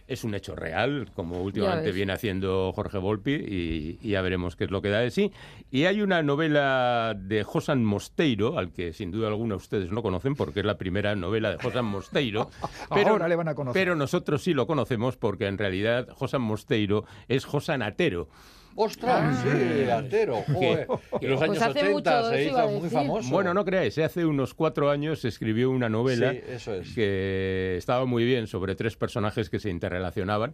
Es 0.07 0.23
un 0.23 0.35
hecho 0.35 0.55
real, 0.55 1.09
como 1.15 1.41
últimamente 1.41 1.91
viene 1.91 2.11
haciendo 2.13 2.71
Jorge 2.73 2.97
Volpi, 2.97 3.31
y, 3.33 3.99
y 4.01 4.09
ya 4.09 4.21
veremos 4.21 4.55
qué 4.55 4.65
es 4.65 4.71
lo 4.71 4.81
que 4.81 4.89
da 4.89 4.99
de 4.99 5.11
sí. 5.11 5.31
Y 5.71 5.85
hay 5.85 6.01
una 6.01 6.21
novela 6.21 7.15
de 7.17 7.43
Josan 7.43 7.85
Mosteiro, 7.85 8.57
al 8.57 8.71
que 8.73 8.91
sin 8.93 9.11
duda 9.11 9.29
alguna 9.29 9.55
ustedes 9.55 9.91
no 9.91 10.01
conocen, 10.03 10.35
porque 10.35 10.59
es 10.59 10.65
la 10.65 10.77
primera 10.77 11.15
novela 11.15 11.51
de 11.51 11.57
Josan 11.57 11.85
Mosteiro. 11.85 12.49
Ahora 12.89 13.27
le 13.27 13.35
van 13.35 13.47
a 13.47 13.55
conocer. 13.55 13.79
Pero 13.81 13.95
nosotros 13.95 14.43
sí 14.43 14.53
lo 14.53 14.67
conocemos 14.67 15.15
porque 15.17 15.47
en 15.47 15.57
realidad 15.57 16.07
Josan 16.09 16.41
Mosteiro 16.41 17.05
es 17.27 17.45
Josan 17.45 17.81
Atero. 17.81 18.27
¡Ostras! 18.75 19.43
Sí, 19.43 19.87
Atero. 19.87 20.37
Joder. 20.51 20.87
En 21.21 21.29
los 21.29 21.39
Pues 21.39 21.41
años 21.51 21.61
hace 21.61 21.93
80 21.93 21.93
mucho, 21.93 22.29
se 22.31 22.43
hizo 22.45 22.67
muy 22.69 22.89
famoso. 22.89 23.29
Bueno, 23.29 23.53
no 23.53 23.63
creáis, 23.63 23.95
hace 23.99 24.25
unos 24.25 24.55
cuatro 24.55 24.89
años 24.89 25.23
escribió 25.25 25.69
una 25.69 25.89
novela 25.89 26.31
Sí, 26.31 26.39
eso 26.49 26.73
es. 26.73 26.91
que 26.95 27.75
estaba 27.77 28.05
muy 28.05 28.25
bien 28.25 28.47
sobre 28.47 28.73
tres 28.75 28.95
personajes 28.97 29.51
que 29.51 29.59
se 29.59 29.69
interrelacionaban, 29.93 30.53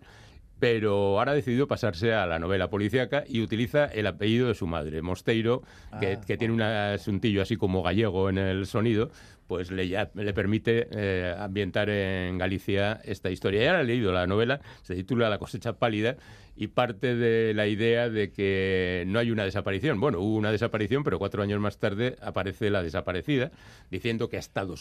pero 0.60 1.18
ahora 1.18 1.32
ha 1.32 1.36
decidido 1.36 1.68
pasarse 1.68 2.14
a 2.14 2.26
la 2.26 2.38
novela 2.38 2.70
policíaca 2.70 3.24
y 3.28 3.42
utiliza 3.42 3.86
el 3.86 4.08
apellido 4.08 4.50
de 4.50 4.56
su 4.56 4.68
madre, 4.68 5.02
Mosteiro, 5.02 5.64
que, 6.02 6.14
Ah. 6.14 6.22
que 6.26 6.38
tiene 6.38 6.54
un 6.54 6.62
asuntillo 6.62 7.42
así 7.42 7.56
como 7.56 7.82
gallego 7.82 8.30
en 8.30 8.38
el 8.38 8.66
sonido, 8.66 9.10
pues 9.50 9.72
le, 9.72 9.88
ya- 9.88 10.12
le 10.14 10.32
permite 10.32 10.88
eh, 10.92 11.34
ambientar 11.36 11.90
en 11.90 12.38
Galicia 12.38 13.02
esta 13.04 13.32
historia. 13.32 13.64
Ya 13.64 13.74
la 13.74 13.82
he 13.82 13.84
leído 13.84 14.12
la 14.14 14.28
novela, 14.28 14.62
se 14.84 14.94
titula 14.94 15.28
La 15.28 15.40
cosecha 15.40 15.74
pálida 15.74 16.18
y 16.56 16.68
parte 16.68 17.16
de 17.16 17.56
la 17.56 17.66
idea 17.66 18.10
de 18.10 18.32
que 18.32 19.06
no 19.08 19.18
hay 19.18 19.32
una 19.32 19.44
desaparición. 19.46 20.00
Bueno, 20.00 20.20
hubo 20.20 20.36
una 20.36 20.52
desaparición, 20.52 21.04
pero 21.04 21.18
cuatro 21.18 21.42
años 21.42 21.60
más 21.60 21.80
tarde 21.80 22.16
aparece 22.22 22.70
la 22.70 22.84
desaparecida, 22.84 23.50
diciendo 23.90 24.30
que 24.30 24.36
ha 24.38 24.40
estado 24.40 24.76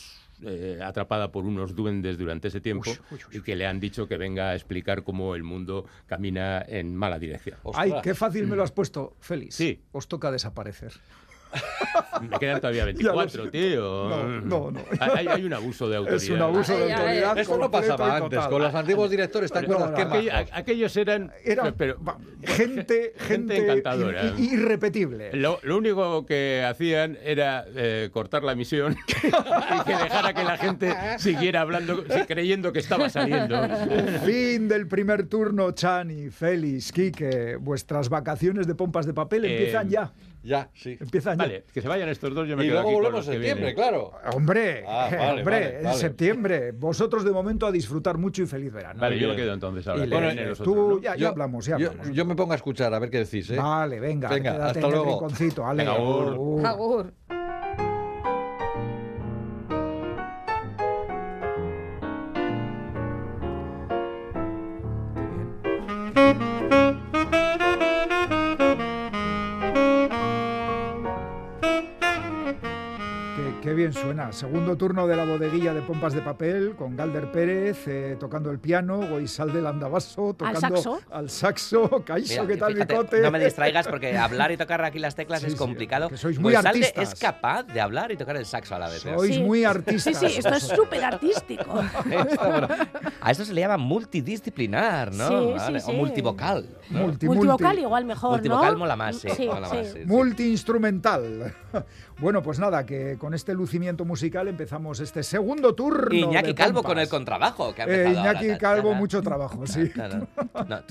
eh, 0.45 0.81
atrapada 0.85 1.33
por 1.33 1.47
unos 1.47 1.75
duendes 1.75 2.19
durante 2.19 2.49
ese 2.49 2.61
tiempo 2.61 2.91
y 3.33 3.41
que 3.41 3.57
le 3.57 3.65
han 3.67 3.81
dicho 3.81 4.07
que 4.07 4.19
venga 4.19 4.51
a 4.51 4.55
explicar 4.55 5.03
cómo 5.03 5.35
el 5.35 5.45
mundo 5.45 5.87
camina 6.07 6.63
en 6.69 6.95
mala 6.95 7.19
dirección. 7.19 7.57
Ay, 7.73 7.95
qué 8.03 8.15
fácil 8.15 8.47
me 8.49 8.55
lo 8.57 8.65
has 8.65 8.73
puesto, 8.73 9.17
Félix. 9.21 9.55
Sí. 9.55 9.81
Os 9.93 10.09
toca 10.09 10.31
desaparecer. 10.31 10.93
Me 12.21 12.39
quedan 12.39 12.61
todavía 12.61 12.85
Ya 12.93 13.13
lo 13.13 13.17
24, 13.19 13.45
sé. 13.45 13.51
tío. 13.51 14.09
No, 14.09 14.27
no, 14.41 14.71
no. 14.71 14.81
Hay, 15.01 15.27
hay 15.27 15.45
un 15.45 15.53
abuso 15.55 15.89
de 15.89 15.97
autoridad. 15.97 16.23
Es 16.23 16.31
un 16.31 16.43
abuso 16.43 16.77
de 16.77 16.93
autoridad. 16.93 17.39
Esto 17.39 17.59
no 17.59 17.71
pasaba 17.71 18.17
antes. 18.17 18.41
Con 18.47 18.63
los 18.63 18.75
antiguos 18.75 19.11
directores, 19.11 19.51
¿te 19.53 19.59
acuerdas? 19.61 19.91
no, 19.91 19.97
no. 19.97 20.03
Aquello- 20.05 20.33
majos. 20.33 20.53
a- 20.53 20.57
aquellos 20.57 20.97
eran... 20.97 21.33
Era 21.45 21.73
pero- 21.73 21.97
gente, 22.45 23.15
gente, 23.19 23.57
encantadora. 23.59 24.33
irrepetible. 24.39 25.31
Lo, 25.35 25.59
lo 25.63 25.77
único 25.79 26.27
que 26.27 26.65
hacían 26.69 27.19
era 27.23 27.65
eh, 27.75 28.11
cortar 28.13 28.43
la 28.45 28.53
emisión 28.53 28.97
y 29.09 29.85
que 29.85 29.97
dejara 29.97 30.33
que 30.35 30.45
la 30.45 30.57
gente 30.57 30.95
siguiera 31.19 31.61
hablando, 31.63 32.05
creyendo 32.27 32.73
que 32.73 32.79
estaba 32.81 33.09
saliendo. 33.09 33.57
Fin 34.25 34.69
del 34.69 34.87
primer 34.87 35.27
turno, 35.27 35.71
Chani, 35.73 36.31
Félix, 36.31 36.93
Quique. 36.93 37.57
Vuestras 37.61 38.09
vacaciones 38.09 38.67
de 38.67 38.75
pompas 38.75 39.07
de 39.07 39.15
papel 39.15 39.45
Eh, 39.45 39.53
empiezan 39.57 39.89
ya. 39.89 40.13
Ya, 40.43 40.71
sí. 40.75 40.91
Empieza 40.91 41.33
Empiezan 41.33 41.39
vale, 41.39 41.65
que 41.73 41.83
se 41.83 41.89
vayan 41.89 42.09
estos 42.09 42.35
dos, 42.35 42.49
y 42.49 42.53
luego 42.53 42.91
volvemos 42.91 43.27
en 43.27 43.35
septiembre, 43.35 43.75
claro. 43.75 44.13
Ah, 44.23 44.31
hombre, 44.35 44.85
ah, 44.87 45.35
hombre, 45.37 45.81
en 45.81 45.95
septiembre. 45.95 46.73
Vosotros 46.73 47.25
de 47.25 47.33
momento 47.33 47.67
a 47.67 47.73
disfrutar 47.73 48.19
mucho 48.19 48.43
y 48.43 48.47
feliz 48.47 48.73
verano. 48.73 49.01
Vale, 49.01 49.19
yo 49.19 49.29
me 49.29 49.37
quedo 49.37 49.53
entonces 49.53 49.87
ahora. 49.87 50.07
Y 50.07 50.09
bueno, 50.09 50.31
en 50.31 50.55
tú, 50.55 51.01
ya, 51.01 51.17
ya 51.17 51.29
hablamos, 51.29 51.67
ya 51.67 51.75
hablamos. 51.75 52.11
Yo, 52.13 52.25
me 52.25 52.35
pongo 52.35 52.53
a 52.53 52.57
escuchar 52.57 52.95
a 52.95 52.99
ver 52.99 53.11
qué 53.11 53.19
decís, 53.19 53.51
¿eh? 53.51 53.57
Vale, 53.57 54.01
venga, 54.01 54.29
venga 54.29 54.67
hasta 54.67 54.81
luego. 54.81 55.05
el 55.05 55.11
rinconcito. 55.11 55.67
Ale, 55.67 55.85
venga, 55.85 55.97
agur. 55.97 56.67
agur. 56.67 57.13
Bien 73.79 73.93
suena. 73.93 74.33
Segundo 74.33 74.77
turno 74.77 75.07
de 75.07 75.17
la 75.17 75.25
bodeguilla 75.25 75.73
de 75.73 75.81
pompas 75.83 76.13
de 76.13 76.21
papel 76.21 76.75
con 76.77 76.97
Galder 76.97 77.31
Pérez 77.33 77.87
eh, 77.87 78.17
tocando 78.19 78.51
el 78.51 78.59
piano, 78.59 78.99
Goisal 79.09 79.53
del 79.53 79.67
Andabaso 79.67 80.35
tocando 80.35 80.61
saxo? 80.61 80.99
al 81.11 81.31
saxo. 81.31 82.03
Caixo, 82.05 82.47
¿qué 82.47 82.57
tal, 82.57 82.75
fíjate, 82.75 82.93
bicote? 82.95 83.21
No 83.21 83.31
me 83.31 83.39
distraigas 83.43 83.87
porque 83.89 84.17
hablar 84.19 84.51
y 84.53 84.57
tocar 84.57 84.85
aquí 84.85 84.99
las 84.99 85.15
teclas 85.15 85.41
Sí, 85.41 85.47
es 85.47 85.53
sí, 85.53 85.59
complicado. 85.59 86.09
que 86.09 86.17
sois 86.17 86.39
muy 86.39 86.53
Goizalde 86.53 86.81
artistas. 86.87 87.13
es 87.15 87.19
capaz 87.21 87.63
de 87.63 87.81
hablar 87.81 88.11
y 88.13 88.17
tocar 88.17 88.37
el 88.37 88.45
saxo 88.47 88.75
a 88.75 88.79
la 88.81 88.89
vez. 88.89 89.07
¿eh? 89.07 89.15
Sois 89.17 89.35
Sí. 89.37 89.43
muy 89.43 89.61
Sí, 89.61 89.65
artistas. 89.65 90.19
sí, 90.19 90.27
esto 90.39 90.55
es 90.55 90.63
súper 90.77 91.05
artístico. 91.05 91.81
Bueno, 92.09 92.69
a 93.21 93.31
esto 93.31 93.45
se 93.45 93.53
le 93.55 93.61
llama 93.61 93.77
multidisciplinar, 93.77 95.13
¿no? 95.13 95.29
Sí, 95.29 95.35
sí, 95.35 95.53
Vale, 95.59 95.81
sí. 95.81 95.91
O 95.91 95.95
multivocal. 95.95 96.69
¿no? 96.91 97.01
Multi, 97.01 97.27
Multivocal 97.27 97.67
multi. 97.69 97.83
igual 97.83 98.05
mejor, 98.05 98.31
Multivocal 98.33 98.73
¿no? 98.73 98.79
mola 98.81 98.97
más, 98.97 99.17
sí. 99.17 99.29
Sí, 99.37 99.47
mola 99.47 99.69
sí. 99.69 99.77
más, 99.77 99.87
sí, 99.89 99.93
sí. 100.01 100.05
Multiinstrumental. 100.07 101.55
Bueno, 102.19 102.43
pues 102.43 102.59
nada, 102.59 102.85
que 102.85 103.17
con 103.19 103.35
este 103.35 103.55
lucimiento 103.69 104.07
musical 104.07 104.49
empezamos 104.49 104.99
este 105.01 105.23
segundo 105.23 105.75
turno. 105.75 106.15
Iñaki 106.15 106.49
de 106.49 106.55
Calvo 106.55 106.83
con 106.83 106.99
el 106.99 107.07
contrabajo. 107.07 107.75
Que 107.75 107.83
ha 107.83 107.87
Eh, 107.87 108.07
ahora. 108.07 108.21
Iñaki 108.21 108.49
ta, 108.49 108.59
Calvo, 108.59 108.95
mucho 108.95 109.21
trabajo, 109.21 109.67
sí. 109.67 109.91
No. 110.67 110.83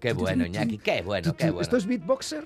Qué 0.00 0.12
bueno, 0.12 0.44
Iñaki, 0.44 0.78
qué 0.78 1.02
bueno, 1.02 1.34
qué 1.36 1.46
bueno. 1.46 1.60
¿Esto 1.60 1.76
es 1.76 1.86
beatboxer? 1.86 2.44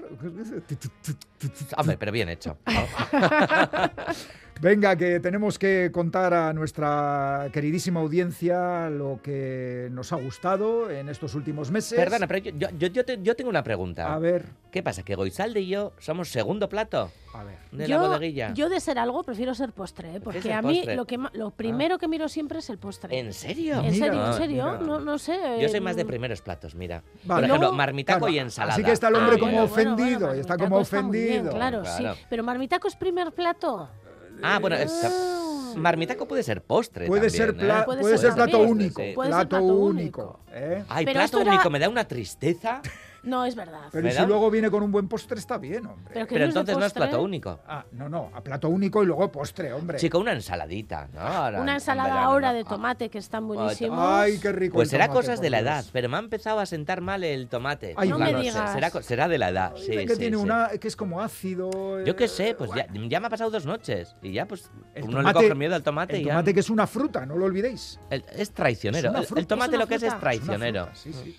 Hombre, 1.79 1.97
pero 1.97 2.13
bien 2.13 2.29
hecho. 2.29 2.59
Venga, 4.61 4.97
que 4.97 5.21
tenemos 5.21 5.59
que 5.59 5.91
contar 5.93 6.33
a 6.33 6.53
nuestra 6.55 7.49
queridísima 7.53 8.01
audiencia 8.01 8.89
lo 8.89 9.21
que 9.23 9.89
nos 9.93 10.13
ha 10.15 10.17
gustado 10.17 10.91
en 10.91 11.11
estos 11.11 11.35
últimos 11.35 11.71
meses. 11.71 11.99
Perdona, 11.99 12.27
pero 12.27 12.39
yo, 12.39 12.53
yo, 12.53 12.69
yo- 12.79 12.89
yo 12.89 13.05
te- 13.05 13.19
yo 13.23 13.37
tengo 13.37 13.51
una 13.51 13.63
pregunta. 13.63 14.15
A 14.15 14.19
ver, 14.19 14.47
¿Qué 14.71 14.83
pasa? 14.83 15.03
¿Que 15.03 15.15
Goizalde 15.15 15.61
y 15.61 15.69
yo 15.69 15.93
somos 15.99 16.29
segundo 16.29 16.69
plato 16.69 17.11
a 17.33 17.45
ver. 17.45 17.57
de 17.73 17.89
yo, 17.89 17.99
la 18.01 18.09
bodeguilla? 18.09 18.53
yo 18.53 18.69
de 18.69 18.79
ser 18.81 18.99
algo 18.99 19.23
prefiero 19.23 19.55
ser 19.55 19.73
postre, 19.73 20.17
¿eh? 20.17 20.21
porque 20.21 20.53
a 20.53 20.61
mí 20.61 20.77
postre? 20.79 20.97
lo, 20.97 21.07
que, 21.07 21.19
lo 21.33 21.51
primero 21.51 21.97
que 21.99 22.09
miro 22.09 22.29
siempre 22.29 22.59
es 22.59 22.69
el 22.69 22.77
postre. 22.77 23.19
¿En 23.19 23.33
serio? 23.33 23.77
¿En 23.83 23.95
serio? 23.95 24.13
Mira, 24.13 24.27
¿En 24.27 24.33
serio? 24.35 24.79
No, 24.81 25.01
no 25.01 25.19
sé. 25.19 25.39
Yo 25.61 25.69
soy 25.71 25.81
más 25.81 25.97
de 25.97 26.03
eh, 26.03 26.07
primeros 26.07 26.43
platos, 26.43 26.75
mira. 26.75 27.03
Vale. 27.25 27.43
Por 27.47 27.57
ejemplo, 27.57 27.73
marmitaco 27.73 28.19
Claro, 28.21 28.35
y 28.35 28.39
ensalada. 28.39 28.75
Así 28.75 28.85
que 28.85 28.93
está 28.93 29.09
el 29.09 29.15
hombre 29.15 29.37
Ah, 29.37 29.39
como 29.39 29.53
bueno, 29.53 29.69
bueno, 29.69 29.93
ofendido, 29.95 30.19
bueno, 30.21 30.37
y 30.37 30.41
está 30.41 30.53
marmitaco 30.57 30.71
como 30.71 30.83
está 30.83 31.03
muy 31.03 31.19
bien, 31.19 31.31
ofendido. 31.33 31.55
claro, 31.55 31.83
Claro. 31.83 32.15
sí. 32.15 32.21
Pero 32.29 32.43
marmitaco 32.43 32.89
es 32.89 32.97
primer 32.97 33.33
plato. 33.33 33.89
Ah, 34.43 34.59
bueno, 34.59 34.77
es- 34.77 34.93
Ah. 35.05 35.73
marmitaco 35.77 36.27
puede 36.27 36.43
ser 36.43 36.63
postre 36.63 37.07
Puede 37.07 37.29
también, 37.29 37.47
ser, 37.47 37.57
pla- 37.57 37.81
¿eh? 37.81 37.83
Puede 37.85 38.01
puede 38.01 38.19
ser 38.19 38.27
ser 38.29 38.35
plato 38.35 38.59
único. 38.61 39.03
Sí. 39.03 39.13
Puede 39.15 39.29
ser 39.31 39.37
Plato 39.37 39.49
plato 39.49 39.65
único. 39.65 40.23
único. 40.23 40.41
¿eh? 40.53 40.85
Ay, 40.89 41.05
Pero 41.05 41.19
plato 41.21 41.41
era- 41.41 41.51
único, 41.53 41.71
me 41.71 41.79
da 41.79 41.89
una 41.89 42.09
tristeza. 42.09 42.81
No, 43.27 43.45
es 43.45 43.55
verdad. 43.57 43.89
Pero 43.93 44.11
si 44.11 44.25
luego 44.25 44.51
viene 44.51 44.71
con 44.71 44.83
un 44.83 44.93
buen 44.93 45.09
postre, 45.09 45.39
está 45.39 45.59
bien, 45.59 45.85
hombre. 45.87 46.27
Pero 46.29 46.45
entonces 46.45 46.79
no 46.79 46.87
es 46.87 46.93
plato 46.93 47.21
único. 47.23 47.61
Ah, 47.67 47.85
no, 47.93 48.09
no, 48.09 48.31
a 48.35 48.41
plato 48.41 48.69
único 48.69 49.03
y 49.03 49.07
luego 49.07 49.31
postre, 49.31 49.73
hombre. 49.73 49.99
Con 50.09 50.23
una 50.23 50.33
ensaladita, 50.33 51.09
¿no? 51.13 51.21
Ahora, 51.21 51.61
Una 51.61 51.73
en 51.73 51.77
ensalada 51.77 52.09
verano, 52.11 52.27
ahora 52.29 52.53
de 52.53 52.61
Ah. 52.61 52.65
tomate 52.69 53.11
que 53.11 53.19
están 53.19 53.47
buenísimos. 53.49 53.99
Ay, 54.01 54.39
qué 54.39 54.53
rico. 54.53 54.75
Pues 54.75 54.89
será 54.89 55.07
tomate, 55.09 55.27
cosas 55.27 55.41
de 55.41 55.51
la 55.51 55.59
edad, 55.59 55.85
pero 55.93 56.09
me 56.09 56.17
ha 56.17 56.21
empezado 56.21 56.61
a 56.61 56.67
sentar 56.67 57.01
mal 57.01 57.25
el 57.25 57.49
tomate. 57.49 57.95
Ay, 57.97 58.09
No 58.09 58.19
me 58.19 58.33
digas. 58.33 58.73
Será, 58.73 58.91
será 59.03 59.29
de 59.29 59.39
la 59.39 59.49
edad, 59.51 59.75
sí, 59.77 59.91
que 59.91 60.09
sí, 60.15 60.19
tiene 60.19 60.37
sí. 60.37 60.43
una 60.43 60.69
que 60.81 60.87
es 60.89 60.95
como 60.97 61.21
ácido. 61.21 62.05
Yo 62.05 62.15
qué 62.17 62.25
eh, 62.25 62.29
sé, 62.29 62.55
pues 62.57 62.71
ya, 62.75 62.87
ya 63.09 63.21
me 63.21 63.27
ha 63.27 63.31
pasado 63.31 63.51
dos 63.51 63.67
noches 63.67 64.15
y 64.23 64.33
ya 64.33 64.47
pues 64.47 64.71
El 64.95 65.05
uno 65.05 65.19
le 65.19 65.29
tomate- 65.29 65.35
coge 65.35 65.55
miedo 65.57 65.75
al 65.75 65.83
tomate 65.83 66.15
El 66.17 66.23
y 66.23 66.25
ya. 66.27 66.33
tomate 66.33 66.55
que 66.55 66.61
es 66.61 66.71
una 66.71 66.87
fruta, 66.87 67.27
no 67.27 67.37
lo 67.37 67.45
olvidéis. 67.47 67.99
El- 68.11 68.25
es 68.33 68.53
traicionero. 68.53 69.17
Es 69.19 69.31
El- 69.33 69.47
tomate 69.47 69.77
lo 69.77 69.87
que 69.87 69.97
es 69.97 70.03
es 70.05 70.19
traicionero. 70.21 70.89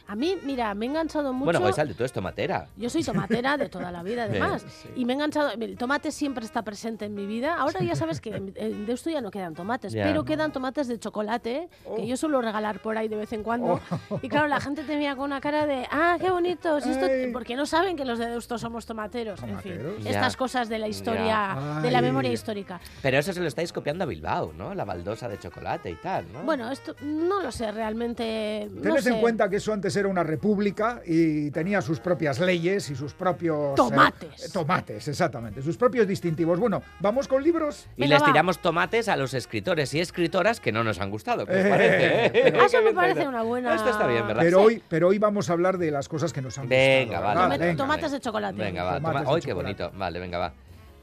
A 0.07 0.15
mí, 0.15 0.37
mira, 0.43 0.73
me 0.75 0.85
he 0.85 0.89
enganchado 0.89 1.31
mucho. 1.33 1.47
Goizalde, 1.77 1.93
tú 1.93 2.03
eres 2.03 2.11
tomatera. 2.13 2.67
Yo 2.75 2.89
soy 2.89 3.03
tomatera 3.03 3.55
de 3.57 3.69
toda 3.69 3.91
la 3.91 4.01
vida, 4.01 4.23
además. 4.29 4.65
Sí. 4.67 4.89
Y 4.95 5.05
me 5.05 5.13
he 5.13 5.15
enganchado. 5.15 5.51
El 5.51 5.77
tomate 5.77 6.11
siempre 6.11 6.43
está 6.45 6.63
presente 6.63 7.05
en 7.05 7.13
mi 7.13 7.25
vida. 7.27 7.55
Ahora 7.57 7.81
ya 7.81 7.95
sabes 7.95 8.19
que 8.19 8.29
en 8.35 8.53
en 8.55 8.85
Deusto 8.85 9.09
ya 9.09 9.21
no 9.21 9.29
quedan 9.29 9.53
tomates, 9.53 9.93
Ya. 9.93 10.03
pero 10.05 10.23
quedan 10.25 10.51
tomates 10.51 10.87
de 10.87 10.97
chocolate 10.99 11.69
que 11.95 12.07
yo 12.07 12.17
suelo 12.17 12.41
regalar 12.41 12.81
por 12.81 12.97
ahí 12.97 13.07
de 13.07 13.15
vez 13.17 13.31
en 13.33 13.43
cuando. 13.43 13.79
Y 14.21 14.29
claro, 14.29 14.47
la 14.47 14.59
gente 14.59 14.83
te 14.83 14.97
mira 14.97 15.15
con 15.15 15.25
una 15.25 15.39
cara 15.41 15.65
de, 15.67 15.85
ah, 15.91 16.17
qué 16.19 16.29
bonitos. 16.31 16.85
esto-". 16.85 17.07
Porque 17.31 17.55
no 17.55 17.65
saben 17.65 17.95
que 17.95 18.05
los 18.05 18.17
de 18.17 18.27
Deusto 18.27 18.57
somos 18.57 18.85
tomateros. 18.85 19.41
En 19.43 19.49
Tomateros. 19.49 19.95
fin, 19.97 20.03
Ya. 20.05 20.11
estas 20.11 20.35
cosas 20.35 20.69
de 20.69 20.79
la 20.79 20.87
historia, 20.87 21.79
de 21.83 21.91
la 21.91 22.01
memoria 22.01 22.31
histórica. 22.31 22.79
Pero 23.01 23.17
eso 23.19 23.33
se 23.33 23.39
lo 23.39 23.47
estáis 23.47 23.71
copiando 23.71 24.03
a 24.03 24.07
Bilbao, 24.07 24.53
¿no? 24.53 24.73
La 24.73 24.85
baldosa 24.85 25.27
de 25.29 25.37
chocolate 25.37 25.91
y 25.91 25.95
tal, 25.95 26.25
¿no? 26.33 26.41
Bueno, 26.43 26.71
esto 26.71 26.95
no 27.01 27.41
lo 27.41 27.51
sé 27.51 27.71
realmente. 27.71 28.67
no 28.71 28.81
Tened 28.81 29.07
en 29.07 29.21
cuenta 29.21 29.49
que 29.49 29.57
eso 29.57 29.73
antes 29.73 29.95
era 29.95 30.07
una 30.07 30.23
república 30.23 31.01
y 31.05 31.51
tenía 31.51 31.66
sus 31.81 31.99
propias 31.99 32.39
leyes 32.39 32.89
y 32.89 32.95
sus 32.95 33.13
propios... 33.13 33.71
eh, 33.71 33.75
Tomates. 33.75 34.45
eh, 34.45 34.49
tomates, 34.53 35.07
exactamente. 35.07 35.61
Sus 35.61 35.77
propios 35.77 36.07
distintivos. 36.07 36.59
Bueno, 36.59 36.81
¿vamos 36.99 37.27
con 37.27 37.43
libros? 37.43 37.87
y 37.97 38.01
venga, 38.01 38.15
les 38.15 38.21
va. 38.23 38.25
tiramos 38.27 38.59
tomates 38.59 39.07
a 39.09 39.15
los 39.17 39.33
escritores 39.33 39.93
y 39.93 39.99
escritoras 39.99 40.59
que 40.59 40.71
no 40.71 40.83
nos 40.83 40.99
han 41.01 41.09
gustado. 41.09 41.45
¿Qué 41.45 41.51
os 41.53 41.57
Eh, 41.65 42.29
pero- 42.33 42.61
Ah, 42.61 42.65
eso 42.67 42.81
me 42.81 42.93
parece 42.93 43.27
una 43.27 43.43
buena- 43.43 43.75
Esto 43.75 43.89
está 43.89 44.07
bien, 44.07 44.25
¿verdad? 44.27 44.41
Pero 44.43 44.59
Sí. 44.59 44.65
hoy, 44.65 44.83
pero 44.87 45.07
hoy 45.09 45.19
vamos 45.19 45.49
a 45.49 45.53
hablar 45.53 45.77
de 45.77 45.91
las 45.91 46.07
cosas 46.07 46.31
que 46.33 46.41
nos 46.41 46.57
han 46.57 46.69
Venga, 46.69 47.17
gustado. 47.19 47.49
vale. 47.49 47.75
tomates 47.75 48.11
de 48.11 48.19
chocolate. 48.19 48.57
Venga, 48.57 48.83
va. 48.83 48.95
Tomates 48.95 49.23
Toma. 49.23 49.35
¡Ay, 49.35 49.41
qué 49.41 49.53
bonito! 49.53 49.91
Vale, 49.93 50.19
venga, 50.19 50.37
va. 50.37 50.53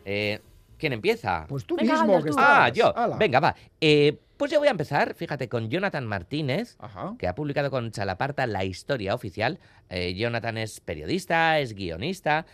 Eh, 0.04 0.40
¿Quién 0.78 0.92
empieza? 0.92 1.46
Pues 1.48 1.64
tú 1.64 1.76
Venga, 1.76 1.92
mismo, 1.94 2.16
que 2.18 2.24
tú. 2.24 2.30
estás. 2.30 2.46
Ah, 2.48 2.68
yo. 2.68 2.96
Ala. 2.96 3.16
Venga, 3.16 3.40
va. 3.40 3.54
Eh, 3.80 4.18
pues 4.36 4.50
yo 4.50 4.58
voy 4.58 4.68
a 4.68 4.72
empezar, 4.72 5.14
fíjate, 5.14 5.48
con 5.48 5.70
Jonathan 5.70 6.06
Martínez, 6.06 6.76
Ajá. 6.80 7.14
que 7.18 7.28
ha 7.28 7.34
publicado 7.34 7.70
con 7.70 7.90
Chalaparta 7.92 8.46
La 8.46 8.64
Historia 8.64 9.14
Oficial. 9.14 9.60
Eh, 9.90 10.14
Jonathan 10.14 10.58
es 10.58 10.80
periodista, 10.80 11.60
es 11.60 11.74
guionista, 11.74 12.44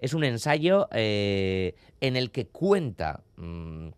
es 0.00 0.14
un 0.14 0.24
ensayo 0.24 0.88
eh, 0.92 1.74
en 2.00 2.16
el 2.16 2.30
que 2.30 2.46
cuenta... 2.48 3.22
mm, 3.36 3.88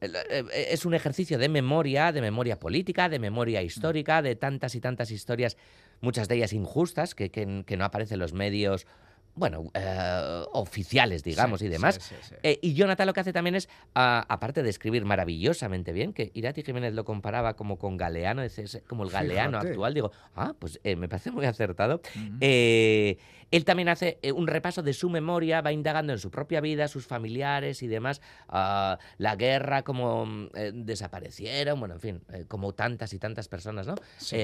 eh, 0.00 0.44
es 0.70 0.84
un 0.84 0.94
ejercicio 0.94 1.38
de 1.38 1.48
memoria, 1.48 2.10
de 2.10 2.20
memoria 2.20 2.58
política, 2.58 3.08
de 3.08 3.20
memoria 3.20 3.62
histórica, 3.62 4.20
de 4.20 4.34
tantas 4.34 4.74
y 4.74 4.80
tantas 4.80 5.12
historias, 5.12 5.56
muchas 6.00 6.26
de 6.28 6.34
ellas 6.36 6.52
injustas, 6.52 7.14
que, 7.14 7.30
que- 7.30 7.62
que 7.64 7.76
no 7.76 7.84
aparecen 7.84 8.16
en 8.16 8.20
los 8.20 8.32
medios, 8.32 8.86
bueno, 9.34 9.70
eh, 9.74 10.42
oficiales, 10.52 11.22
digamos, 11.24 11.60
Sí, 11.60 11.66
y 11.66 11.68
demás. 11.68 11.94
sí, 12.00 12.14
sí, 12.20 12.28
sí. 12.30 12.34
Eh, 12.42 12.58
y 12.60 12.74
Jonathan 12.74 13.06
lo 13.06 13.12
que 13.14 13.20
hace 13.20 13.32
también 13.32 13.54
es, 13.54 13.68
ah, 13.94 14.24
aparte 14.28 14.62
de 14.62 14.68
escribir 14.70 15.04
maravillosamente 15.04 15.92
bien, 15.92 16.12
que 16.12 16.30
Irati 16.34 16.62
Jiménez 16.62 16.92
lo 16.92 17.04
comparaba 17.04 17.54
como 17.56 17.78
con 17.78 17.96
Galeano, 17.96 18.42
es, 18.42 18.58
es 18.58 18.82
como 18.86 19.04
el 19.04 19.10
Galeano 19.10 19.52
Fíjate. 19.58 19.68
actual, 19.70 19.94
digo, 19.94 20.12
ah, 20.36 20.54
pues 20.58 20.80
eh, 20.84 20.96
me 20.96 21.08
parece 21.08 21.30
muy 21.30 21.46
acertado. 21.46 22.02
Eh, 22.40 23.16
él 23.50 23.64
también 23.66 23.88
hace 23.90 24.18
un 24.34 24.46
repaso 24.46 24.82
de 24.82 24.92
su 24.94 25.10
memoria, 25.10 25.60
va 25.60 25.72
indagando 25.72 26.12
en 26.14 26.18
su 26.18 26.30
propia 26.30 26.60
vida, 26.62 26.88
sus 26.88 27.06
familiares 27.06 27.82
y 27.82 27.86
demás, 27.86 28.20
ah, 28.48 28.98
la 29.18 29.36
guerra, 29.36 29.82
cómo 29.82 30.26
desaparecieron, 30.72 31.78
bueno, 31.80 31.94
en 31.94 32.00
fin, 32.00 32.22
como 32.48 32.72
tantas 32.74 33.12
y 33.12 33.18
tantas 33.18 33.48
personas, 33.48 33.86
¿no? 33.86 33.94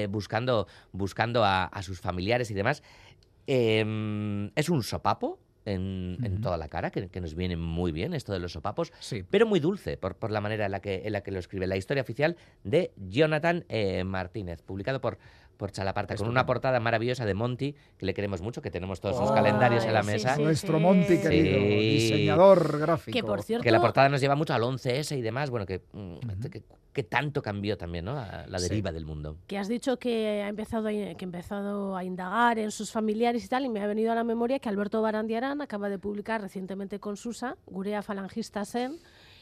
Buscando 0.09 0.67
buscando 0.91 1.43
a, 1.43 1.65
a 1.65 1.81
sus 1.83 1.99
familiares 2.01 2.49
y 2.51 2.53
demás. 2.53 2.83
Eh, 3.47 4.51
es 4.55 4.69
un 4.69 4.83
sopapo 4.83 5.39
en, 5.65 6.39
toda 6.41 6.57
la 6.57 6.67
cara, 6.67 6.89
que, 6.91 7.09
que 7.09 7.21
nos 7.21 7.35
viene 7.35 7.55
muy 7.55 7.91
bien 7.91 8.13
esto 8.13 8.33
de 8.33 8.39
los 8.39 8.53
sopapos, 8.53 8.91
Sí. 8.99 9.23
pero 9.29 9.45
muy 9.45 9.59
dulce 9.59 9.97
por, 9.97 10.15
por 10.15 10.31
la 10.31 10.41
manera 10.41 10.65
en 10.65 10.71
la, 10.71 10.79
que, 10.79 11.03
en 11.05 11.13
la 11.13 11.21
que 11.21 11.31
lo 11.31 11.39
escribe. 11.39 11.67
La 11.67 11.77
historia 11.77 12.01
oficial 12.01 12.37
de 12.63 12.91
Jonathan 12.97 13.65
eh, 13.69 14.03
Martínez, 14.03 14.61
publicado 14.61 14.99
por, 15.01 15.17
por 15.59 15.73
Chalaparta, 15.73 16.15
con 16.15 16.29
una 16.29 16.45
portada 16.45 16.79
maravillosa 16.79 17.25
de 17.25 17.33
Monty, 17.33 17.75
que 17.97 18.05
le 18.05 18.13
queremos 18.13 18.41
mucho, 18.41 18.61
que 18.61 18.71
tenemos 18.71 19.01
todos 19.01 19.17
sus 19.17 19.29
Ay, 19.29 19.35
calendarios 19.35 19.83
en 19.83 19.93
la 19.93 20.03
mesa. 20.03 20.37
sí, 20.37 20.41
Nuestro 20.41 20.77
sí. 20.77 20.83
Monty, 20.83 21.17
querido, 21.17 21.59
Sí. 21.59 21.89
diseñador 21.89 22.79
gráfico. 22.79 23.13
Que 23.13 23.21
por 23.23 23.43
cierto. 23.43 23.63
Que 23.63 23.71
la 23.71 23.81
portada 23.81 24.07
nos 24.07 24.21
lleva 24.21 24.35
mucho 24.35 24.53
al 24.53 24.63
11S 24.63 25.17
y 25.17 25.21
demás, 25.21 25.49
bueno, 25.49 25.65
que, 25.65 25.81
mm, 25.91 26.47
que, 26.49 26.63
que 26.93 27.03
tanto 27.03 27.41
cambió 27.41 27.77
también, 27.77 28.05
¿no? 28.05 28.17
A 28.17 28.45
la 28.47 28.57
Sí. 28.59 28.69
deriva 28.69 28.93
del 28.93 29.05
mundo. 29.05 29.35
que 29.47 29.57
has 29.57 29.67
dicho 29.67 29.99
que 29.99 30.41
ha 30.43 30.47
empezado 30.47 30.87
a, 30.87 30.91
que 30.91 31.17
ha 31.19 31.23
empezado 31.23 31.97
a 31.97 32.05
indagar 32.05 32.57
en 32.57 32.71
sus 32.71 32.91
familiares 32.91 33.43
y 33.43 33.49
tal, 33.49 33.65
y 33.65 33.69
me 33.69 33.81
ha 33.81 33.87
venido 33.87 34.13
a 34.13 34.15
la 34.15 34.23
memoria 34.23 34.59
que 34.59 34.69
Alberto 34.69 35.01
Barandiarán 35.01 35.61
acaba 35.61 35.89
de 35.89 35.99
publicar 35.99 36.41
recientemente 36.41 36.99
con 37.01 37.17
Susa, 37.17 37.57
Gurea 37.65 38.01
Falangista 38.01 38.63
Sen, 38.63 38.97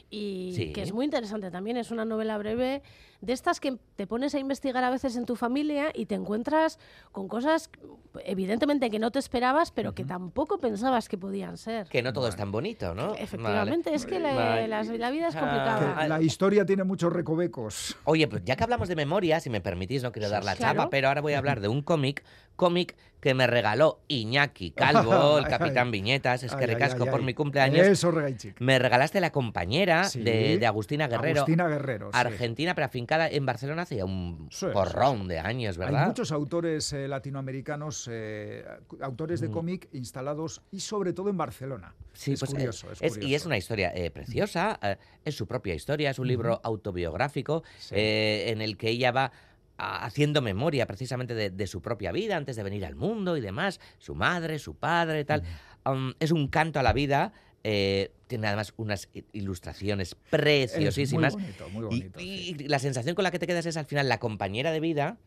y 0.10 0.54
Sí. 0.56 0.72
que 0.74 0.82
es 0.82 0.94
muy 0.94 1.06
interesante 1.06 1.52
también, 1.52 1.76
es 1.78 1.92
una 1.92 2.06
novela 2.06 2.38
breve 2.38 2.82
de 3.22 3.34
estas 3.34 3.60
que 3.60 3.78
te 3.96 4.06
pones 4.08 4.34
a 4.36 4.40
investigar 4.40 4.84
a 4.84 4.90
veces 4.90 5.16
en 5.18 5.26
tu 5.26 5.36
familia 5.36 5.92
y 5.94 6.06
te 6.06 6.16
encuentras 6.16 6.80
con 7.12 7.28
cosas 7.28 7.70
evidentemente 8.24 8.90
que 8.90 9.00
no 9.00 9.12
te 9.12 9.20
esperabas, 9.20 9.72
pero 9.72 9.94
que 9.94 10.04
tampoco 10.06 10.60
pensabas 10.60 11.10
que 11.10 11.18
podían 11.18 11.58
ser. 11.58 11.88
Que 11.88 12.02
no 12.02 12.14
todo 12.14 12.28
es 12.28 12.36
tan 12.36 12.52
bonito, 12.52 12.94
¿no? 12.94 13.16
Efectivamente, 13.16 13.94
es 13.94 14.06
que 14.06 14.20
la, 14.20 14.34
Vale. 14.34 14.68
las- 14.68 14.88
la 14.88 15.12
vida 15.12 15.28
es 15.30 15.36
Ah, 15.36 15.40
complicada. 15.40 16.02
Que 16.02 16.08
la 16.08 16.22
historia 16.22 16.66
tiene 16.66 16.84
muchos 16.84 17.12
recovecos. 17.12 17.96
Oye, 18.06 18.28
pues 18.28 18.44
ya 18.46 18.56
que 18.56 18.64
hablamos 18.64 18.88
de 18.88 18.96
memoria, 18.96 19.40
si 19.40 19.50
me 19.50 19.62
permitís, 19.62 20.04
no 20.04 20.12
quiero 20.12 20.30
dar 20.30 20.44
la 20.44 20.56
Claro. 20.56 20.78
chapa, 20.80 20.90
pero 20.90 21.08
ahora 21.08 21.22
voy 21.22 21.34
a 21.34 21.38
hablar 21.40 21.60
de 21.60 21.68
un 21.68 21.82
cómic, 21.82 22.24
cómic 22.56 22.96
que 23.20 23.34
me 23.34 23.48
regaló 23.48 24.00
Iñaki 24.08 24.72
Calvo, 24.72 25.38
el 25.40 25.48
capitán. 25.48 25.90
Viñetas, 25.92 26.44
es 26.44 26.54
que 26.54 26.66
Ay, 26.66 26.68
recasco 26.68 27.04
ay, 27.06 27.10
por 27.10 27.24
mi 27.24 27.34
cumpleaños. 27.34 27.88
Eso. 27.88 28.14
Me 28.60 28.78
regalaste 28.80 29.20
la 29.20 29.32
compañera 29.32 30.04
Sí. 30.04 30.22
de, 30.22 30.58
de 30.60 30.66
Agustina 30.68 31.08
Guerrero. 31.08 31.40
Agustina 31.42 31.68
Guerrero. 31.68 32.12
sí. 32.12 32.18
Argentina, 32.20 32.76
pero 32.76 32.86
afincada 32.86 33.28
en 33.28 33.46
Barcelona 33.46 33.82
hace 33.84 34.04
un 34.04 34.48
Sí, 34.52 34.68
porrón 34.72 35.28
de 35.28 35.40
años, 35.40 35.78
¿verdad? 35.78 36.02
Hay 36.04 36.08
muchos 36.10 36.32
autores 36.32 36.94
eh, 36.94 37.08
latinoamericanos, 37.08 38.08
eh, 38.12 38.64
autores 39.02 39.42
de 39.42 39.50
Mm. 39.50 39.52
cómic 39.52 39.90
instalados 39.94 40.62
y 40.72 40.80
sobre 40.80 41.14
todo 41.14 41.30
en 41.30 41.38
Barcelona. 41.38 41.96
Sí, 42.14 42.34
es 42.34 42.40
pues, 42.40 42.52
eh, 42.52 42.56
curioso, 42.56 42.92
es 42.92 43.02
es- 43.02 43.02
y 43.02 43.06
es 43.08 43.20
curioso. 43.24 43.48
una 43.48 43.58
historia 43.58 43.94
preciosa, 44.14 44.80
es 45.26 45.36
su 45.36 45.48
propia 45.48 45.74
historia, 45.74 46.12
es 46.12 46.20
un 46.20 46.28
libro 46.28 46.60
autobiográfico 46.64 47.64
en 47.92 48.62
el 48.62 48.78
que 48.78 48.90
ella 48.90 49.12
va 49.12 49.32
haciendo 49.78 50.42
memoria 50.42 50.86
precisamente 50.88 51.36
de, 51.36 51.50
de 51.50 51.68
su 51.68 51.82
propia 51.82 52.12
vida 52.12 52.36
antes 52.36 52.56
de 52.56 52.64
venir 52.64 52.86
al 52.86 52.96
mundo 52.96 53.38
y 53.38 53.42
demás, 53.42 53.80
su 54.00 54.16
madre, 54.16 54.60
su 54.60 54.76
padre, 54.76 55.24
tal. 55.26 55.44
Um, 55.86 56.14
es 56.20 56.32
un 56.32 56.48
canto 56.48 56.80
a 56.80 56.84
la 56.84 56.94
vida. 56.94 57.34
eh, 57.64 58.12
tiene 58.28 58.48
además 58.48 58.74
unas 58.78 59.10
ilustraciones 59.34 60.16
preciosísimas. 60.30 61.34
Muy 61.34 61.42
bonito, 61.44 61.70
muy 61.70 61.82
Y- 61.82 61.86
bonito. 62.02 62.20
y, 62.22 62.38
sí. 62.60 62.68
la 62.68 62.80
sensación 62.80 63.16
con 63.16 63.24
la 63.24 63.32
que 63.32 63.40
te 63.40 63.48
quedas 63.48 63.66
es 63.66 63.78
al 63.78 63.86
final 63.86 64.08
la 64.10 64.20
compañera 64.20 64.72
de 64.72 64.80
vida, 64.80 65.18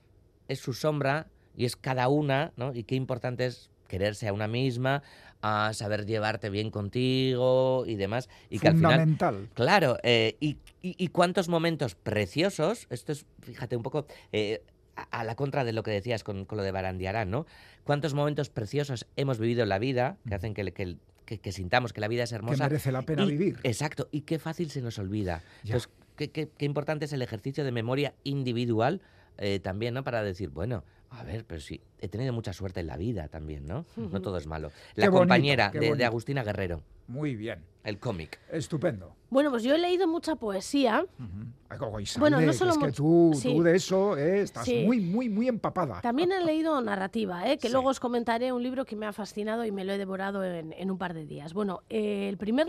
es 0.49 0.59
su 0.61 0.73
sombra 0.73 1.27
y 1.57 1.65
es 1.65 1.77
cada 1.77 2.09
una, 2.09 2.53
¿no? 2.57 2.73
Y 2.75 2.85
qué 2.85 2.95
importante 2.95 3.47
es 3.47 3.71
quererse 3.89 4.29
a 4.29 4.33
una 4.33 4.49
misma, 4.49 5.03
a 5.43 5.72
saber 5.72 6.07
llevarte 6.07 6.51
bien 6.51 6.70
contigo 6.70 7.84
y 7.86 7.97
demás. 7.97 8.28
Y 8.51 8.59
que 8.59 8.68
al 8.68 8.74
final 8.76 8.93
Fundamental. 8.93 9.49
Claro, 9.55 9.97
eh, 10.03 10.36
y, 10.41 10.59
y- 10.82 10.95
y 10.99 11.09
cuántos 11.09 11.49
momentos 11.49 11.95
preciosos, 11.95 12.86
esto 12.91 13.12
es, 13.12 13.26
fíjate, 13.41 13.76
un 13.76 13.82
poco 13.82 14.07
eh, 14.32 14.62
a, 14.97 15.20
a 15.20 15.24
la 15.24 15.34
contra 15.36 15.64
de 15.64 15.72
lo 15.72 15.82
que 15.82 15.91
decías 15.91 16.24
con, 16.24 16.45
con 16.45 16.59
lo 16.59 16.64
de 16.64 16.72
Barandiarán, 16.72 17.30
¿no? 17.30 17.47
Cuántos 17.84 18.14
momentos 18.14 18.51
preciosos 18.51 19.07
hemos 19.16 19.38
vivido 19.38 19.62
en 19.62 19.68
la 19.70 19.78
vida 19.78 20.18
que 20.28 20.34
hacen 20.34 20.55
que, 20.55 20.64
que, 20.72 20.97
que- 21.24 21.38
que 21.38 21.53
sintamos 21.53 21.93
que 21.93 22.01
la 22.01 22.09
vida 22.09 22.24
es 22.24 22.30
Que 22.30 22.36
hermosa. 22.36 22.64
merece 22.64 22.93
la 22.93 23.03
pena 23.03 23.24
Y- 23.24 23.30
vivir. 23.30 23.59
Exacto, 23.62 24.09
y 24.11 24.22
qué 24.22 24.38
fácil 24.38 24.70
se 24.70 24.82
nos 24.82 24.99
olvida. 24.99 25.43
Ya. 25.62 25.74
Entonces, 25.76 25.91
qué, 26.16 26.30
qué- 26.30 26.49
qué 26.59 26.64
importante 26.66 27.05
es 27.07 27.12
el 27.12 27.22
ejercicio 27.22 27.64
de 27.64 27.72
memoria 27.72 28.14
individual 28.24 29.01
eh, 29.38 29.59
también, 29.59 29.95
¿no? 29.95 30.05
Para 30.05 30.22
decir, 30.22 30.51
bueno, 30.51 30.84
a 31.09 31.22
ver, 31.24 31.45
pero 31.47 31.61
sí, 31.62 31.80
he 32.01 32.09
tenido 32.09 32.33
mucha 32.33 32.53
suerte 32.53 32.81
en 32.81 32.87
la 32.87 32.97
vida 32.97 33.29
también, 33.29 33.67
¿no? 33.67 33.85
No 33.97 34.21
todo 34.21 34.37
es 34.37 34.47
malo. 34.47 34.71
La 34.95 35.05
Qué 35.05 35.09
bonito, 35.11 35.19
compañera 35.21 35.71
qué 35.71 35.79
de- 35.79 35.85
de 35.87 35.91
bonito. 35.91 36.07
Agustina 36.07 36.43
Guerrero, 36.43 36.83
Muy 37.09 37.35
bien. 37.37 37.61
el 37.85 37.99
cómic. 37.99 38.39
Estupendo. 38.51 39.15
Bueno, 39.31 39.51
pues 39.51 39.63
yo 39.63 39.75
he 39.77 39.79
leído 39.79 40.09
mucha 40.09 40.35
poesía. 40.35 41.07
Ay, 41.69 41.79
como 41.79 42.01
Isabel, 42.01 42.33
Bueno, 42.33 42.45
no 42.45 42.53
solo 42.53 42.73
es 42.73 42.79
que 42.79 42.91
tú, 42.91 43.31
sí. 43.37 43.55
tú 43.55 43.63
de 43.63 43.77
eso 43.77 44.17
eh, 44.17 44.41
estás 44.41 44.65
Sí. 44.65 44.83
muy, 44.85 44.99
muy, 44.99 45.29
muy 45.29 45.47
empapada. 45.47 46.01
También 46.01 46.33
he 46.33 46.45
leído 46.45 46.81
narrativa, 46.81 47.49
¿eh? 47.49 47.57
que 47.59 47.69
Sí. 47.69 47.73
luego 47.73 47.91
os 47.91 48.01
comentaré 48.01 48.53
un 48.53 48.61
libro 48.61 48.85
que 48.85 48.97
me 48.97 49.07
ha 49.07 49.13
fascinado 49.13 49.65
y 49.65 49.71
me 49.71 49.85
lo 49.85 49.93
he 49.93 49.99
devorado 49.99 50.43
en, 50.43 50.73
en 50.73 50.91
un 50.91 50.99
par 50.99 51.15
de 51.15 51.27
días. 51.27 51.53
Bueno, 51.55 51.83
eh, 51.91 52.29
el 52.29 52.39
primer 52.39 52.67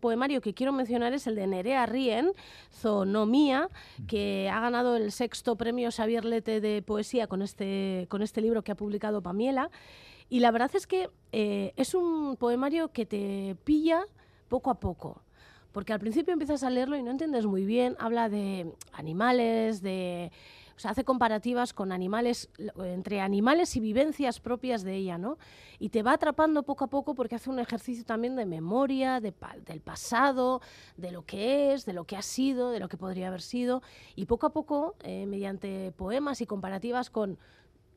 poemario 0.00 0.40
que 0.40 0.54
quiero 0.54 0.72
mencionar 0.72 1.12
es 1.12 1.26
el 1.26 1.34
de 1.34 1.46
Nerea 1.46 1.84
Rien, 1.84 2.32
Zonomía, 2.72 3.68
que 4.06 4.48
ha 4.50 4.60
ganado 4.60 4.96
el 4.96 5.12
sexto 5.12 5.56
premio 5.56 5.90
Xavier 5.90 6.24
Lete 6.24 6.62
de 6.62 6.80
poesía 6.80 7.26
con 7.26 7.42
este, 7.42 8.06
con 8.08 8.22
este 8.22 8.40
libro 8.40 8.62
que 8.68 8.72
ha 8.72 8.76
publicado 8.76 9.22
Pamiela. 9.22 9.70
Y 10.28 10.40
la 10.40 10.50
verdad 10.50 10.70
es 10.74 10.86
que 10.86 11.08
eh, 11.32 11.72
es 11.76 11.94
un 11.94 12.36
poemario 12.36 12.92
que 12.92 13.06
te 13.06 13.56
pilla 13.64 14.02
poco 14.48 14.70
a 14.70 14.78
poco. 14.78 15.22
Porque 15.72 15.94
al 15.94 16.00
principio 16.00 16.34
empiezas 16.34 16.62
a 16.64 16.70
leerlo 16.70 16.96
y 16.96 17.02
no 17.02 17.10
entiendes 17.10 17.46
muy 17.46 17.64
bien. 17.64 17.96
Habla 17.98 18.28
de 18.28 18.70
animales, 18.92 19.80
de. 19.80 20.30
O 20.76 20.88
hace 20.88 21.02
comparativas 21.02 21.72
con 21.72 21.90
animales, 21.90 22.50
entre 22.76 23.20
animales 23.20 23.74
y 23.74 23.80
vivencias 23.80 24.38
propias 24.38 24.84
de 24.84 24.94
ella, 24.94 25.18
¿no? 25.18 25.36
Y 25.80 25.88
te 25.88 26.04
va 26.04 26.12
atrapando 26.12 26.62
poco 26.62 26.84
a 26.84 26.86
poco 26.86 27.16
porque 27.16 27.34
hace 27.34 27.50
un 27.50 27.58
ejercicio 27.58 28.04
también 28.04 28.36
de 28.36 28.46
memoria, 28.46 29.18
de 29.18 29.34
del 29.66 29.80
pasado, 29.80 30.60
de 30.96 31.10
lo 31.10 31.24
que 31.24 31.72
es, 31.72 31.84
de 31.84 31.94
lo 31.94 32.04
que 32.04 32.16
ha 32.16 32.22
sido, 32.22 32.70
de 32.70 32.78
lo 32.78 32.88
que 32.88 32.96
podría 32.96 33.26
haber 33.26 33.42
sido. 33.42 33.82
Y 34.14 34.26
poco 34.26 34.46
a 34.46 34.50
poco, 34.50 34.94
eh, 35.02 35.26
mediante 35.26 35.90
poemas 35.96 36.40
y 36.42 36.46
comparativas 36.46 37.10
con 37.10 37.38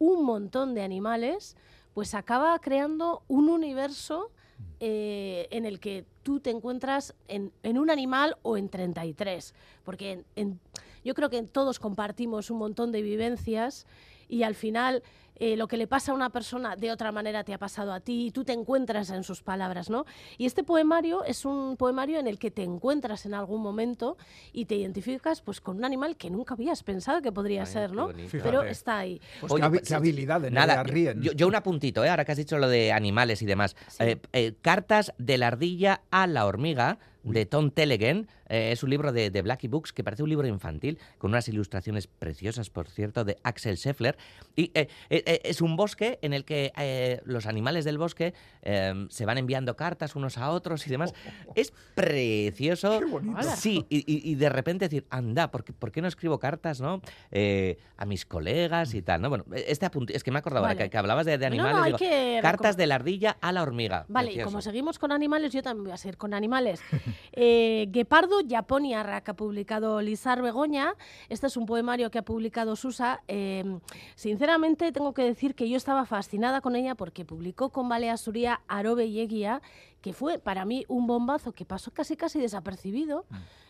un 0.02 0.24
montón 0.26 0.74
de 0.74 0.82
animales, 0.82 1.56
pues 1.94 2.16
acaba 2.16 2.58
creando 2.58 3.22
un 3.28 3.50
universo 3.50 4.32
eh, 4.80 5.48
en 5.52 5.66
el 5.68 5.80
que 5.80 6.06
tú 6.24 6.40
te 6.40 6.50
encuentras 6.50 7.14
en, 7.28 7.52
en 7.62 7.78
un 7.78 7.92
animal 7.92 8.36
o 8.42 8.58
en 8.58 8.68
33. 8.68 9.54
Porque 9.84 10.12
en- 10.14 10.26
en- 10.36 10.60
yo 11.04 11.14
creo 11.14 11.30
que 11.30 11.44
todos 11.44 11.78
compartimos 11.80 12.50
un 12.50 12.58
montón 12.58 12.92
de 12.92 13.04
vivencias 13.04 13.86
y 14.32 14.44
al 14.44 14.56
final 14.56 15.04
eh, 15.36 15.58
lo 15.58 15.68
que 15.68 15.76
le 15.76 15.88
pasa 15.88 16.12
a 16.12 16.16
una 16.16 16.30
persona 16.30 16.76
de 16.76 16.92
otra 16.92 17.12
manera 17.12 17.44
te 17.44 17.52
ha 17.54 17.58
pasado 17.58 17.94
a 17.94 18.00
ti 18.00 18.28
y 18.28 18.32
tú 18.32 18.44
te 18.44 18.54
encuentras 18.54 19.10
en 19.10 19.24
sus 19.24 19.42
palabras, 19.42 19.90
¿no? 19.90 20.06
Y 20.38 20.46
este 20.46 20.64
poemario 20.64 21.24
es 21.24 21.46
un 21.46 21.78
poemario 21.78 22.20
en 22.20 22.28
el 22.28 22.38
que 22.38 22.52
te 22.52 22.62
encuentras 22.62 23.26
en 23.26 23.34
algún 23.34 23.60
momento 23.62 24.18
y 24.54 24.66
te 24.66 24.76
identificas 24.76 25.42
pues 25.42 25.60
con 25.60 25.78
un 25.78 25.86
animal 25.86 26.16
que 26.16 26.30
nunca 26.30 26.54
habías 26.54 26.84
pensado 26.84 27.24
que 27.24 27.32
podría 27.32 27.62
Ay, 27.62 27.68
ser, 27.68 27.92
¿no? 27.94 28.10
Pero 28.32 28.62
está 28.62 29.00
ahí. 29.00 29.20
Pues 29.40 29.52
Oye, 29.52 29.62
qué, 29.62 29.68
habi- 29.68 29.78
pues, 29.80 29.88
qué 29.90 29.96
habilidad 29.96 30.42
de 30.42 30.52
Nada, 30.52 30.76
Nerea 30.76 30.84
Rien. 30.84 31.22
yo, 31.24 31.32
yo 31.32 31.48
un 31.48 31.56
apuntito, 31.56 32.04
¿eh? 32.06 32.10
ahora 32.10 32.24
que 32.24 32.34
has 32.34 32.38
dicho 32.38 32.60
lo 32.60 32.70
de 32.70 32.92
animales 32.92 33.42
y 33.42 33.48
demás. 33.48 33.76
Sí. 33.88 34.04
Eh, 34.04 34.22
eh, 34.34 34.54
Cartas 34.62 35.12
de 35.18 35.40
la 35.40 35.48
ardilla 35.48 36.02
a 36.12 36.28
la 36.28 36.46
hormiga, 36.46 37.00
de 37.24 37.46
Tom 37.46 37.72
Telegen. 37.72 38.28
Eh, 38.50 38.72
es 38.74 38.84
un 38.84 38.90
libro 38.90 39.12
de, 39.12 39.30
de 39.30 39.42
Blackie 39.42 39.68
Books 39.68 39.94
que 39.94 40.04
parece 40.04 40.24
un 40.24 40.30
libro 40.30 40.48
infantil, 40.48 41.00
con 41.18 41.32
unas 41.32 41.48
ilustraciones 41.48 42.08
preciosas, 42.08 42.70
por 42.70 42.90
cierto, 42.90 43.24
de 43.24 43.38
Axel 43.44 43.78
Scheffler. 43.78 44.18
Y 44.56 44.72
eh, 44.74 44.88
eh, 45.10 45.42
es 45.44 45.62
un 45.62 45.76
bosque 45.78 46.20
en 46.22 46.34
el 46.34 46.44
que 46.46 46.74
eh, 46.78 47.22
los 47.26 47.46
animales 47.46 47.86
del 47.86 47.98
bosque 47.98 48.34
eh, 48.64 49.06
se 49.10 49.26
van 49.26 49.38
enviando 49.38 49.76
cartas 49.76 50.16
unos 50.16 50.38
a 50.38 50.50
otros 50.52 50.86
y 50.88 50.90
demás. 50.90 51.14
Es 51.56 51.74
precioso. 51.96 53.00
Qué 53.00 53.06
bonito. 53.06 53.42
Sí, 53.56 53.86
y, 53.90 54.00
y- 54.00 54.32
y 54.32 54.36
de 54.36 54.50
repente 54.50 54.86
decir, 54.86 55.06
anda, 55.10 55.50
¿por 55.52 55.64
qué, 55.64 55.74
por 55.74 55.92
qué 55.92 56.02
no 56.02 56.08
escribo 56.08 56.40
cartas, 56.40 56.82
no? 56.82 57.02
Eh, 57.32 57.78
a 57.98 58.06
mis 58.06 58.26
colegas 58.26 58.94
y 58.94 59.02
tal, 59.02 59.22
¿no? 59.22 59.30
Bueno, 59.30 59.46
este 59.54 59.86
apunte, 59.86 60.16
es 60.16 60.24
que 60.24 60.32
me 60.32 60.40
acordaba 60.40 60.68
ahora 60.68 60.76
Vale. 60.76 60.86
que, 60.86 60.90
que 60.92 60.98
hablabas 60.98 61.26
de, 61.26 61.38
de 61.38 61.50
No, 61.50 61.56
no, 61.58 61.64
animales. 61.64 61.84
hay 61.86 61.92
digo, 61.92 61.98
que 62.00 62.40
cartas 62.42 62.78
de 62.78 62.88
la 62.88 62.96
ardilla 62.96 63.38
a 63.42 63.52
la 63.52 63.62
hormiga. 63.64 64.06
Vale, 64.08 64.34
y 64.34 64.40
como 64.42 64.62
seguimos 64.62 65.00
con 65.00 65.12
animales, 65.12 65.52
yo 65.54 65.62
también 65.62 65.86
voy 65.86 65.94
a 65.94 65.98
seguir 65.98 66.18
con 66.18 66.34
animales. 66.34 66.82
Eh, 67.34 67.88
Guepardo 67.90 68.38
Japoniarra, 68.48 69.22
que 69.22 69.32
ha 69.32 69.36
publicado 69.36 70.02
Lizar 70.02 70.42
Begoña. 70.42 70.96
Este 71.30 71.48
es 71.48 71.58
un 71.58 71.66
poemario 71.66 72.12
que 72.12 72.20
ha 72.20 72.26
publicado 72.26 72.76
Susa. 72.76 73.22
Eh, 73.28 73.80
sinceramente, 74.16 74.92
tengo 74.92 75.14
que 75.14 75.24
decir 75.24 75.56
que 75.56 75.70
yo 75.70 75.78
estaba 75.78 76.06
fascinada 76.06 76.62
con 76.62 76.76
ella 76.76 76.96
porque 76.96 77.26
publicó 77.26 77.70
con 77.70 77.90
Balea 77.90 78.18
Suria 78.18 78.62
Arobe 78.68 79.06
y 79.06 79.20
Eguía, 79.20 79.62
que 80.02 80.14
fue 80.14 80.40
para 80.40 80.66
mí 80.66 80.86
un 80.88 81.08
bombazo 81.08 81.52
que 81.52 81.66
pasó 81.66 81.92
casi 81.92 82.16
casi 82.16 82.40
desapercibido, 82.40 83.26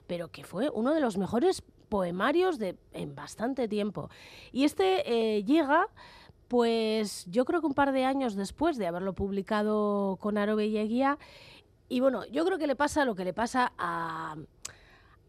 pero 0.07 0.29
que 0.29 0.43
fue 0.43 0.69
uno 0.69 0.93
de 0.93 1.01
los 1.01 1.17
mejores 1.17 1.63
poemarios 1.89 2.57
de, 2.57 2.77
en 2.93 3.15
bastante 3.15 3.67
tiempo. 3.67 4.09
Y 4.51 4.63
este 4.63 5.37
eh, 5.37 5.43
llega 5.43 5.87
pues 6.51 7.25
yo 7.29 7.45
creo 7.45 7.61
que 7.61 7.67
un 7.67 7.73
par 7.73 7.93
de 7.93 8.03
años 8.03 8.35
después 8.35 8.77
de 8.77 8.85
haberlo 8.85 9.13
publicado 9.13 10.17
con 10.19 10.37
Arobe 10.37 10.65
y 10.65 10.77
Eguía. 10.77 11.17
Y 11.91 11.99
bueno, 11.99 12.25
yo 12.27 12.45
creo 12.45 12.57
que 12.57 12.67
le 12.67 12.77
pasa 12.77 13.03
lo 13.03 13.15
que 13.15 13.25
le 13.25 13.33
pasa 13.33 13.73
a, 13.77 14.37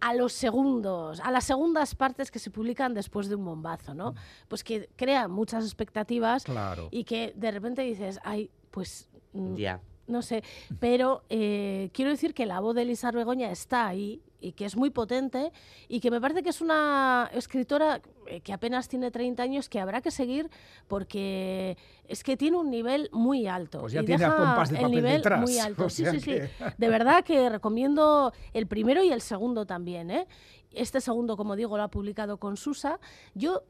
a 0.01 0.15
los 0.15 0.33
segundos, 0.33 1.19
a 1.19 1.33
las 1.33 1.43
segundas 1.43 1.97
partes 1.97 2.31
que 2.31 2.39
se 2.39 2.53
publican 2.53 2.95
después 2.95 3.29
de 3.29 3.35
un 3.35 3.45
bombazo, 3.45 3.95
¿no? 3.95 4.15
Pues 4.47 4.63
que 4.63 4.89
crea 4.95 5.27
muchas 5.27 5.65
expectativas 5.65 6.45
Claro. 6.45 6.87
y 6.93 7.03
que 7.03 7.33
de 7.35 7.51
repente 7.51 7.83
dices, 7.83 8.21
ay, 8.23 8.49
pues 8.71 9.09
mm, 9.33 9.57
Ya. 9.57 9.81
No 10.13 10.23
sé, 10.23 10.45
pero 10.79 11.25
eh, 11.29 11.91
quiero 11.93 12.11
decir 12.11 12.35
que 12.35 12.47
la 12.47 12.61
voz 12.61 12.75
de 12.77 12.83
Elisa 12.83 13.11
Begoña 13.11 13.51
está 13.51 13.89
ahí 13.89 14.23
y 14.43 14.53
que 14.53 14.65
es 14.65 14.77
muy 14.77 14.91
potente 14.91 15.53
y 15.89 16.01
que 16.01 16.11
me 16.11 16.21
parece 16.21 16.43
que 16.43 16.51
es 16.51 16.61
una 16.61 17.31
escritora 17.33 18.03
eh, 18.27 18.41
que 18.41 18.53
apenas 18.53 18.89
tiene 18.89 19.11
30 19.11 19.43
años 19.43 19.69
que 19.69 19.81
habrá 19.81 20.01
que 20.01 20.11
seguir 20.11 20.51
porque 20.89 21.77
es 22.07 22.23
que 22.23 22.37
tiene 22.37 22.57
un 22.59 22.71
nivel 22.71 23.09
muy 23.13 23.47
alto. 23.47 23.81
Pues 23.81 23.93
ya 23.93 24.03
y 24.03 24.05
tiene 24.05 24.25
deja 24.25 24.37
pompas 24.37 24.71
de 24.71 24.77
el 24.77 24.83
papel 24.83 24.97
nivel 24.97 25.17
detrás, 25.17 25.41
muy 25.41 25.59
alto. 25.61 25.85
o 25.87 25.91
Sí, 25.91 26.05
sí. 26.21 26.35
De 26.77 26.89
verdad 26.89 27.25
que 27.25 27.49
recomiendo 27.49 28.33
el 28.53 28.67
primero 28.67 29.03
y 29.03 29.13
el 29.13 29.21
segundo 29.21 29.65
también. 29.65 30.11
¿eh? 30.11 30.27
Este 30.73 31.01
segundo, 31.01 31.37
como 31.37 31.57
digo, 31.57 31.77
lo 31.77 31.85
ha 31.85 31.89
publicado 31.89 32.39
con 32.39 32.57
Susa. 32.57 32.99
Yo 33.35 33.63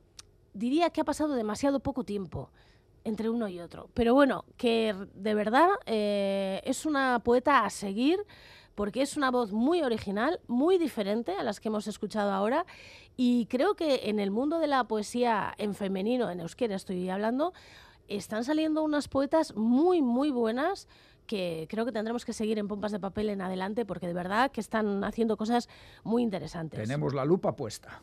diría 0.54 0.90
que 0.90 1.02
ha 1.02 1.04
pasado 1.04 1.34
demasiado 1.34 1.80
poco 1.80 2.04
tiempo 2.04 2.50
entre 3.04 3.30
uno 3.30 3.48
y 3.48 3.60
otro. 3.60 3.88
Pero 3.94 4.14
bueno, 4.14 4.44
que 4.56 4.94
de 5.14 5.34
verdad 5.34 5.68
eh, 5.86 6.60
es 6.64 6.86
una 6.86 7.20
poeta 7.20 7.64
a 7.64 7.70
seguir 7.70 8.18
porque 8.74 9.02
es 9.02 9.16
una 9.16 9.30
voz 9.30 9.52
muy 9.52 9.82
original, 9.82 10.40
muy 10.46 10.78
diferente 10.78 11.32
a 11.32 11.42
las 11.42 11.60
que 11.60 11.68
hemos 11.68 11.86
escuchado 11.86 12.32
ahora 12.32 12.64
y 13.16 13.46
creo 13.46 13.74
que 13.74 14.08
en 14.08 14.18
el 14.18 14.30
mundo 14.30 14.58
de 14.58 14.66
la 14.66 14.84
poesía 14.84 15.54
en 15.58 15.74
femenino, 15.74 16.30
en 16.30 16.40
euskera 16.40 16.74
estoy 16.74 17.08
hablando, 17.10 17.52
están 18.08 18.44
saliendo 18.44 18.82
unas 18.82 19.08
poetas 19.08 19.54
muy, 19.54 20.02
muy 20.02 20.30
buenas 20.30 20.88
que 21.26 21.66
creo 21.70 21.84
que 21.84 21.92
tendremos 21.92 22.24
que 22.24 22.32
seguir 22.32 22.58
en 22.58 22.68
Pompas 22.68 22.92
de 22.92 22.98
Papel 22.98 23.30
en 23.30 23.40
adelante 23.40 23.84
porque 23.84 24.06
de 24.06 24.12
verdad 24.12 24.50
que 24.50 24.60
están 24.60 25.04
haciendo 25.04 25.36
cosas 25.36 25.68
muy 26.02 26.22
interesantes. 26.22 26.80
Tenemos 26.80 27.14
la 27.14 27.24
lupa 27.24 27.54
puesta. 27.54 28.02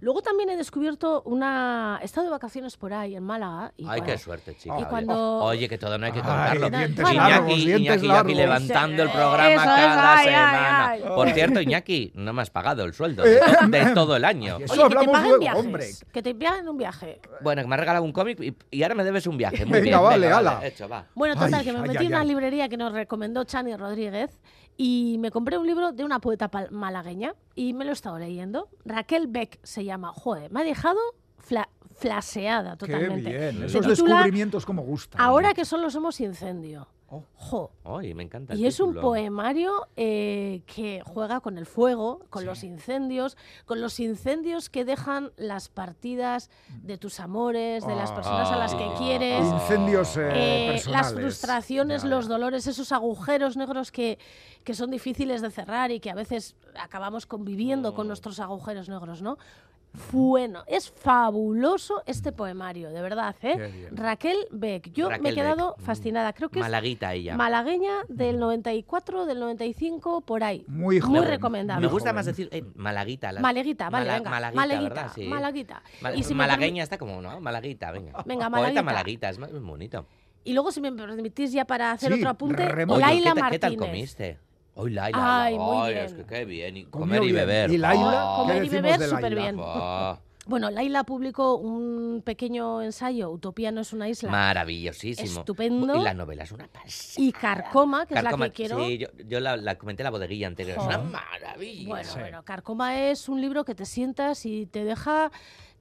Luego 0.00 0.22
también 0.22 0.50
he 0.50 0.56
descubierto 0.56 1.22
una... 1.24 1.98
He 2.02 2.04
estado 2.04 2.26
de 2.26 2.30
vacaciones 2.30 2.76
por 2.76 2.92
ahí, 2.92 3.14
en 3.16 3.22
Málaga. 3.22 3.72
Y 3.76 3.82
Ay, 3.84 3.86
cuando- 4.00 4.06
qué 4.06 4.18
suerte, 4.18 4.56
chica. 4.56 4.74
Y 4.74 4.78
oye. 4.78 4.86
cuando... 4.88 5.38
Oye, 5.44 5.68
que 5.68 5.78
todo 5.78 5.96
no 5.98 6.06
hay 6.06 6.12
que 6.12 6.18
Ay, 6.18 6.24
contarlo. 6.24 6.70
dientes 6.70 7.02
Bueno, 7.02 7.20
largos, 7.28 7.50
Iñaki, 7.52 7.66
dientes 7.66 8.02
Iñaki, 8.02 8.34
levantando 8.34 9.02
el 9.02 9.08
Eso, 9.08 9.16
programa 9.18 9.48
eso, 9.54 9.64
cada 9.64 10.12
ay, 10.18 10.18
ay, 10.28 10.32
semana. 10.34 10.88
ay. 10.90 11.02
Por 11.14 11.30
cierto, 11.34 11.60
Iñaki, 11.60 12.12
no 12.14 12.32
me 12.32 12.42
has 12.42 12.50
pagado 12.50 12.84
el 12.84 12.92
sueldo 12.94 13.22
de, 13.22 13.40
de 13.68 13.86
todo 13.94 14.16
el 14.16 14.24
año. 14.24 14.58
Eso 14.60 14.72
Oye, 14.74 14.82
que 14.82 14.88
te 14.88 15.06
paguen 15.10 15.22
luego, 15.22 15.38
viajes, 15.38 15.60
hombre. 15.64 15.86
Que 16.12 16.22
te 16.22 16.34
paguen 16.34 16.68
un 16.68 16.76
viaje. 16.76 17.20
Bueno, 17.40 17.62
que 17.62 17.68
me 17.68 17.74
has 17.74 17.80
regalado 17.80 18.04
un 18.04 18.12
cómic 18.12 18.40
y, 18.40 18.56
y 18.70 18.82
ahora 18.82 18.94
me 18.94 19.04
debes 19.04 19.26
un 19.26 19.36
viaje. 19.36 19.64
Muy 19.64 19.80
Venga, 19.80 19.98
bien, 19.98 20.02
vale, 20.02 20.26
venga, 20.26 20.38
ala. 20.38 20.66
hecho, 20.66 20.88
va. 20.88 21.06
Bueno, 21.14 21.34
total, 21.34 21.54
Ay, 21.54 21.64
que 21.64 21.72
me 21.72 21.78
ay, 21.78 21.88
metí 21.88 21.98
ay, 21.98 22.06
en 22.06 22.12
una 22.12 22.20
ay. 22.22 22.28
librería 22.28 22.68
que 22.68 22.76
nos 22.76 22.92
recomendó 22.92 23.44
Chani 23.44 23.76
Rodríguez 23.76 24.40
y 24.76 25.16
me 25.20 25.30
compré 25.30 25.56
un 25.58 25.66
libro 25.66 25.92
de 25.92 26.04
una 26.04 26.18
poeta 26.20 26.50
malagueña 26.70 27.34
y 27.54 27.72
me 27.74 27.84
lo 27.84 27.90
he 27.90 27.94
estado 27.94 28.18
leyendo. 28.18 28.68
Raquel 28.84 29.26
Beck 29.28 29.58
se 29.62 29.84
llama. 29.84 30.12
Joder, 30.12 30.50
me 30.52 30.60
ha 30.60 30.64
dejado 30.64 30.98
fla- 31.38 31.68
flaseada 31.96 32.72
Qué 32.72 32.86
totalmente. 32.86 33.30
bien. 33.30 33.58
Se 33.58 33.66
Esos 33.78 33.86
titula 33.86 34.14
descubrimientos 34.16 34.66
como 34.66 34.82
gustan. 34.82 35.20
Ahora 35.20 35.54
que 35.54 35.64
solo 35.64 35.90
somos 35.90 36.20
incendio. 36.20 36.88
Oh. 37.14 37.24
Jo. 37.36 37.70
Ay, 37.84 38.14
me 38.14 38.22
encanta. 38.22 38.54
el 38.54 38.60
Y 38.60 38.66
es 38.66 38.80
un 38.80 38.94
poemario 38.94 39.86
eh, 39.96 40.62
que 40.66 41.02
juega 41.04 41.40
con 41.40 41.58
el 41.58 41.66
fuego, 41.66 42.20
con 42.30 42.44
los 42.46 42.64
incendios, 42.64 43.36
con 43.66 43.80
los 43.80 44.00
incendios 44.00 44.70
que 44.70 44.84
dejan 44.84 45.30
las 45.36 45.68
partidas 45.68 46.50
de 46.82 46.98
tus 46.98 47.20
amores, 47.20 47.86
de 47.86 47.94
las 47.94 48.10
personas 48.12 48.50
a 48.50 48.56
las 48.56 48.74
que 48.74 48.84
Ah. 48.84 48.94
quieres. 48.98 49.46
Incendios 49.46 50.16
eh, 50.16 50.30
Eh, 50.34 50.70
personales. 50.72 50.90
las 51.12 51.14
frustraciones, 51.14 52.02
Ya, 52.02 52.08
los 52.08 52.28
dolores, 52.28 52.66
esos 52.66 52.90
agujeros 52.92 53.56
negros 53.56 53.92
que, 53.92 54.18
que 54.64 54.74
son 54.74 54.90
difíciles 54.90 55.42
de 55.42 55.50
cerrar 55.50 55.90
y 55.90 56.00
que 56.00 56.10
a 56.10 56.14
veces 56.14 56.56
acabamos 56.80 57.26
conviviendo 57.26 57.92
Mm. 57.92 57.94
con 57.94 58.08
nuestros 58.08 58.40
agujeros 58.40 58.88
negros, 58.88 59.22
¿no? 59.22 59.36
Bueno, 60.10 60.64
es 60.66 60.90
fabuloso 60.90 62.02
este 62.06 62.32
poemario, 62.32 62.90
de 62.90 63.00
verdad, 63.00 63.36
¿eh? 63.42 63.88
Raquel 63.92 64.36
Beck, 64.50 64.92
yo 64.92 65.08
me 65.20 65.30
he 65.30 65.34
quedado 65.34 65.74
Beck. 65.76 65.86
fascinada. 65.86 66.32
Creo 66.32 66.48
que 66.48 66.58
es 66.58 66.64
Malaguita 66.64 67.14
ella. 67.14 67.36
malagueña 67.36 67.92
del 68.08 68.38
94, 68.40 69.24
del 69.26 69.38
95, 69.38 70.20
por 70.22 70.42
ahí. 70.42 70.64
Muy 70.66 71.00
Muy 71.00 71.00
joven, 71.00 71.24
recomendable. 71.28 71.86
Me 71.86 71.92
gusta 71.92 72.08
joven. 72.10 72.16
más 72.16 72.26
decir 72.26 72.48
eh, 72.50 72.64
malaguita. 72.74 73.32
las- 73.32 73.42
Malaguita, 73.42 73.88
vale, 73.90 74.06
Mala- 74.06 74.18
venga. 74.18 74.30
Malaguita, 74.30 74.60
Malaguita, 74.60 74.94
¿verdad? 74.94 75.12
Sí. 75.14 75.24
Malaguita. 75.28 75.82
Mal- 76.00 76.18
Y 76.18 76.22
si 76.24 76.34
me 76.34 76.38
malagueña 76.38 76.82
está 76.82 76.98
como, 76.98 77.22
¿no? 77.22 77.40
Malaguita, 77.40 77.90
venga. 77.92 78.12
Venga, 78.26 78.50
Poeta 78.50 78.50
malaguita. 78.50 78.82
malaguita, 78.82 79.28
es 79.30 79.38
más 79.38 79.52
bonito. 79.52 80.06
Y 80.42 80.52
luego, 80.54 80.72
si 80.72 80.80
me 80.80 80.92
permitís 80.92 81.52
ya 81.52 81.64
para 81.64 81.92
hacer 81.92 82.12
Sí, 82.12 82.18
otro 82.18 82.30
apunte, 82.30 82.68
remoto. 82.68 82.96
Oye, 82.98 83.06
Laila 83.06 83.32
¿qué, 83.34 83.40
ta- 83.40 83.50
qué 83.50 83.58
tal 83.58 83.70
Martínez. 83.76 83.90
comiste? 83.90 84.38
Hoy 84.76 84.90
Laila. 84.90 85.44
Ay, 85.44 85.58
muy 85.58 85.90
es 85.92 86.14
bien. 86.14 86.26
que 86.26 86.34
qué 86.34 86.44
bien. 86.44 86.76
Y 86.76 86.84
comer 86.86 87.22
y 87.22 87.32
beber. 87.32 87.70
¿Y 87.70 87.78
Laila? 87.78 88.10
¿Qué 88.10 88.42
Comer 88.42 88.64
y 88.64 88.68
beber 88.68 89.02
súper 89.02 89.34
bien. 89.34 89.56
ah, 89.62 90.18
Bueno, 90.46 90.70
Laila 90.70 91.04
publicó 91.04 91.54
un 91.56 92.22
pequeño 92.24 92.82
ensayo, 92.82 93.30
Utopía 93.30 93.70
no 93.70 93.80
es 93.82 93.92
una 93.92 94.08
isla, 94.08 94.30
maravillosísimo. 94.30 95.40
Estupendo. 95.40 95.94
Y 95.96 96.02
la 96.02 96.12
novela 96.12 96.42
es 96.42 96.52
una 96.52 96.66
pasada. 96.66 97.14
y 97.24 97.32
Carcoma, 97.32 98.04
que 98.06 98.14
Carcoma, 98.14 98.46
es 98.46 98.50
la 98.50 98.52
que 98.52 98.52
quiero. 98.52 98.84
Sí, 98.84 98.98
yo, 98.98 99.06
yo 99.26 99.40
la, 99.40 99.56
la 99.56 99.76
comenté 99.78 100.02
en 100.02 100.04
la 100.04 100.10
bodeguilla 100.10 100.48
anterior. 100.48 100.76
Es 100.78 100.84
una 100.84 100.98
maravilla. 100.98 101.88
Bueno, 101.88 102.10
Sí. 102.12 102.18
bueno, 102.18 102.42
Carcoma 102.44 103.00
es 103.00 103.28
un 103.28 103.40
libro 103.40 103.64
que 103.64 103.74
te 103.74 103.86
sientas 103.86 104.44
y 104.44 104.66
te 104.66 104.84
deja, 104.84 105.30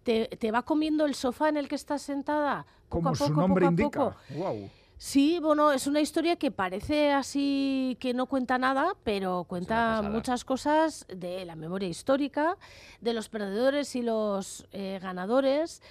te, 0.04 0.28
te 0.28 0.52
va 0.52 0.62
comiendo 0.62 1.06
el 1.08 1.16
sofá 1.16 1.50
en 1.50 1.58
el 1.58 1.68
que 1.68 1.76
estás 1.76 2.04
sentada. 2.04 2.66
Poco 2.90 3.02
Como 3.02 3.10
a 3.10 3.12
poco, 3.14 3.26
su 3.26 3.34
nombre 3.34 3.66
poco 3.66 3.68
a 3.68 3.72
indica. 3.72 4.00
poco. 4.00 4.16
Wow. 4.36 4.70
Sí, 5.06 5.40
bueno, 5.42 5.74
es 5.74 5.86
una 5.86 6.00
historia 6.00 6.38
que 6.38 6.50
parece 6.50 7.12
así 7.12 7.98
que 8.00 8.14
no 8.14 8.26
cuenta 8.26 8.58
nada, 8.58 8.96
pero 9.04 9.44
cuenta 9.44 10.02
muchas 10.14 10.46
cosas 10.46 11.06
de 11.14 11.44
la 11.44 11.58
memoria 11.58 11.90
histórica, 11.90 12.58
de 13.02 13.12
los 13.12 13.28
perdedores 13.28 13.98
y 13.98 14.02
los 14.02 14.66
eh, 14.72 15.00
ganadores, 15.02 15.82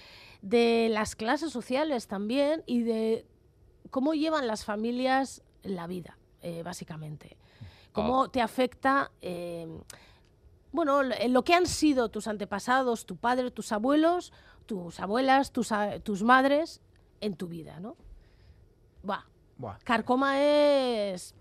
de 0.41 0.87
las 0.89 1.15
clases 1.15 1.51
sociales 1.51 2.07
también 2.07 2.63
y 2.65 2.81
de 2.81 3.27
cómo 3.91 4.15
llevan 4.15 4.47
las 4.47 4.65
familias 4.65 5.43
la 5.61 5.85
vida, 5.85 6.17
eh, 6.41 6.63
básicamente. 6.63 7.37
Cómo 7.91 8.31
te 8.31 8.41
afecta, 8.41 9.11
eh, 9.21 9.67
bueno, 10.71 11.03
lo- 11.03 11.43
que 11.43 11.53
han 11.53 11.67
sido 11.67 12.09
tus 12.09 12.27
antepasados, 12.27 13.05
tu 13.05 13.15
padre, 13.17 13.51
tus 13.51 13.73
abuelos, 13.73 14.33
tus 14.65 14.99
abuelas, 14.99 15.51
tus, 15.51 15.69
tus 16.01 16.23
madres 16.23 16.81
en 17.21 17.35
tu 17.35 17.45
vida, 17.47 17.79
¿no? 17.79 17.95
Buah. 19.03 19.23
Buah. 19.57 19.77
Carcoma 19.83 20.41
es... 20.41 21.35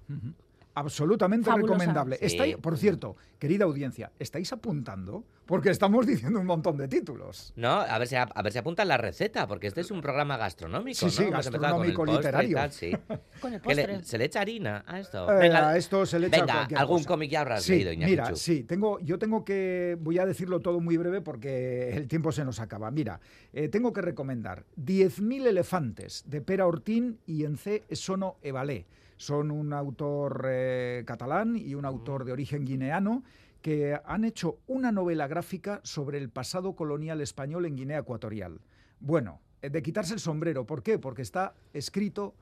Absolutamente 0.75 1.51
Fabulosa. 1.51 1.73
recomendable. 1.75 2.17
Sí. 2.17 2.25
Estáis- 2.27 2.57
por 2.57 2.77
cierto, 2.79 3.17
querida 3.39 3.65
audiencia, 3.65 4.11
¿estáis 4.19 4.53
apuntando? 4.53 5.25
Porque 5.53 5.69
estamos 5.69 6.07
diciendo 6.07 6.41
un 6.41 6.47
montón 6.47 6.79
de 6.79 6.89
títulos. 6.89 7.53
No, 7.57 7.73
a 7.73 7.99
ver 7.99 8.09
si 8.09 8.17
a, 8.17 8.23
a 8.23 8.41
ver 8.41 8.51
si 8.55 8.59
apuntan 8.59 8.89
la 8.89 8.97
receta, 8.97 9.47
porque 9.47 9.67
este 9.67 9.83
es 9.83 9.91
un 9.91 10.01
programa 10.01 10.39
gastronómico, 10.39 10.99
Sí, 10.99 11.05
¿no? 11.05 11.11
sí, 11.11 11.17
con 11.19 11.27
el 11.27 11.33
gastronómico, 11.33 12.07
literario. 12.07 12.57
tal, 12.57 12.73
sí. 12.73 12.91
Con 13.43 13.53
el 13.53 13.77
le-. 13.77 14.03
¿Se 14.03 14.17
le 14.17 14.25
echa 14.25 14.41
harina 14.41 14.83
a 14.87 14.99
esto? 14.99 15.31
Eh, 15.31 15.37
Venga, 15.41 15.69
a 15.69 15.77
esto 15.77 16.07
se 16.07 16.19
le 16.19 16.29
echa 16.29 16.41
venga, 16.41 16.69
algún 16.81 17.01
cosa. 17.01 17.09
cómic 17.09 17.31
ya 17.31 17.43
habrás 17.43 17.65
Sí, 17.65 17.73
leído, 17.73 17.93
Iñaki 17.93 18.11
mira, 18.13 18.29
Chu. 18.31 18.37
sí, 18.37 18.63
tengo, 18.65 18.99
yo 19.01 19.19
tengo 19.19 19.45
que, 19.45 19.99
voy 20.01 20.19
a 20.19 20.25
decirlo 20.25 20.61
todo 20.61 20.81
muy 20.81 20.97
breve 20.97 21.21
porque 21.21 21.91
el 21.99 22.09
tiempo 22.09 22.33
se 22.33 22.47
nos 22.47 22.59
acaba. 22.59 22.91
Mira, 22.91 23.21
eh, 23.53 23.69
tengo 23.69 23.93
que 23.93 24.01
recomendar 24.01 24.65
10.000 24.79 25.49
elefantes 25.49 26.25
de 26.27 26.41
Pera 26.41 26.67
Ortín 26.67 27.19
y 27.27 27.45
Ence 27.45 27.85
Sono 27.93 28.37
Evalé. 28.41 28.87
Son 29.19 29.51
un 29.51 29.75
autor 29.75 30.47
eh, 30.49 31.03
catalán 31.07 31.57
y 31.57 31.75
un 31.75 31.85
autor 31.85 32.25
de 32.25 32.33
origen 32.33 32.65
guineano 32.65 33.23
que 33.63 33.99
han 34.05 34.25
hecho 34.25 34.59
una 34.67 34.93
novela 34.93 35.27
gráfica 35.29 35.81
sobre 35.85 36.19
el 36.19 36.29
pasado 36.29 36.75
colonial 36.75 37.21
español 37.21 37.65
en 37.65 37.77
Guinea 37.77 38.01
Ecuatorial. 38.01 38.61
Bueno, 39.01 39.41
eh, 39.63 39.71
de 39.71 39.83
quitarse 39.83 40.15
el 40.15 40.21
sombrero. 40.21 40.67
¿Por 40.67 40.83
qué? 40.83 40.99
Porque 40.99 41.23
está 41.23 41.55
escrito 41.73 42.35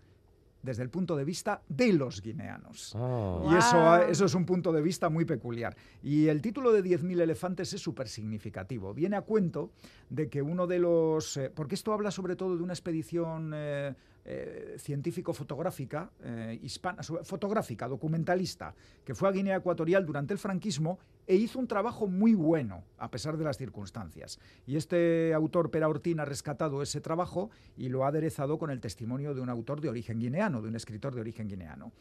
desde 0.62 0.82
el 0.82 0.90
punto 0.90 1.16
de 1.16 1.24
vista 1.24 1.62
de 1.68 1.92
los 1.92 2.20
guineanos. 2.20 2.94
Oh. 2.94 3.48
Y 3.50 3.56
eso, 3.56 3.96
eso 4.02 4.24
es 4.24 4.34
un 4.34 4.44
punto 4.44 4.72
de 4.72 4.82
vista 4.82 5.08
muy 5.08 5.24
peculiar. 5.24 5.76
Y 6.02 6.26
el 6.28 6.42
título 6.42 6.72
de 6.72 6.82
10.000 6.82 7.20
elefantes 7.20 7.72
es 7.72 7.80
súper 7.80 8.08
significativo. 8.08 8.92
Viene 8.92 9.16
a 9.16 9.22
cuento 9.22 9.70
de 10.08 10.28
que 10.28 10.42
uno 10.42 10.66
de 10.66 10.78
los... 10.78 11.36
eh, 11.36 11.50
porque 11.54 11.74
esto 11.74 11.92
habla 11.92 12.10
sobre 12.10 12.36
todo 12.36 12.56
de 12.56 12.62
una 12.62 12.74
expedición 12.74 13.52
eh, 13.54 13.94
eh, 14.32 14.76
científico-fotográfica, 14.78 16.08
eh, 16.22 16.56
hispana, 16.62 17.02
fotográfica, 17.02 17.88
documentalista, 17.88 18.76
que 19.04 19.12
fue 19.12 19.28
a 19.28 19.32
Guinea 19.32 19.56
Ecuatorial 19.56 20.06
durante 20.06 20.32
el 20.32 20.38
franquismo 20.38 21.00
e 21.30 21.36
hizo 21.36 21.60
un 21.60 21.68
trabajo 21.68 22.08
muy 22.08 22.34
bueno, 22.34 22.82
a 22.98 23.08
pesar 23.08 23.36
de 23.36 23.44
las 23.44 23.56
circunstancias. 23.56 24.40
Y 24.66 24.74
este 24.74 25.32
autor, 25.32 25.70
Pera 25.70 25.88
Ortín, 25.88 26.18
ha 26.18 26.24
rescatado 26.24 26.82
ese 26.82 27.00
trabajo 27.00 27.50
y 27.76 27.88
lo 27.88 28.04
ha 28.04 28.08
aderezado 28.08 28.58
con 28.58 28.70
el 28.72 28.80
testimonio 28.80 29.32
de 29.32 29.40
un 29.40 29.48
autor 29.48 29.80
de 29.80 29.88
origen 29.88 30.18
guineano, 30.18 30.60
de 30.60 30.68
un 30.68 30.74
escritor 30.74 31.14
de 31.14 31.20
origen 31.20 31.46
guineano. 31.46 31.92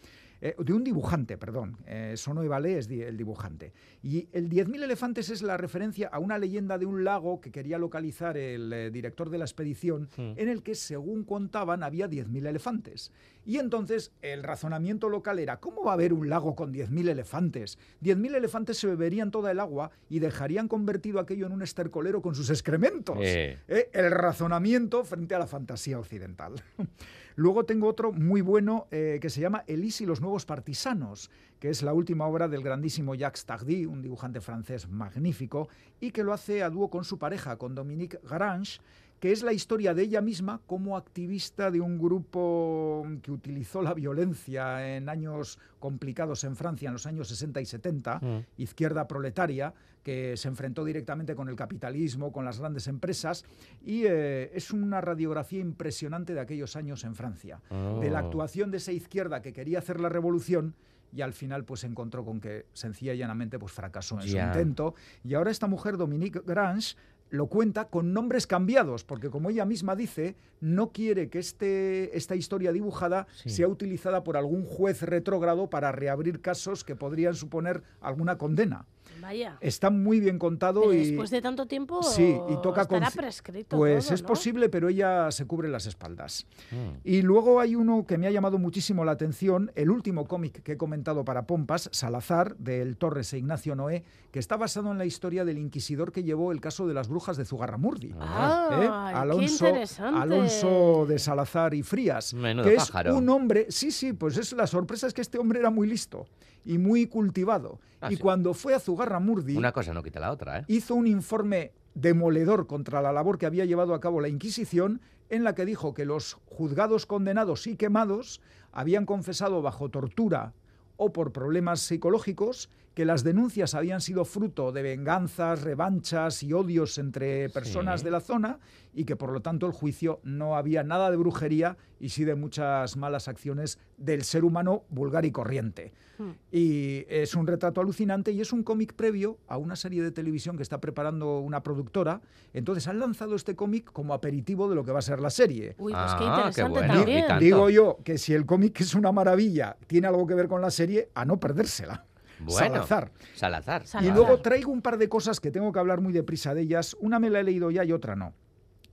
Eh, 0.41 0.55
de 0.57 0.71
un 0.73 0.83
dibujante, 0.85 1.37
perdón. 1.37 1.77
Eh, 1.85 2.13
Sono 2.15 2.41
Evalé 2.41 2.77
es 2.79 2.87
di- 2.87 3.01
el 3.01 3.17
dibujante. 3.17 3.73
Y 4.01 4.29
el 4.31 4.49
10.000 4.49 4.81
elefantes 4.83 5.29
es 5.29 5.41
la 5.43 5.57
referencia 5.57 6.07
a 6.07 6.17
una 6.17 6.37
leyenda 6.37 6.77
de 6.77 6.85
un 6.85 7.03
lago 7.03 7.39
que 7.41 7.51
quería 7.51 7.77
localizar 7.77 8.35
el 8.37 8.71
eh, 8.73 8.89
director 8.89 9.29
de 9.29 9.37
la 9.37 9.43
expedición, 9.45 10.07
en 10.17 10.47
el 10.49 10.63
que, 10.63 10.73
según 10.75 11.23
contaban, 11.25 11.83
había 11.83 12.07
10.000 12.09 12.47
elefantes. 12.47 13.11
Y 13.49 13.57
entonces 13.57 14.11
el 14.21 14.43
razonamiento 14.43 15.09
local 15.09 15.39
era, 15.39 15.59
¿cómo 15.59 15.83
va 15.83 15.89
a 15.89 15.93
haber 15.95 16.13
un 16.13 16.29
lago 16.29 16.55
con 16.55 16.71
10.000 16.71 17.09
elefantes? 17.09 17.79
10.000 18.03 18.35
elefantes 18.35 18.77
se 18.77 18.85
beberían 18.85 19.31
toda 19.31 19.49
el 19.49 19.59
agua 19.59 19.89
y 20.07 20.19
dejarían 20.19 20.67
convertido 20.67 21.19
aquello 21.19 21.47
en 21.47 21.53
un 21.53 21.63
estercolero 21.63 22.21
con 22.21 22.35
sus 22.35 22.51
excrementos. 22.51 23.17
Eh. 23.19 23.57
Eh, 23.67 23.89
el 23.91 24.11
razonamiento 24.11 25.03
frente 25.03 25.33
a 25.33 25.39
la 25.39 25.47
fantasía 25.47 25.97
occidental. 25.97 26.61
Luego 27.37 27.65
tengo 27.65 27.87
otro 27.87 28.11
muy 28.11 28.41
bueno 28.41 28.85
eh, 28.91 29.17
que 29.19 29.31
se 29.31 29.41
llama 29.41 29.63
Elise 29.65 30.03
y 30.03 30.05
los 30.05 30.21
nuevos 30.21 30.45
partisanos, 30.45 31.31
que 31.59 31.71
es 31.71 31.81
la 31.81 31.93
última 31.93 32.27
obra 32.27 32.47
del 32.49 32.61
grandísimo 32.61 33.15
Jacques 33.15 33.45
Tardy, 33.45 33.87
un 33.87 34.03
dibujante 34.03 34.41
francés 34.41 34.87
magnífico, 34.87 35.69
y 35.99 36.11
que 36.11 36.23
lo 36.23 36.33
hace 36.33 36.61
a 36.61 36.69
dúo 36.69 36.91
con 36.91 37.03
su 37.03 37.17
pareja, 37.17 37.57
con 37.57 37.73
Dominique 37.73 38.19
Grange, 38.29 38.79
que 39.19 39.31
es 39.31 39.43
la 39.43 39.53
historia 39.53 39.93
de 39.93 40.03
ella 40.03 40.21
misma 40.21 40.61
como 40.65 40.95
activista 40.95 41.71
de 41.71 41.81
un 41.81 41.97
grupo 41.99 43.05
que 43.21 43.31
utilizó 43.31 43.81
la 43.81 43.93
violencia 43.93 44.95
en 44.95 45.09
años 45.09 45.59
complicados 45.79 46.43
en 46.43 46.55
Francia, 46.55 46.87
en 46.87 46.93
los 46.93 47.05
años 47.05 47.27
60 47.27 47.61
y 47.61 47.65
70, 47.65 48.21
izquierda 48.57 49.07
proletaria, 49.07 49.73
que 50.03 50.37
se 50.37 50.47
enfrentó 50.47 50.85
directamente 50.85 51.35
con 51.35 51.49
el 51.49 51.55
capitalismo, 51.55 52.31
con 52.31 52.45
las 52.45 52.59
grandes 52.59 52.87
empresas, 52.87 53.43
y 53.83 54.03
eh, 54.05 54.51
es 54.53 54.71
una 54.71 55.01
radiografía 55.01 55.59
impresionante 55.59 56.33
de 56.33 56.39
aquellos 56.39 56.75
años 56.75 57.03
en 57.03 57.15
Francia, 57.15 57.61
de 57.69 58.09
la 58.09 58.19
Oh. 58.19 58.25
actuación 58.25 58.71
de 58.71 58.77
esa 58.77 58.91
izquierda 58.91 59.41
que 59.41 59.53
quería 59.53 59.79
hacer 59.79 59.99
la 59.99 60.09
revolución 60.09 60.75
y 61.11 61.21
al 61.21 61.33
final 61.33 61.65
pues 61.65 61.79
se 61.81 61.87
encontró 61.87 62.23
con 62.23 62.39
que 62.39 62.67
sencilla 62.73 63.13
y 63.13 63.17
llanamente 63.17 63.57
pues 63.57 63.71
fracasó 63.71 64.19
en 64.21 64.27
su 64.27 64.37
intento. 64.37 64.93
Y 65.23 65.33
ahora 65.33 65.49
esta 65.51 65.65
mujer, 65.67 65.97
Dominique 65.97 66.41
Grange, 66.45 66.95
lo 67.29 67.47
cuenta 67.47 67.89
con 67.89 68.13
nombres 68.13 68.47
cambiados, 68.47 69.03
porque 69.03 69.29
como 69.29 69.49
ella 69.49 69.65
misma 69.65 69.95
dice, 69.95 70.35
no 70.61 70.91
quiere 70.91 71.29
que 71.29 71.39
este, 71.39 72.17
esta 72.17 72.35
historia 72.35 72.71
dibujada 72.71 73.27
Sí. 73.35 73.49
sea 73.49 73.67
utilizada 73.67 74.23
por 74.23 74.35
algún 74.35 74.65
juez 74.65 75.01
retrógrado 75.03 75.69
para 75.69 75.91
reabrir 75.91 76.41
casos 76.41 76.83
que 76.83 76.95
podrían 76.95 77.35
suponer 77.35 77.83
alguna 78.01 78.37
condena. 78.37 78.85
Vaya. 79.21 79.57
Está 79.61 79.89
muy 79.89 80.19
bien 80.19 80.39
contado 80.39 80.81
Pero 80.81 80.93
y 80.93 81.07
después 81.07 81.29
de 81.29 81.41
tanto 81.41 81.65
tiempo 81.65 82.01
sí, 82.03 82.35
y 82.49 82.61
toca 82.61 82.81
estará 82.83 83.11
prescrito 83.11 83.77
pues 83.77 84.05
todo, 84.05 84.15
es 84.15 84.21
¿no? 84.21 84.27
posible, 84.27 84.69
pero 84.69 84.89
ella 84.89 85.31
se 85.31 85.45
cubre 85.45 85.69
las 85.69 85.85
espaldas. 85.85 86.47
Mm. 86.71 86.99
Y 87.03 87.21
luego 87.21 87.59
hay 87.59 87.75
uno 87.75 88.05
que 88.05 88.17
me 88.17 88.27
ha 88.27 88.31
llamado 88.31 88.57
muchísimo 88.57 89.03
la 89.05 89.11
atención, 89.11 89.71
el 89.75 89.89
último 89.89 90.25
cómic 90.25 90.63
que 90.63 90.73
he 90.73 90.77
comentado 90.77 91.25
para 91.25 91.45
Pompas, 91.47 91.89
Salazar, 91.91 92.55
del 92.57 92.97
Torres 92.97 93.33
e 93.33 93.39
Ignacio 93.39 93.75
Noé, 93.75 94.03
que 94.31 94.39
está 94.39 94.57
basado 94.57 94.91
en 94.91 94.97
la 94.97 95.05
historia 95.05 95.45
del 95.45 95.57
inquisidor 95.57 96.11
que 96.11 96.23
llevó 96.23 96.51
el 96.51 96.61
caso 96.61 96.87
de 96.87 96.93
las 96.93 97.07
brujas 97.07 97.37
de 97.37 97.45
Zugarramurdi. 97.45 98.13
Ah, 98.19 98.69
¿eh? 98.71 98.79
qué 99.11 99.17
Alonso, 99.17 99.67
interesante. 99.67 100.19
Alonso 100.19 101.05
de 101.07 101.19
Salazar 101.19 101.73
y 101.73 101.83
Frías, 101.83 102.33
Menudo 102.33 102.69
que 102.69 102.75
pájaro. 102.75 103.11
es 103.11 103.17
un 103.17 103.29
hombre, 103.29 103.67
sí, 103.69 103.91
sí, 103.91 104.13
pues 104.13 104.37
es 104.37 104.53
la 104.53 104.67
sorpresa 104.67 105.07
es 105.07 105.13
que 105.13 105.21
este 105.21 105.37
hombre 105.37 105.59
era 105.59 105.69
muy 105.69 105.87
listo 105.87 106.27
y 106.65 106.77
muy 106.77 107.07
cultivado. 107.07 107.79
Ah, 108.01 108.11
y 108.11 108.15
sí. 108.15 108.21
cuando 108.21 108.53
fue 108.53 108.73
a 108.73 108.79
Zugarramurdi, 108.79 109.57
Una 109.57 109.71
cosa 109.71 109.93
no 109.93 110.03
quita 110.03 110.19
la 110.19 110.31
otra, 110.31 110.59
¿eh? 110.59 110.65
hizo 110.67 110.95
un 110.95 111.07
informe 111.07 111.73
demoledor 111.95 112.67
contra 112.67 113.01
la 113.01 113.11
labor 113.11 113.37
que 113.37 113.45
había 113.45 113.65
llevado 113.65 113.93
a 113.93 113.99
cabo 113.99 114.21
la 114.21 114.29
Inquisición, 114.29 115.01
en 115.29 115.43
la 115.43 115.53
que 115.53 115.65
dijo 115.65 115.93
que 115.93 116.05
los 116.05 116.35
juzgados 116.45 117.05
condenados 117.05 117.67
y 117.67 117.75
quemados 117.75 118.41
habían 118.71 119.05
confesado 119.05 119.61
bajo 119.61 119.89
tortura 119.89 120.53
o 120.97 121.13
por 121.13 121.31
problemas 121.31 121.81
psicológicos 121.81 122.69
que 122.99 123.05
las 123.05 123.23
denuncias 123.23 123.75
habían 123.75 124.01
sido 124.01 124.25
fruto 124.25 124.73
de 124.73 124.81
venganzas, 124.81 125.61
revanchas 125.61 126.43
y 126.43 126.51
odios 126.51 126.97
entre 126.97 127.47
personas 127.49 128.01
Sí. 128.01 128.03
de 128.03 128.11
la 128.11 128.19
zona 128.19 128.59
y 128.93 129.05
que 129.05 129.15
por 129.15 129.31
lo 129.31 129.39
tanto 129.41 129.65
el 129.67 129.71
juicio 129.71 130.19
no 130.23 130.57
había 130.57 130.83
nada 130.83 131.09
de 131.09 131.15
brujería 131.15 131.77
y 132.01 132.09
sí 132.09 132.25
de 132.25 132.35
muchas 132.35 132.97
malas 132.97 133.29
acciones 133.29 133.79
del 133.95 134.23
ser 134.25 134.43
humano 134.43 134.83
vulgar 134.89 135.23
y 135.23 135.31
corriente. 135.31 135.93
Hmm. 136.17 136.31
Y 136.51 137.05
es 137.07 137.35
un 137.35 137.47
retrato 137.47 137.79
alucinante 137.79 138.33
y 138.33 138.41
es 138.41 138.51
un 138.51 138.63
cómic 138.63 138.91
previo 138.93 139.37
a 139.47 139.55
una 139.55 139.77
serie 139.77 140.03
de 140.03 140.11
televisión 140.11 140.57
que 140.57 140.63
está 140.63 140.81
preparando 140.81 141.39
una 141.39 141.63
productora. 141.63 142.19
Entonces 142.51 142.85
han 142.89 142.99
lanzado 142.99 143.33
este 143.35 143.55
cómic 143.55 143.89
como 143.93 144.13
aperitivo 144.13 144.67
de 144.69 144.75
lo 144.75 144.83
que 144.83 144.91
va 144.91 144.99
a 144.99 145.03
ser 145.03 145.21
la 145.21 145.29
serie. 145.29 145.75
Uy, 145.77 145.93
pues 145.93 146.03
qué 146.15 146.25
Ah, 146.25 146.51
qué 146.53 146.61
interesante 146.63 146.79
bueno, 146.79 146.93
también. 146.95 147.39
Digo 147.39 147.69
yo 147.69 147.97
que 148.03 148.17
si 148.17 148.33
el 148.33 148.45
cómic 148.45 148.81
es 148.81 148.93
una 148.93 149.13
maravilla, 149.13 149.77
tiene 149.87 150.07
algo 150.07 150.27
que 150.27 150.33
ver 150.33 150.49
con 150.49 150.61
la 150.61 150.69
serie, 150.71 151.09
a 151.15 151.23
no 151.23 151.39
perdérsela. 151.39 152.05
Bueno, 152.39 152.57
Salazar. 152.57 153.11
Salazar. 153.35 153.81
Y 153.83 153.87
Salazar. 153.87 154.15
luego 154.15 154.39
traigo 154.41 154.71
un 154.71 154.81
par 154.81 154.97
de 154.97 155.09
cosas 155.09 155.39
que 155.39 155.51
tengo 155.51 155.71
que 155.71 155.79
hablar 155.79 156.01
muy 156.01 156.13
deprisa 156.13 156.53
de 156.53 156.61
ellas. 156.61 156.95
Una 156.99 157.19
me 157.19 157.29
la 157.29 157.39
he 157.39 157.43
leído 157.43 157.69
ya 157.71 157.83
y 157.83 157.91
otra 157.91 158.15
no. 158.15 158.33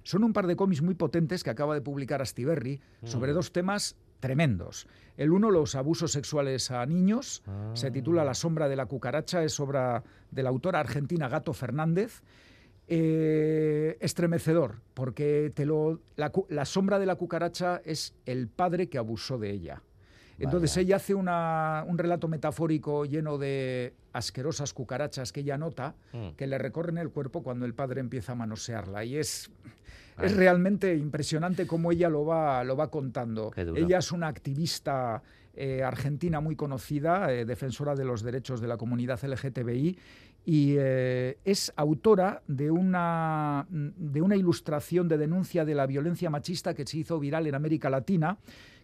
Son 0.03 0.22
un 0.24 0.32
par 0.32 0.47
de 0.47 0.55
cómics 0.57 0.82
muy 0.82 0.94
potentes 0.94 1.42
que 1.42 1.51
acaba 1.51 1.74
de 1.74 1.80
publicar 1.80 2.22
Astiberri 2.22 2.80
sobre 3.05 3.32
dos 3.32 3.53
temas 3.53 3.97
tremendos. 4.20 4.86
El 5.16 5.32
uno, 5.32 5.51
los 5.51 5.74
abusos 5.74 6.12
sexuales 6.12 6.70
a 6.70 6.86
niños. 6.86 7.42
Se 7.74 7.90
titula 7.90 8.24
La 8.24 8.34
sombra 8.34 8.68
de 8.68 8.76
la 8.76 8.86
cucaracha. 8.86 9.42
Es 9.42 9.59
obra 9.59 10.05
de 10.30 10.42
la 10.42 10.49
autora 10.51 10.78
argentina 10.80 11.28
Gato 11.28 11.53
Fernández. 11.53 12.22
Eh, 12.88 13.97
estremecedor, 14.01 14.76
porque 14.94 15.51
te 15.55 15.66
lo, 15.66 15.99
la, 16.14 16.30
cu- 16.30 16.47
la 16.49 16.64
sombra 16.64 17.01
de 17.01 17.07
la 17.07 17.16
cucaracha 17.16 17.80
es 17.84 18.14
el 18.26 18.47
padre 18.47 18.88
que 18.88 18.97
abusó 18.97 19.38
de 19.38 19.51
ella. 19.51 19.82
Entonces 20.39 20.70
Vaya. 20.74 20.82
ella 20.82 20.97
hace 20.97 21.14
una- 21.14 21.84
un 21.87 21.97
relato 21.99 22.28
metafórico 22.28 23.05
lleno 23.05 23.39
de 23.39 23.95
asquerosas 24.12 24.72
cucarachas 24.72 25.32
que 25.32 25.41
ella 25.41 25.57
nota, 25.59 25.95
Mm. 26.12 26.30
que 26.37 26.47
le 26.47 26.59
recorren 26.59 26.99
el 26.99 27.11
cuerpo 27.11 27.43
cuando 27.43 27.64
el 27.66 27.74
padre 27.74 28.01
empieza 28.01 28.32
a 28.32 28.34
manosearla. 28.34 29.05
Y 29.05 29.16
es, 29.16 29.51
Ay. 30.16 30.26
es 30.26 30.37
realmente 30.37 30.95
impresionante 30.95 31.66
cómo 31.66 31.91
ella 31.93 32.09
lo 32.09 32.24
va, 32.24 32.64
lo 32.64 32.76
va 32.76 32.91
contando. 32.91 33.51
Ella 33.57 33.99
es 33.99 34.12
una 34.12 34.28
activista 34.28 35.22
eh, 35.59 35.82
argentina 35.82 36.39
muy 36.41 36.55
conocida, 36.55 37.32
eh, 37.32 37.47
defensora 37.47 37.95
de 37.95 38.05
los 38.05 38.22
derechos 38.22 38.61
de 38.61 38.68
la 38.68 38.76
comunidad 38.76 39.24
LGTBI, 39.24 39.97
y 40.45 40.74
eh, 40.78 41.39
es 41.47 41.72
autora 41.76 42.43
de 42.47 42.70
una, 42.70 43.66
de 43.70 44.20
una 44.20 44.37
ilustración 44.37 45.09
de 45.09 45.16
denuncia 45.16 45.64
de 45.64 45.74
la 45.74 45.87
violencia 45.87 46.28
machista 46.28 46.74
que 46.74 46.87
se 46.87 46.99
hizo 46.99 47.18
viral 47.18 47.47
en 47.47 47.55
América 47.55 47.89
Latina, 47.89 48.37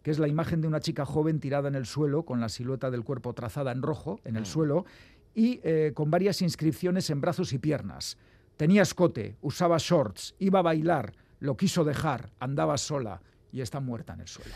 que 0.03 0.11
es 0.11 0.19
la 0.19 0.29
imagen 0.29 0.61
de 0.61 0.69
una 0.69 0.81
chica 0.81 1.05
joven 1.05 1.41
tirada 1.41 1.69
en 1.69 1.75
el 1.75 1.87
suelo, 1.87 2.25
con 2.25 2.41
la 2.41 2.49
silueta 2.49 2.91
del 2.91 3.05
cuerpo 3.05 3.33
trazada 3.35 3.73
en 3.73 3.83
rojo 3.83 4.21
en 4.25 4.37
el 4.37 4.47
suelo, 4.47 4.85
y 5.35 5.61
eh, 5.63 5.93
con 5.95 6.11
varias 6.11 6.43
inscripciones 6.43 7.09
en 7.11 7.21
brazos 7.21 7.53
y 7.53 7.59
piernas. 7.59 8.19
Tenía 8.57 8.83
escote, 8.83 9.37
usaba 9.41 9.77
shorts, 9.79 10.35
iba 10.39 10.59
a 10.59 10.63
bailar, 10.63 11.13
lo 11.41 11.57
quiso 11.57 11.85
dejar, 11.85 12.31
andaba 12.39 12.77
sola 12.79 13.23
y 13.51 13.61
está 13.61 13.81
muerta 13.81 14.13
en 14.15 14.21
el 14.21 14.29
suelo. 14.29 14.53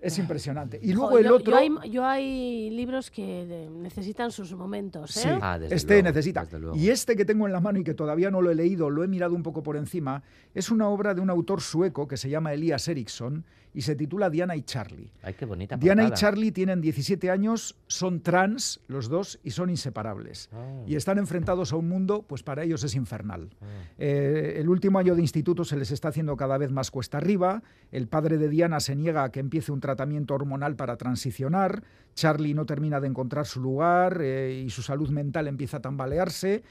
Es 0.00 0.18
impresionante. 0.18 0.78
Y 0.82 0.92
luego 0.92 1.18
el 1.18 1.28
otro... 1.28 1.52
Yo 1.52 1.56
hay, 1.56 1.90
yo 1.90 2.04
hay 2.04 2.68
libros 2.70 3.10
que 3.10 3.68
necesitan 3.72 4.30
sus 4.30 4.52
momentos, 4.52 5.16
¿eh? 5.16 5.20
Sí, 5.20 5.28
Ah, 5.40 5.58
desde 5.58 5.74
este 5.74 5.94
luego, 5.94 6.08
necesita. 6.08 6.44
desde 6.44 6.58
luego. 6.58 6.76
Y 6.76 6.90
este 6.90 7.16
que 7.16 7.24
tengo 7.24 7.46
en 7.46 7.54
la 7.54 7.60
mano 7.60 7.78
y 7.78 7.84
que 7.84 7.94
todavía 7.94 8.30
no 8.30 8.42
lo 8.42 8.50
he 8.50 8.54
leído, 8.54 8.90
lo 8.90 9.02
he 9.02 9.08
mirado 9.08 9.34
un 9.34 9.42
poco 9.42 9.62
por 9.62 9.78
encima, 9.78 10.22
es 10.52 10.70
una 10.70 10.88
obra 10.88 11.14
de 11.14 11.22
un 11.22 11.30
autor 11.30 11.62
sueco 11.62 12.06
que 12.06 12.18
se 12.18 12.28
llama 12.28 12.52
Elias 12.52 12.86
Eriksson 12.86 13.46
y 13.74 13.82
se 13.82 13.96
titula 13.96 14.30
Diana 14.30 14.54
y 14.56 14.62
Charlie. 14.62 15.10
Ay, 15.22 15.34
qué 15.34 15.44
bonita 15.44 15.76
Diana 15.76 16.06
y. 16.06 16.12
Charlie 16.12 16.52
tienen 16.52 16.80
17 16.80 17.30
años, 17.30 17.76
son 17.88 18.20
trans 18.20 18.80
los 18.86 19.08
dos 19.08 19.40
y 19.42 19.50
son 19.50 19.68
inseparables. 19.68 20.48
Ah. 20.52 20.84
Y 20.86 20.94
están 20.94 21.18
enfrentados 21.18 21.72
a 21.72 21.76
un 21.76 21.88
mundo, 21.88 22.24
pues 22.26 22.42
para 22.44 22.62
ellos 22.62 22.84
es 22.84 22.94
infernal. 22.94 23.50
Ah. 23.60 23.66
Eh, 23.98 24.54
el 24.58 24.68
último 24.68 24.98
año 24.98 25.16
de 25.16 25.20
instituto 25.20 25.64
se 25.64 25.76
les 25.76 25.90
está 25.90 26.08
haciendo 26.08 26.36
cada 26.36 26.56
vez 26.56 26.70
más 26.70 26.90
cuesta 26.92 27.18
arriba. 27.18 27.62
El 27.90 28.06
padre 28.06 28.38
de 28.38 28.48
Diana 28.48 28.78
se 28.78 28.94
niega 28.94 29.24
a 29.24 29.32
que 29.32 29.40
empiece 29.40 29.72
un 29.72 29.80
tratamiento 29.80 30.34
hormonal 30.34 30.76
para 30.76 30.96
transicionar. 30.96 31.82
Charlie 32.14 32.54
no 32.54 32.64
termina 32.64 33.00
de 33.00 33.08
encontrar 33.08 33.46
su 33.46 33.60
lugar 33.60 34.20
eh, 34.22 34.62
y 34.64 34.70
su 34.70 34.82
salud 34.82 35.10
mental 35.10 35.48
empieza 35.48 35.78
a 35.78 35.82
tambalearse. 35.82 36.62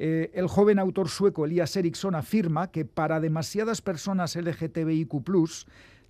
Eh, 0.00 0.30
el 0.34 0.46
joven 0.46 0.78
autor 0.78 1.08
sueco 1.08 1.44
Elias 1.44 1.76
Eriksson 1.76 2.14
afirma 2.14 2.70
que 2.70 2.84
para 2.84 3.18
demasiadas 3.18 3.82
personas 3.82 4.36
LGTBIQ, 4.36 5.24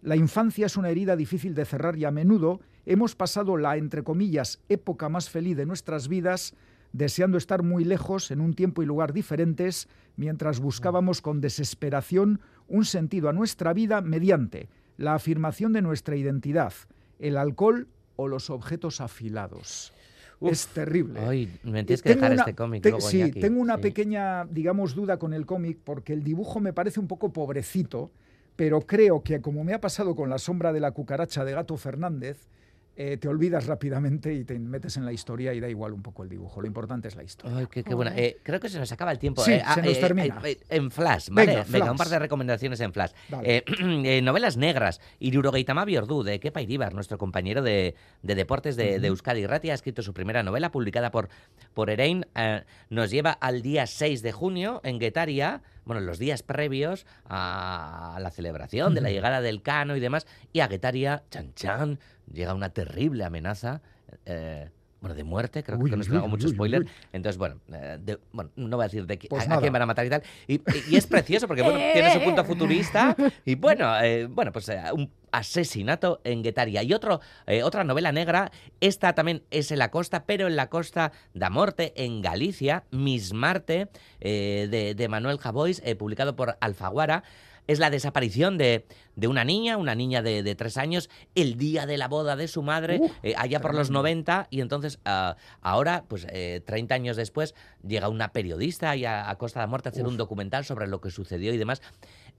la 0.03 0.16
infancia 0.16 0.66
es 0.66 0.76
una 0.76 0.90
herida 0.90 1.16
difícil 1.16 1.55
de 1.55 1.64
cerrar 1.64 1.96
y 1.96 2.05
a 2.05 2.11
menudo 2.11 2.61
hemos 2.86 3.14
pasado 3.14 3.57
la, 3.57 3.76
entre 3.76 4.03
comillas, 4.03 4.61
época 4.68 5.09
más 5.09 5.28
feliz 5.28 5.57
de 5.57 5.66
nuestras 5.66 6.09
vidas 6.09 6.55
deseando 6.92 7.36
estar 7.36 7.62
muy 7.62 7.84
lejos 7.84 8.30
en 8.30 8.40
un 8.40 8.55
tiempo 8.55 8.82
y 8.82 8.86
lugar 8.86 9.12
diferentes, 9.12 9.88
mientras 10.16 10.59
buscábamos 10.59 11.20
con 11.20 11.40
desesperación 11.42 12.40
un 12.66 12.84
sentido 12.86 13.28
a 13.28 13.34
nuestra 13.34 13.74
vida 13.74 14.01
mediante 14.01 14.68
la 14.96 15.14
afirmación 15.14 15.72
de 15.74 15.82
nuestra 15.82 16.16
identidad, 16.16 16.72
el 17.18 17.36
alcohol 17.36 17.88
o 18.16 18.26
los 18.26 18.49
objetos 18.51 19.01
afilados. 19.01 19.92
Uf. 20.40 20.53
es 20.53 20.68
terrible. 20.68 21.18
Ay, 21.18 21.59
me 21.64 21.82
tienes 21.82 21.99
Eh, 22.01 22.03
que 22.05 22.09
tengo 22.11 22.20
dejar 22.20 22.32
una- 22.32 22.42
este 22.42 22.55
cómic 22.55 22.82
te- 22.84 23.01
Sí, 23.01 23.32
tengo 23.32 23.61
una 23.61 23.74
Sí. 23.74 23.82
pequeña, 23.82 24.44
digamos, 24.46 24.94
duda 24.94 25.18
con 25.18 25.34
el 25.34 25.44
cómic 25.46 25.78
porque 25.82 26.12
el 26.12 26.22
dibujo 26.22 26.61
me 26.61 26.72
parece 26.72 27.01
un 27.01 27.09
poco 27.09 27.32
pobrecito, 27.32 28.12
pero 28.59 28.80
creo 28.80 29.22
que 29.22 29.40
como 29.40 29.62
me 29.62 29.72
ha 29.72 29.80
pasado 29.80 30.16
con 30.16 30.28
la 30.28 30.38
sombra 30.38 30.72
de 30.72 30.80
la 30.80 30.90
cucaracha 30.90 31.44
de 31.44 31.52
Gato 31.52 31.76
Fernández, 31.76 32.48
eh, 32.96 33.16
te 33.16 33.28
olvidas 33.28 33.66
rápidamente 33.66 34.34
y 34.34 34.42
te 34.42 34.59
metes 34.59 34.96
en 34.96 35.04
la 35.04 35.12
historia 35.12 35.54
y 35.54 35.61
da 35.61 35.68
igual 35.68 35.92
un 35.92 36.02
poco 36.02 36.24
el 36.24 36.28
dibujo. 36.28 36.61
Lo 36.61 36.66
importante 36.66 37.06
es 37.06 37.14
la 37.14 37.22
historia. 37.22 37.56
Ay, 37.59 37.66
qué, 37.70 37.84
qué 37.84 37.94
buena. 37.94 38.11
Joder. 38.11 38.24
Eh, 38.24 38.36
creo 38.42 38.59
que 38.59 38.68
se 38.68 38.80
nos 38.80 38.90
acaba 38.90 39.12
el 39.12 39.20
tiempo. 39.20 39.44
Sí, 39.44 39.52
eh, 39.52 39.62
se 39.72 39.82
nos 39.82 40.00
termina. 40.00 40.40
eh, 40.42 40.59
en 40.68 40.90
flash, 40.90 41.28
¿vale? 41.30 41.46
Venga, 41.46 41.64
Venga, 41.68 41.92
un 41.92 41.96
par 41.96 42.09
de 42.09 42.18
recomendaciones 42.18 42.80
en 42.80 42.92
flash. 42.92 43.12
Eh, 43.44 43.62
eh, 44.04 44.20
novelas 44.22 44.56
negras. 44.56 45.00
Irurogeitama 45.20 45.84
Biordú, 45.84 46.24
de 46.24 46.40
Kepa 46.40 46.61
Iribar, 46.61 46.92
nuestro 46.92 47.18
compañero 47.18 47.62
de, 47.62 47.94
de 48.24 48.34
deportes 48.34 48.74
de, 48.74 48.98
de 48.98 49.06
Euskadi 49.06 49.46
Rati, 49.46 49.70
ha 49.70 49.74
escrito 49.74 50.02
su 50.02 50.12
primera 50.12 50.42
novela, 50.42 50.72
publicada 50.72 51.12
por, 51.12 51.28
por 51.74 51.90
Erein. 51.90 52.26
Eh, 52.34 52.64
nos 52.90 53.12
lleva 53.12 53.30
al 53.30 53.62
día 53.62 53.86
6 53.86 54.22
de 54.22 54.32
junio 54.32 54.80
en 54.82 54.98
Guetaria, 54.98 55.62
bueno, 55.89 56.03
los 56.03 56.18
días 56.18 56.43
previos 56.43 57.07
a 57.24 58.18
la 58.20 58.30
celebración 58.30 58.95
de 58.95 59.01
la 59.01 59.11
llegada 59.11 59.41
del 59.41 59.62
Cano 59.62 59.97
y 59.97 60.01
demás. 60.01 60.26
Y 60.53 60.61
a 60.61 60.68
Guetaria, 60.68 61.24
chan 61.30 61.55
chan, 61.55 61.99
llega 62.30 62.53
una 62.53 62.68
terrible 62.74 63.24
amenaza. 63.24 63.80
eh, 64.26 64.68
bueno, 65.01 65.14
de 65.14 65.24
muerte, 65.24 65.62
creo 65.62 65.78
Uy, 65.78 65.90
que 65.90 65.96
no 65.96 66.03
uy, 66.09 66.16
hago 66.16 66.28
mucho 66.28 66.49
spoiler. 66.49 66.82
uy. 66.82 66.88
Entonces, 67.12 67.38
bueno, 67.38 67.61
eh, 67.72 67.99
de- 68.01 68.18
bueno, 68.32 68.51
no 68.57 68.76
voy 68.76 68.84
a 68.84 68.88
decir 68.88 69.07
de 69.07 69.16
Pues 69.28 69.49
a, 69.49 69.55
a 69.55 69.61
quién 69.61 69.72
van 69.72 69.82
a 69.82 69.86
matar 69.86 70.05
y 70.07 70.11
tal. 70.11 70.22
Y, 70.46 70.61
y 70.90 70.96
es 70.96 71.07
precioso 71.07 71.46
porque, 71.46 71.62
bueno, 71.62 71.78
Eh, 71.88 71.90
tiene 71.92 72.12
su 72.12 72.18
eh, 72.18 72.24
punto 72.24 72.44
futurista. 72.44 73.16
Y 73.44 73.55
bueno, 73.57 73.99
eh, 74.01 74.26
bueno 74.26 74.51
pues 74.53 74.68
eh, 74.68 74.80
un 74.92 75.11
asesinato 75.30 76.20
en 76.24 76.42
Guetaria. 76.42 76.82
Y 76.82 76.92
otro, 76.94 77.20
eh, 77.46 77.62
otra 77.62 77.84
novela 77.84 78.12
negra, 78.12 78.51
esta 78.80 79.14
también 79.14 79.42
es 79.51 79.70
en 79.70 79.78
la 79.78 79.90
costa, 79.90 80.24
pero 80.24 80.46
en 80.46 80.57
la 80.57 80.68
costa 80.68 81.12
da 81.34 81.49
Morte, 81.51 81.92
en 81.96 82.20
Galicia, 82.22 82.84
Miss 82.90 83.32
Marte, 83.32 83.88
de, 84.20 84.94
de 84.96 85.09
Manuel 85.09 85.38
Javois, 85.38 85.80
publicado 85.99 86.34
por 86.34 86.57
Alfaguara. 86.61 87.22
Es 87.68 87.78
la 87.78 87.90
desaparición 87.90 88.58
de, 88.58 88.84
de 89.14 89.28
una 89.28 89.44
niña, 89.44 89.76
una 89.76 89.94
niña 89.94 90.22
de, 90.22 90.42
de 90.42 90.54
tres 90.56 90.76
años, 90.76 91.08
el 91.36 91.56
día 91.56 91.86
de 91.86 91.98
la 91.98 92.08
boda 92.08 92.34
de 92.34 92.48
su 92.48 92.62
madre, 92.62 92.98
Uh, 93.00 93.10
eh, 93.22 93.34
allá 93.36 93.60
por 93.60 93.74
los 93.74 93.88
tremendo. 93.88 94.00
90, 94.00 94.48
y 94.50 94.60
entonces 94.60 94.98
ah, 95.04 95.36
ahora, 95.60 96.04
pues 96.08 96.26
eh, 96.30 96.62
30 96.66 96.94
años 96.94 97.16
después, 97.16 97.54
llega 97.86 98.08
una 98.08 98.32
periodista 98.32 98.96
y 98.96 99.04
a, 99.04 99.30
a 99.30 99.36
Costa 99.36 99.60
de 99.60 99.64
la 99.64 99.66
Muerte 99.68 99.90
a 99.90 99.92
hacer 99.92 100.06
un 100.06 100.16
documental 100.16 100.64
sobre 100.64 100.88
lo 100.88 101.00
que 101.00 101.10
sucedió 101.10 101.52
y 101.52 101.58
demás. 101.58 101.82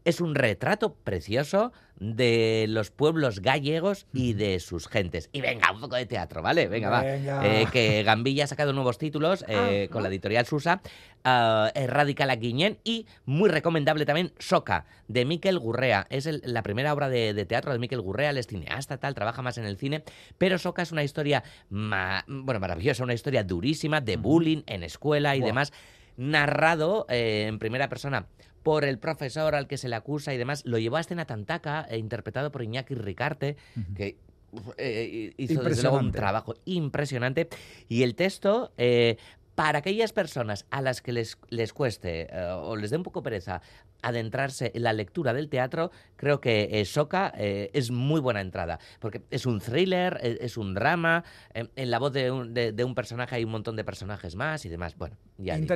Es 0.06 0.22
un 0.22 0.34
retrato 0.36 0.94
precioso 0.94 1.72
de 2.00 2.66
los 2.70 2.90
pueblos 2.92 3.42
gallegos 3.42 4.08
y 4.14 4.34
de 4.34 4.60
sus 4.62 4.88
gentes. 4.88 5.30
Y 5.34 5.42
venga, 5.42 5.70
un 5.72 5.82
poco 5.82 5.98
de 5.98 6.06
teatro, 6.06 6.42
¿vale? 6.42 6.68
Venga, 6.70 6.90
va. 6.90 7.02
Venga. 7.02 7.42
Eh, 7.46 7.66
que 7.72 8.04
Gambilla 8.04 8.46
ha 8.46 8.48
sacado 8.48 8.72
nuevos 8.72 8.98
títulos 8.98 9.44
eh, 9.50 9.90
con 9.92 10.02
la 10.02 10.10
editorial 10.10 10.46
Susa, 10.46 10.82
ah, 11.26 11.70
Radical 11.76 12.30
a 12.30 12.38
Guiñén 12.38 12.78
y 12.86 13.06
muy 13.26 13.50
recomendable 13.50 14.06
también 14.06 14.32
Soca, 14.40 14.86
de 15.10 15.26
Miquel 15.26 15.60
Gurrea. 15.60 16.08
Es 16.10 16.26
el- 16.26 16.42
la 16.46 16.64
primera 16.64 16.94
obra 16.94 17.10
de, 17.10 17.34
de 17.34 17.46
teatro 17.46 17.74
de 17.74 17.80
Miquel 17.80 18.00
Gurrea, 18.00 18.30
él 18.30 18.38
es 18.38 18.48
cineasta, 18.48 18.98
tal, 18.98 19.14
trabaja 19.14 19.42
más 19.42 19.58
en 19.58 19.66
el 19.66 19.78
cine, 19.78 20.04
pero 20.38 20.58
Soca 20.58 20.82
es 20.82 20.94
una 20.94 21.04
historia, 21.04 21.44
ma- 21.70 22.24
bueno, 22.28 22.62
maravillosa, 22.62 23.04
una 23.04 23.14
historia 23.14 23.44
durísima 23.44 24.00
de 24.00 24.16
bullying 24.16 24.62
en 24.68 24.84
escuela 24.84 25.36
y 25.36 25.42
demás, 25.42 25.74
narrado 26.16 27.06
eh, 27.10 27.46
en 27.48 27.60
primera 27.60 27.90
persona 27.90 28.26
por 28.64 28.84
el 28.86 29.00
profesor 29.00 29.56
al 29.56 29.68
que 29.68 29.78
se 29.78 29.90
le 29.90 29.96
acusa 29.96 30.34
y 30.34 30.38
demás. 30.38 30.64
Lo 30.66 30.78
llevó 30.78 30.98
a 30.98 31.02
escena 31.02 31.26
Tantaca, 31.26 31.86
eh, 31.90 31.98
interpretado 31.98 32.52
por 32.52 32.64
Iñaki 32.64 32.96
Ricarte, 32.96 33.58
que 33.96 34.18
eh, 34.78 35.34
hizo 35.38 35.54
desde 35.70 35.84
luego 35.84 35.98
un 35.98 36.12
trabajo 36.12 36.56
impresionante. 36.66 37.50
Y 37.88 38.04
el 38.04 38.16
texto, 38.16 38.72
eh, 38.78 39.18
para 39.56 39.80
aquellas 39.80 40.14
personas 40.14 40.66
a 40.72 40.82
las 40.82 41.02
que 41.02 41.12
les, 41.12 41.38
les 41.50 41.74
cueste 41.74 42.28
eh, 42.32 42.44
o 42.62 42.76
les 42.76 42.90
dé 42.92 42.98
un 42.98 43.04
poco 43.04 43.22
pereza 43.22 43.62
adentrarse 44.02 44.72
en 44.74 44.84
la 44.84 44.94
lectura 44.94 45.34
del 45.34 45.50
teatro, 45.50 45.92
creo 46.16 46.40
que 46.40 46.70
eh, 46.72 46.86
Soca 46.86 47.34
eh, 47.38 47.70
es 47.74 47.92
muy 47.92 48.22
buena 48.22 48.40
entrada, 48.40 48.80
porque 49.02 49.22
es 49.30 49.46
un 49.46 49.60
thriller, 49.60 50.18
eh, 50.24 50.38
es 50.40 50.56
un 50.56 50.74
drama, 50.74 51.26
eh, 51.54 51.68
en 51.76 51.92
la 51.92 52.00
voz 52.00 52.14
de 52.14 52.32
un, 52.32 52.54
de- 52.54 52.72
de 52.72 52.84
un 52.86 52.96
personaje 52.96 53.36
hay 53.36 53.44
un 53.44 53.52
montón 53.52 53.76
de 53.76 53.84
personajes 53.84 54.36
más 54.36 54.64
y 54.66 54.70
demás. 54.70 54.96
Bueno, 54.98 55.18
ya 55.38 55.56
dicho. 55.64 55.74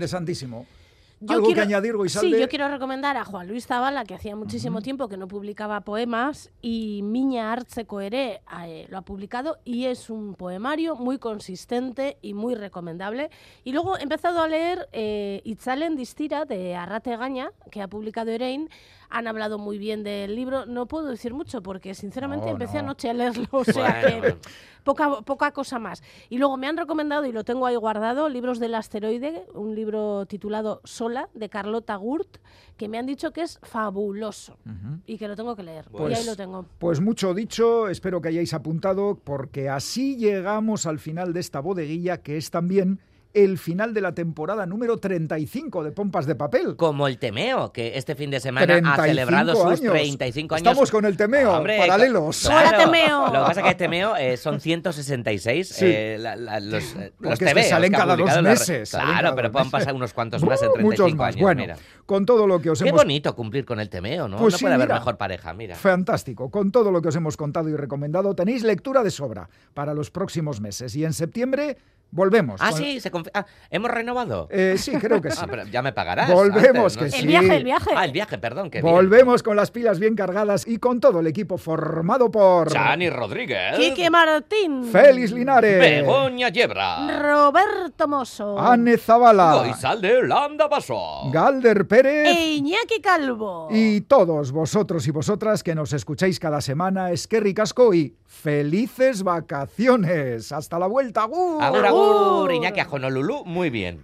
Yo 1.26 1.36
¿Algo 1.36 1.46
quiero- 1.46 1.62
que 1.62 1.68
añadir, 1.68 1.96
Goizalde? 1.96 2.36
Sí, 2.36 2.42
yo 2.42 2.50
quiero 2.50 2.68
recomendar 2.68 3.16
a 3.16 3.24
Juan 3.24 3.48
Luis 3.48 3.66
Zabala, 3.66 4.04
que 4.04 4.14
hacía 4.14 4.36
muchísimo 4.36 4.82
tiempo 4.82 5.08
que 5.08 5.16
no 5.16 5.28
publicaba 5.30 5.80
poemas, 5.82 6.52
y 6.62 7.02
Miña 7.04 7.54
Artzeko 7.54 8.02
Ere 8.02 8.42
eh, 8.66 8.86
lo 8.90 8.98
ha 8.98 9.04
publicado, 9.04 9.58
y 9.64 9.86
es 9.86 10.10
un 10.10 10.36
poemario 10.36 10.96
muy 10.98 11.20
consistente 11.20 12.18
y 12.22 12.34
muy 12.34 12.56
recomendable. 12.56 13.30
Y 13.64 13.72
luego 13.72 13.98
he 13.98 14.04
empezado 14.04 14.42
a 14.42 14.48
leer 14.50 14.90
eh, 14.92 15.42
Itzalen 15.46 15.96
Distira, 15.96 16.44
de 16.44 16.76
Arrate 16.76 17.16
Gaña, 17.16 17.52
que 17.72 17.82
ha 17.82 17.88
publicado 17.88 18.30
Erein. 18.32 18.70
Han 19.16 19.28
hablado 19.28 19.58
muy 19.60 19.78
bien 19.78 20.04
del 20.04 20.36
libro. 20.36 20.66
No 20.66 20.88
puedo 20.88 21.08
decir 21.08 21.34
mucho, 21.34 21.62
porque 21.62 21.94
sinceramente 21.94 22.48
No, 22.48 22.52
empecé 22.54 22.74
no. 22.76 22.80
anoche 22.80 23.10
a 23.10 23.14
leerlo, 23.14 23.48
o 23.52 23.64
sea 23.64 24.02
Bueno, 24.02 24.22
que 24.24 24.36
poca, 24.84 25.22
poca 25.22 25.52
cosa 25.52 25.78
más. 25.78 26.02
Y 26.30 26.40
luego 26.40 26.58
me 26.58 26.68
han 26.68 26.78
recomendado, 26.78 27.26
y 27.28 27.32
lo 27.32 27.44
tengo 27.44 27.66
ahí 27.68 27.76
guardado, 27.76 28.28
Libros 28.28 28.60
del 28.60 28.74
Asteroide, 28.76 29.46
un 29.54 29.76
libro 29.76 30.26
titulado 30.26 30.82
Sola, 30.84 31.30
de 31.36 31.48
Carlota 31.50 31.96
Gurt, 31.96 32.38
que 32.76 32.88
me 32.90 32.98
han 32.98 33.06
dicho 33.06 33.32
que 33.32 33.42
es 33.42 33.60
fabuloso 33.62 34.58
y 35.06 35.18
que 35.20 35.28
lo 35.28 35.36
tengo 35.36 35.56
que 35.56 35.64
leer. 35.64 35.86
y 35.94 35.98
Pues- 35.98 36.20
ahí 36.20 36.26
lo 36.26 36.36
tengo. 36.36 36.66
Pues 36.80 37.00
mucho 37.00 37.34
dicho, 37.36 37.88
espero 37.90 38.20
que 38.20 38.30
hayáis 38.30 38.54
apuntado, 38.54 39.20
porque 39.24 39.70
así 39.70 40.18
llegamos 40.18 40.86
al 40.88 40.98
final 41.00 41.34
de 41.34 41.40
esta 41.40 41.60
bodeguilla, 41.60 42.18
que 42.24 42.38
es 42.38 42.50
también 42.50 43.00
el 43.34 43.58
final 43.58 43.94
de 43.96 44.02
la 44.02 44.14
temporada 44.14 44.66
número 44.68 44.98
35 44.98 45.84
de 45.84 45.92
Pompas 45.92 46.26
de 46.28 46.36
Papel. 46.36 46.76
Como 46.76 47.08
el 47.08 47.18
Temeo, 47.18 47.72
que 47.74 47.98
este 47.98 48.14
fin 48.16 48.30
de 48.30 48.40
semana 48.40 48.64
ha 48.66 48.68
35 48.96 49.04
celebrado 49.04 49.56
sus 49.56 49.66
años. 49.82 49.92
35 49.94 50.56
años. 50.56 50.68
Estamos 50.68 50.92
con 50.92 51.06
el 51.06 51.18
Temeo, 51.18 51.52
Hombre, 51.54 51.78
paralelos. 51.80 52.42
claro. 52.42 52.70
¡Hola, 52.70 52.78
Temeo! 52.86 53.26
Lo 53.26 53.32
que 53.32 53.38
pasa 53.40 53.60
es 53.62 53.64
que 53.64 53.70
el 53.72 53.78
Temeo 53.78 54.16
eh, 54.18 54.38
son 54.38 54.60
166 54.60 55.68
Sí. 55.68 55.86
eh, 55.88 56.18
la- 56.20 56.36
la- 56.36 56.60
los, 56.60 56.84
eh, 56.96 57.14
los 57.20 57.34
es 57.34 57.40
que 57.40 57.46
tebeos 57.46 57.68
salen 57.68 57.92
cada 57.92 58.16
dos 58.16 58.42
meses, 58.44 58.92
Claro, 58.92 59.12
cada 59.12 59.36
pero 59.36 59.52
pueden 59.52 59.72
pasar 59.72 59.96
unos 59.96 60.14
cuantos 60.14 60.44
más 60.44 60.62
en 60.62 60.72
35 60.74 61.04
Muchos 61.04 61.18
más. 61.18 61.28
años. 61.30 61.42
bueno, 61.42 61.62
mira. 61.62 61.78
con 62.06 62.26
todo 62.26 62.46
lo 62.46 62.62
que 62.62 62.70
os 62.70 62.82
Qué 62.84 62.90
hemos 62.90 63.02
bonito 63.02 63.36
cumplir 63.36 63.66
con 63.66 63.80
el 63.80 63.90
Temeo, 63.90 64.28
¿no? 64.28 64.38
Pues 64.38 64.54
no 64.54 64.58
sí, 64.60 64.64
puede 64.66 64.76
haber 64.76 64.88
mira. 64.90 65.00
mejor 65.00 65.18
pareja, 65.18 65.54
mira. 65.54 65.76
Fantástico. 65.76 66.52
Con 66.52 66.72
todo 66.72 66.92
lo 66.92 67.02
que 67.02 67.08
os 67.08 67.16
hemos 67.16 67.36
contado 67.38 67.68
y 67.70 67.76
recomendado, 67.76 68.36
tenéis 68.36 68.64
lectura 68.64 69.02
de 69.04 69.10
sobra 69.10 69.50
para 69.74 69.94
los 69.96 70.12
próximos 70.12 70.62
meses. 70.62 70.96
Y 70.96 71.04
en 71.06 71.14
septiembre 71.14 71.78
volvemos. 72.14 72.62
Ah, 72.64 72.72
sí, 72.72 73.00
se 73.00 73.12
ah, 73.34 73.46
¿hemos 73.70 73.92
renovado? 73.92 74.48
Eh, 74.52 74.76
sí, 74.78 74.92
creo 74.94 75.22
que 75.22 75.32
sí. 75.32 75.40
Ah, 75.42 75.48
pero 75.50 75.64
ya 75.66 75.82
me 75.82 75.92
pagarás. 75.94 76.32
Volvemos, 76.32 76.96
antes, 76.96 76.96
¿no? 76.96 77.00
que 77.00 77.06
El 77.18 77.22
sí. 77.22 77.28
viaje, 77.28 77.56
el 77.58 77.64
viaje. 77.64 77.90
Ah, 77.96 78.06
el 78.06 78.12
viaje, 78.12 78.38
perdón. 78.38 78.70
Que 78.70 78.82
bien. 78.82 78.94
Volvemos 78.94 79.44
con 79.44 79.56
las 79.56 79.72
pilas 79.72 80.00
bien 80.00 80.16
cargadas 80.16 80.68
y 80.68 80.78
con 80.78 81.00
todo 81.00 81.20
el 81.20 81.28
equipo 81.28 81.58
formado 81.58 82.30
por 82.32 82.72
Chani 82.72 83.10
Rodríguez. 83.10 83.78
Quique 83.78 84.10
Martín. 84.10 84.86
Félix 84.86 85.32
Linares, 85.32 85.80
Begoña 85.80 86.50
Yebra. 86.50 87.20
Roberto 87.20 88.08
Mosso. 88.08 88.60
Anne 88.60 88.98
Zavala, 88.98 89.56
Goizalde 89.56 90.28
Landa 90.28 90.70
Paso. 90.70 91.30
Galder 91.32 91.88
Pérez 91.88 92.28
e 92.28 92.54
Iñaki 92.56 93.02
Calvo. 93.02 93.68
y 93.72 94.02
todos 94.02 94.52
vosotros 94.52 95.08
y 95.08 95.12
vosotras 95.12 95.64
que 95.64 95.76
nos 95.76 95.94
escucháis 95.94 96.40
cada 96.40 96.62
semana. 96.62 97.12
Es 97.12 97.28
que 97.28 97.40
ricasco 97.40 97.94
y 97.94 98.16
felices 98.26 99.24
vacaciones. 99.24 100.52
Hasta 100.52 100.78
la 100.80 100.88
vuelta. 100.88 101.24
¡Agur! 101.24 101.62
Agur, 101.64 101.86
Agur. 102.04 102.54
Iñaki 102.54 102.80
a 102.80 102.88
Honolulu, 102.90 103.46
muy 103.46 103.70
bien. 103.70 104.02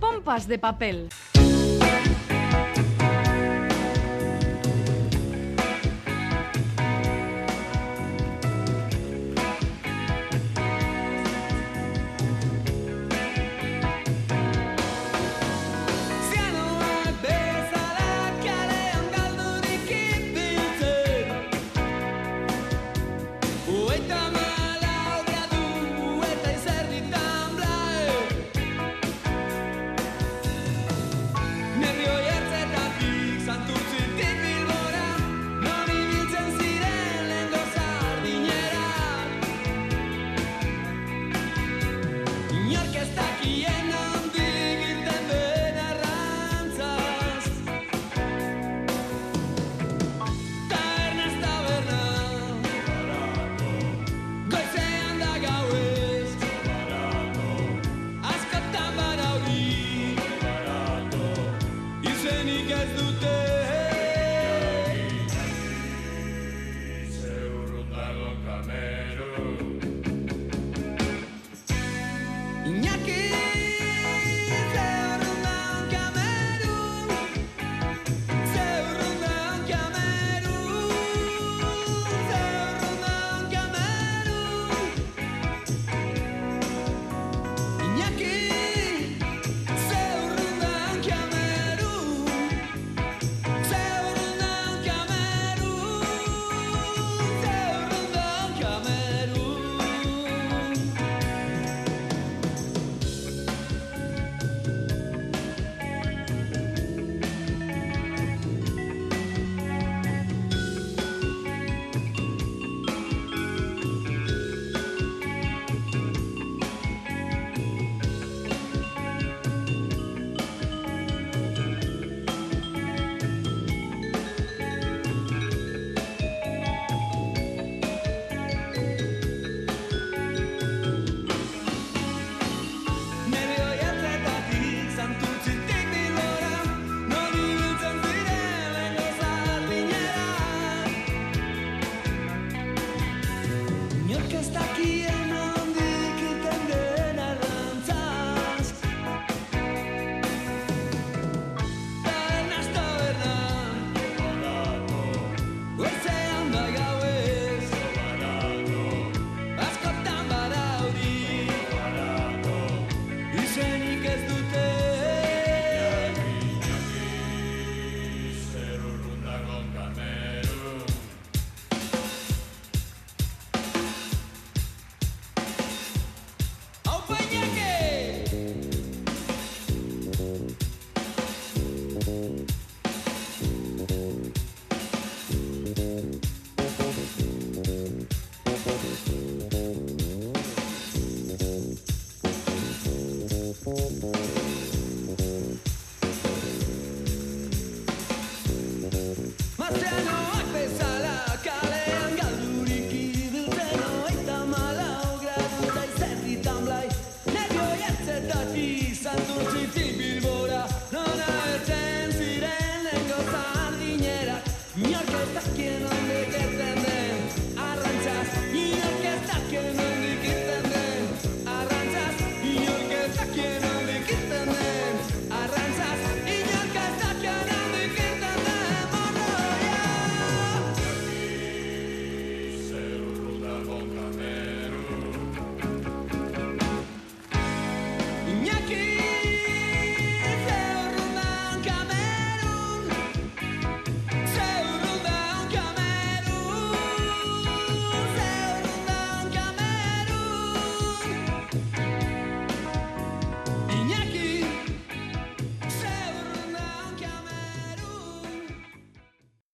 Pompas 0.00 0.48
de 0.48 0.58
papel. 0.58 1.08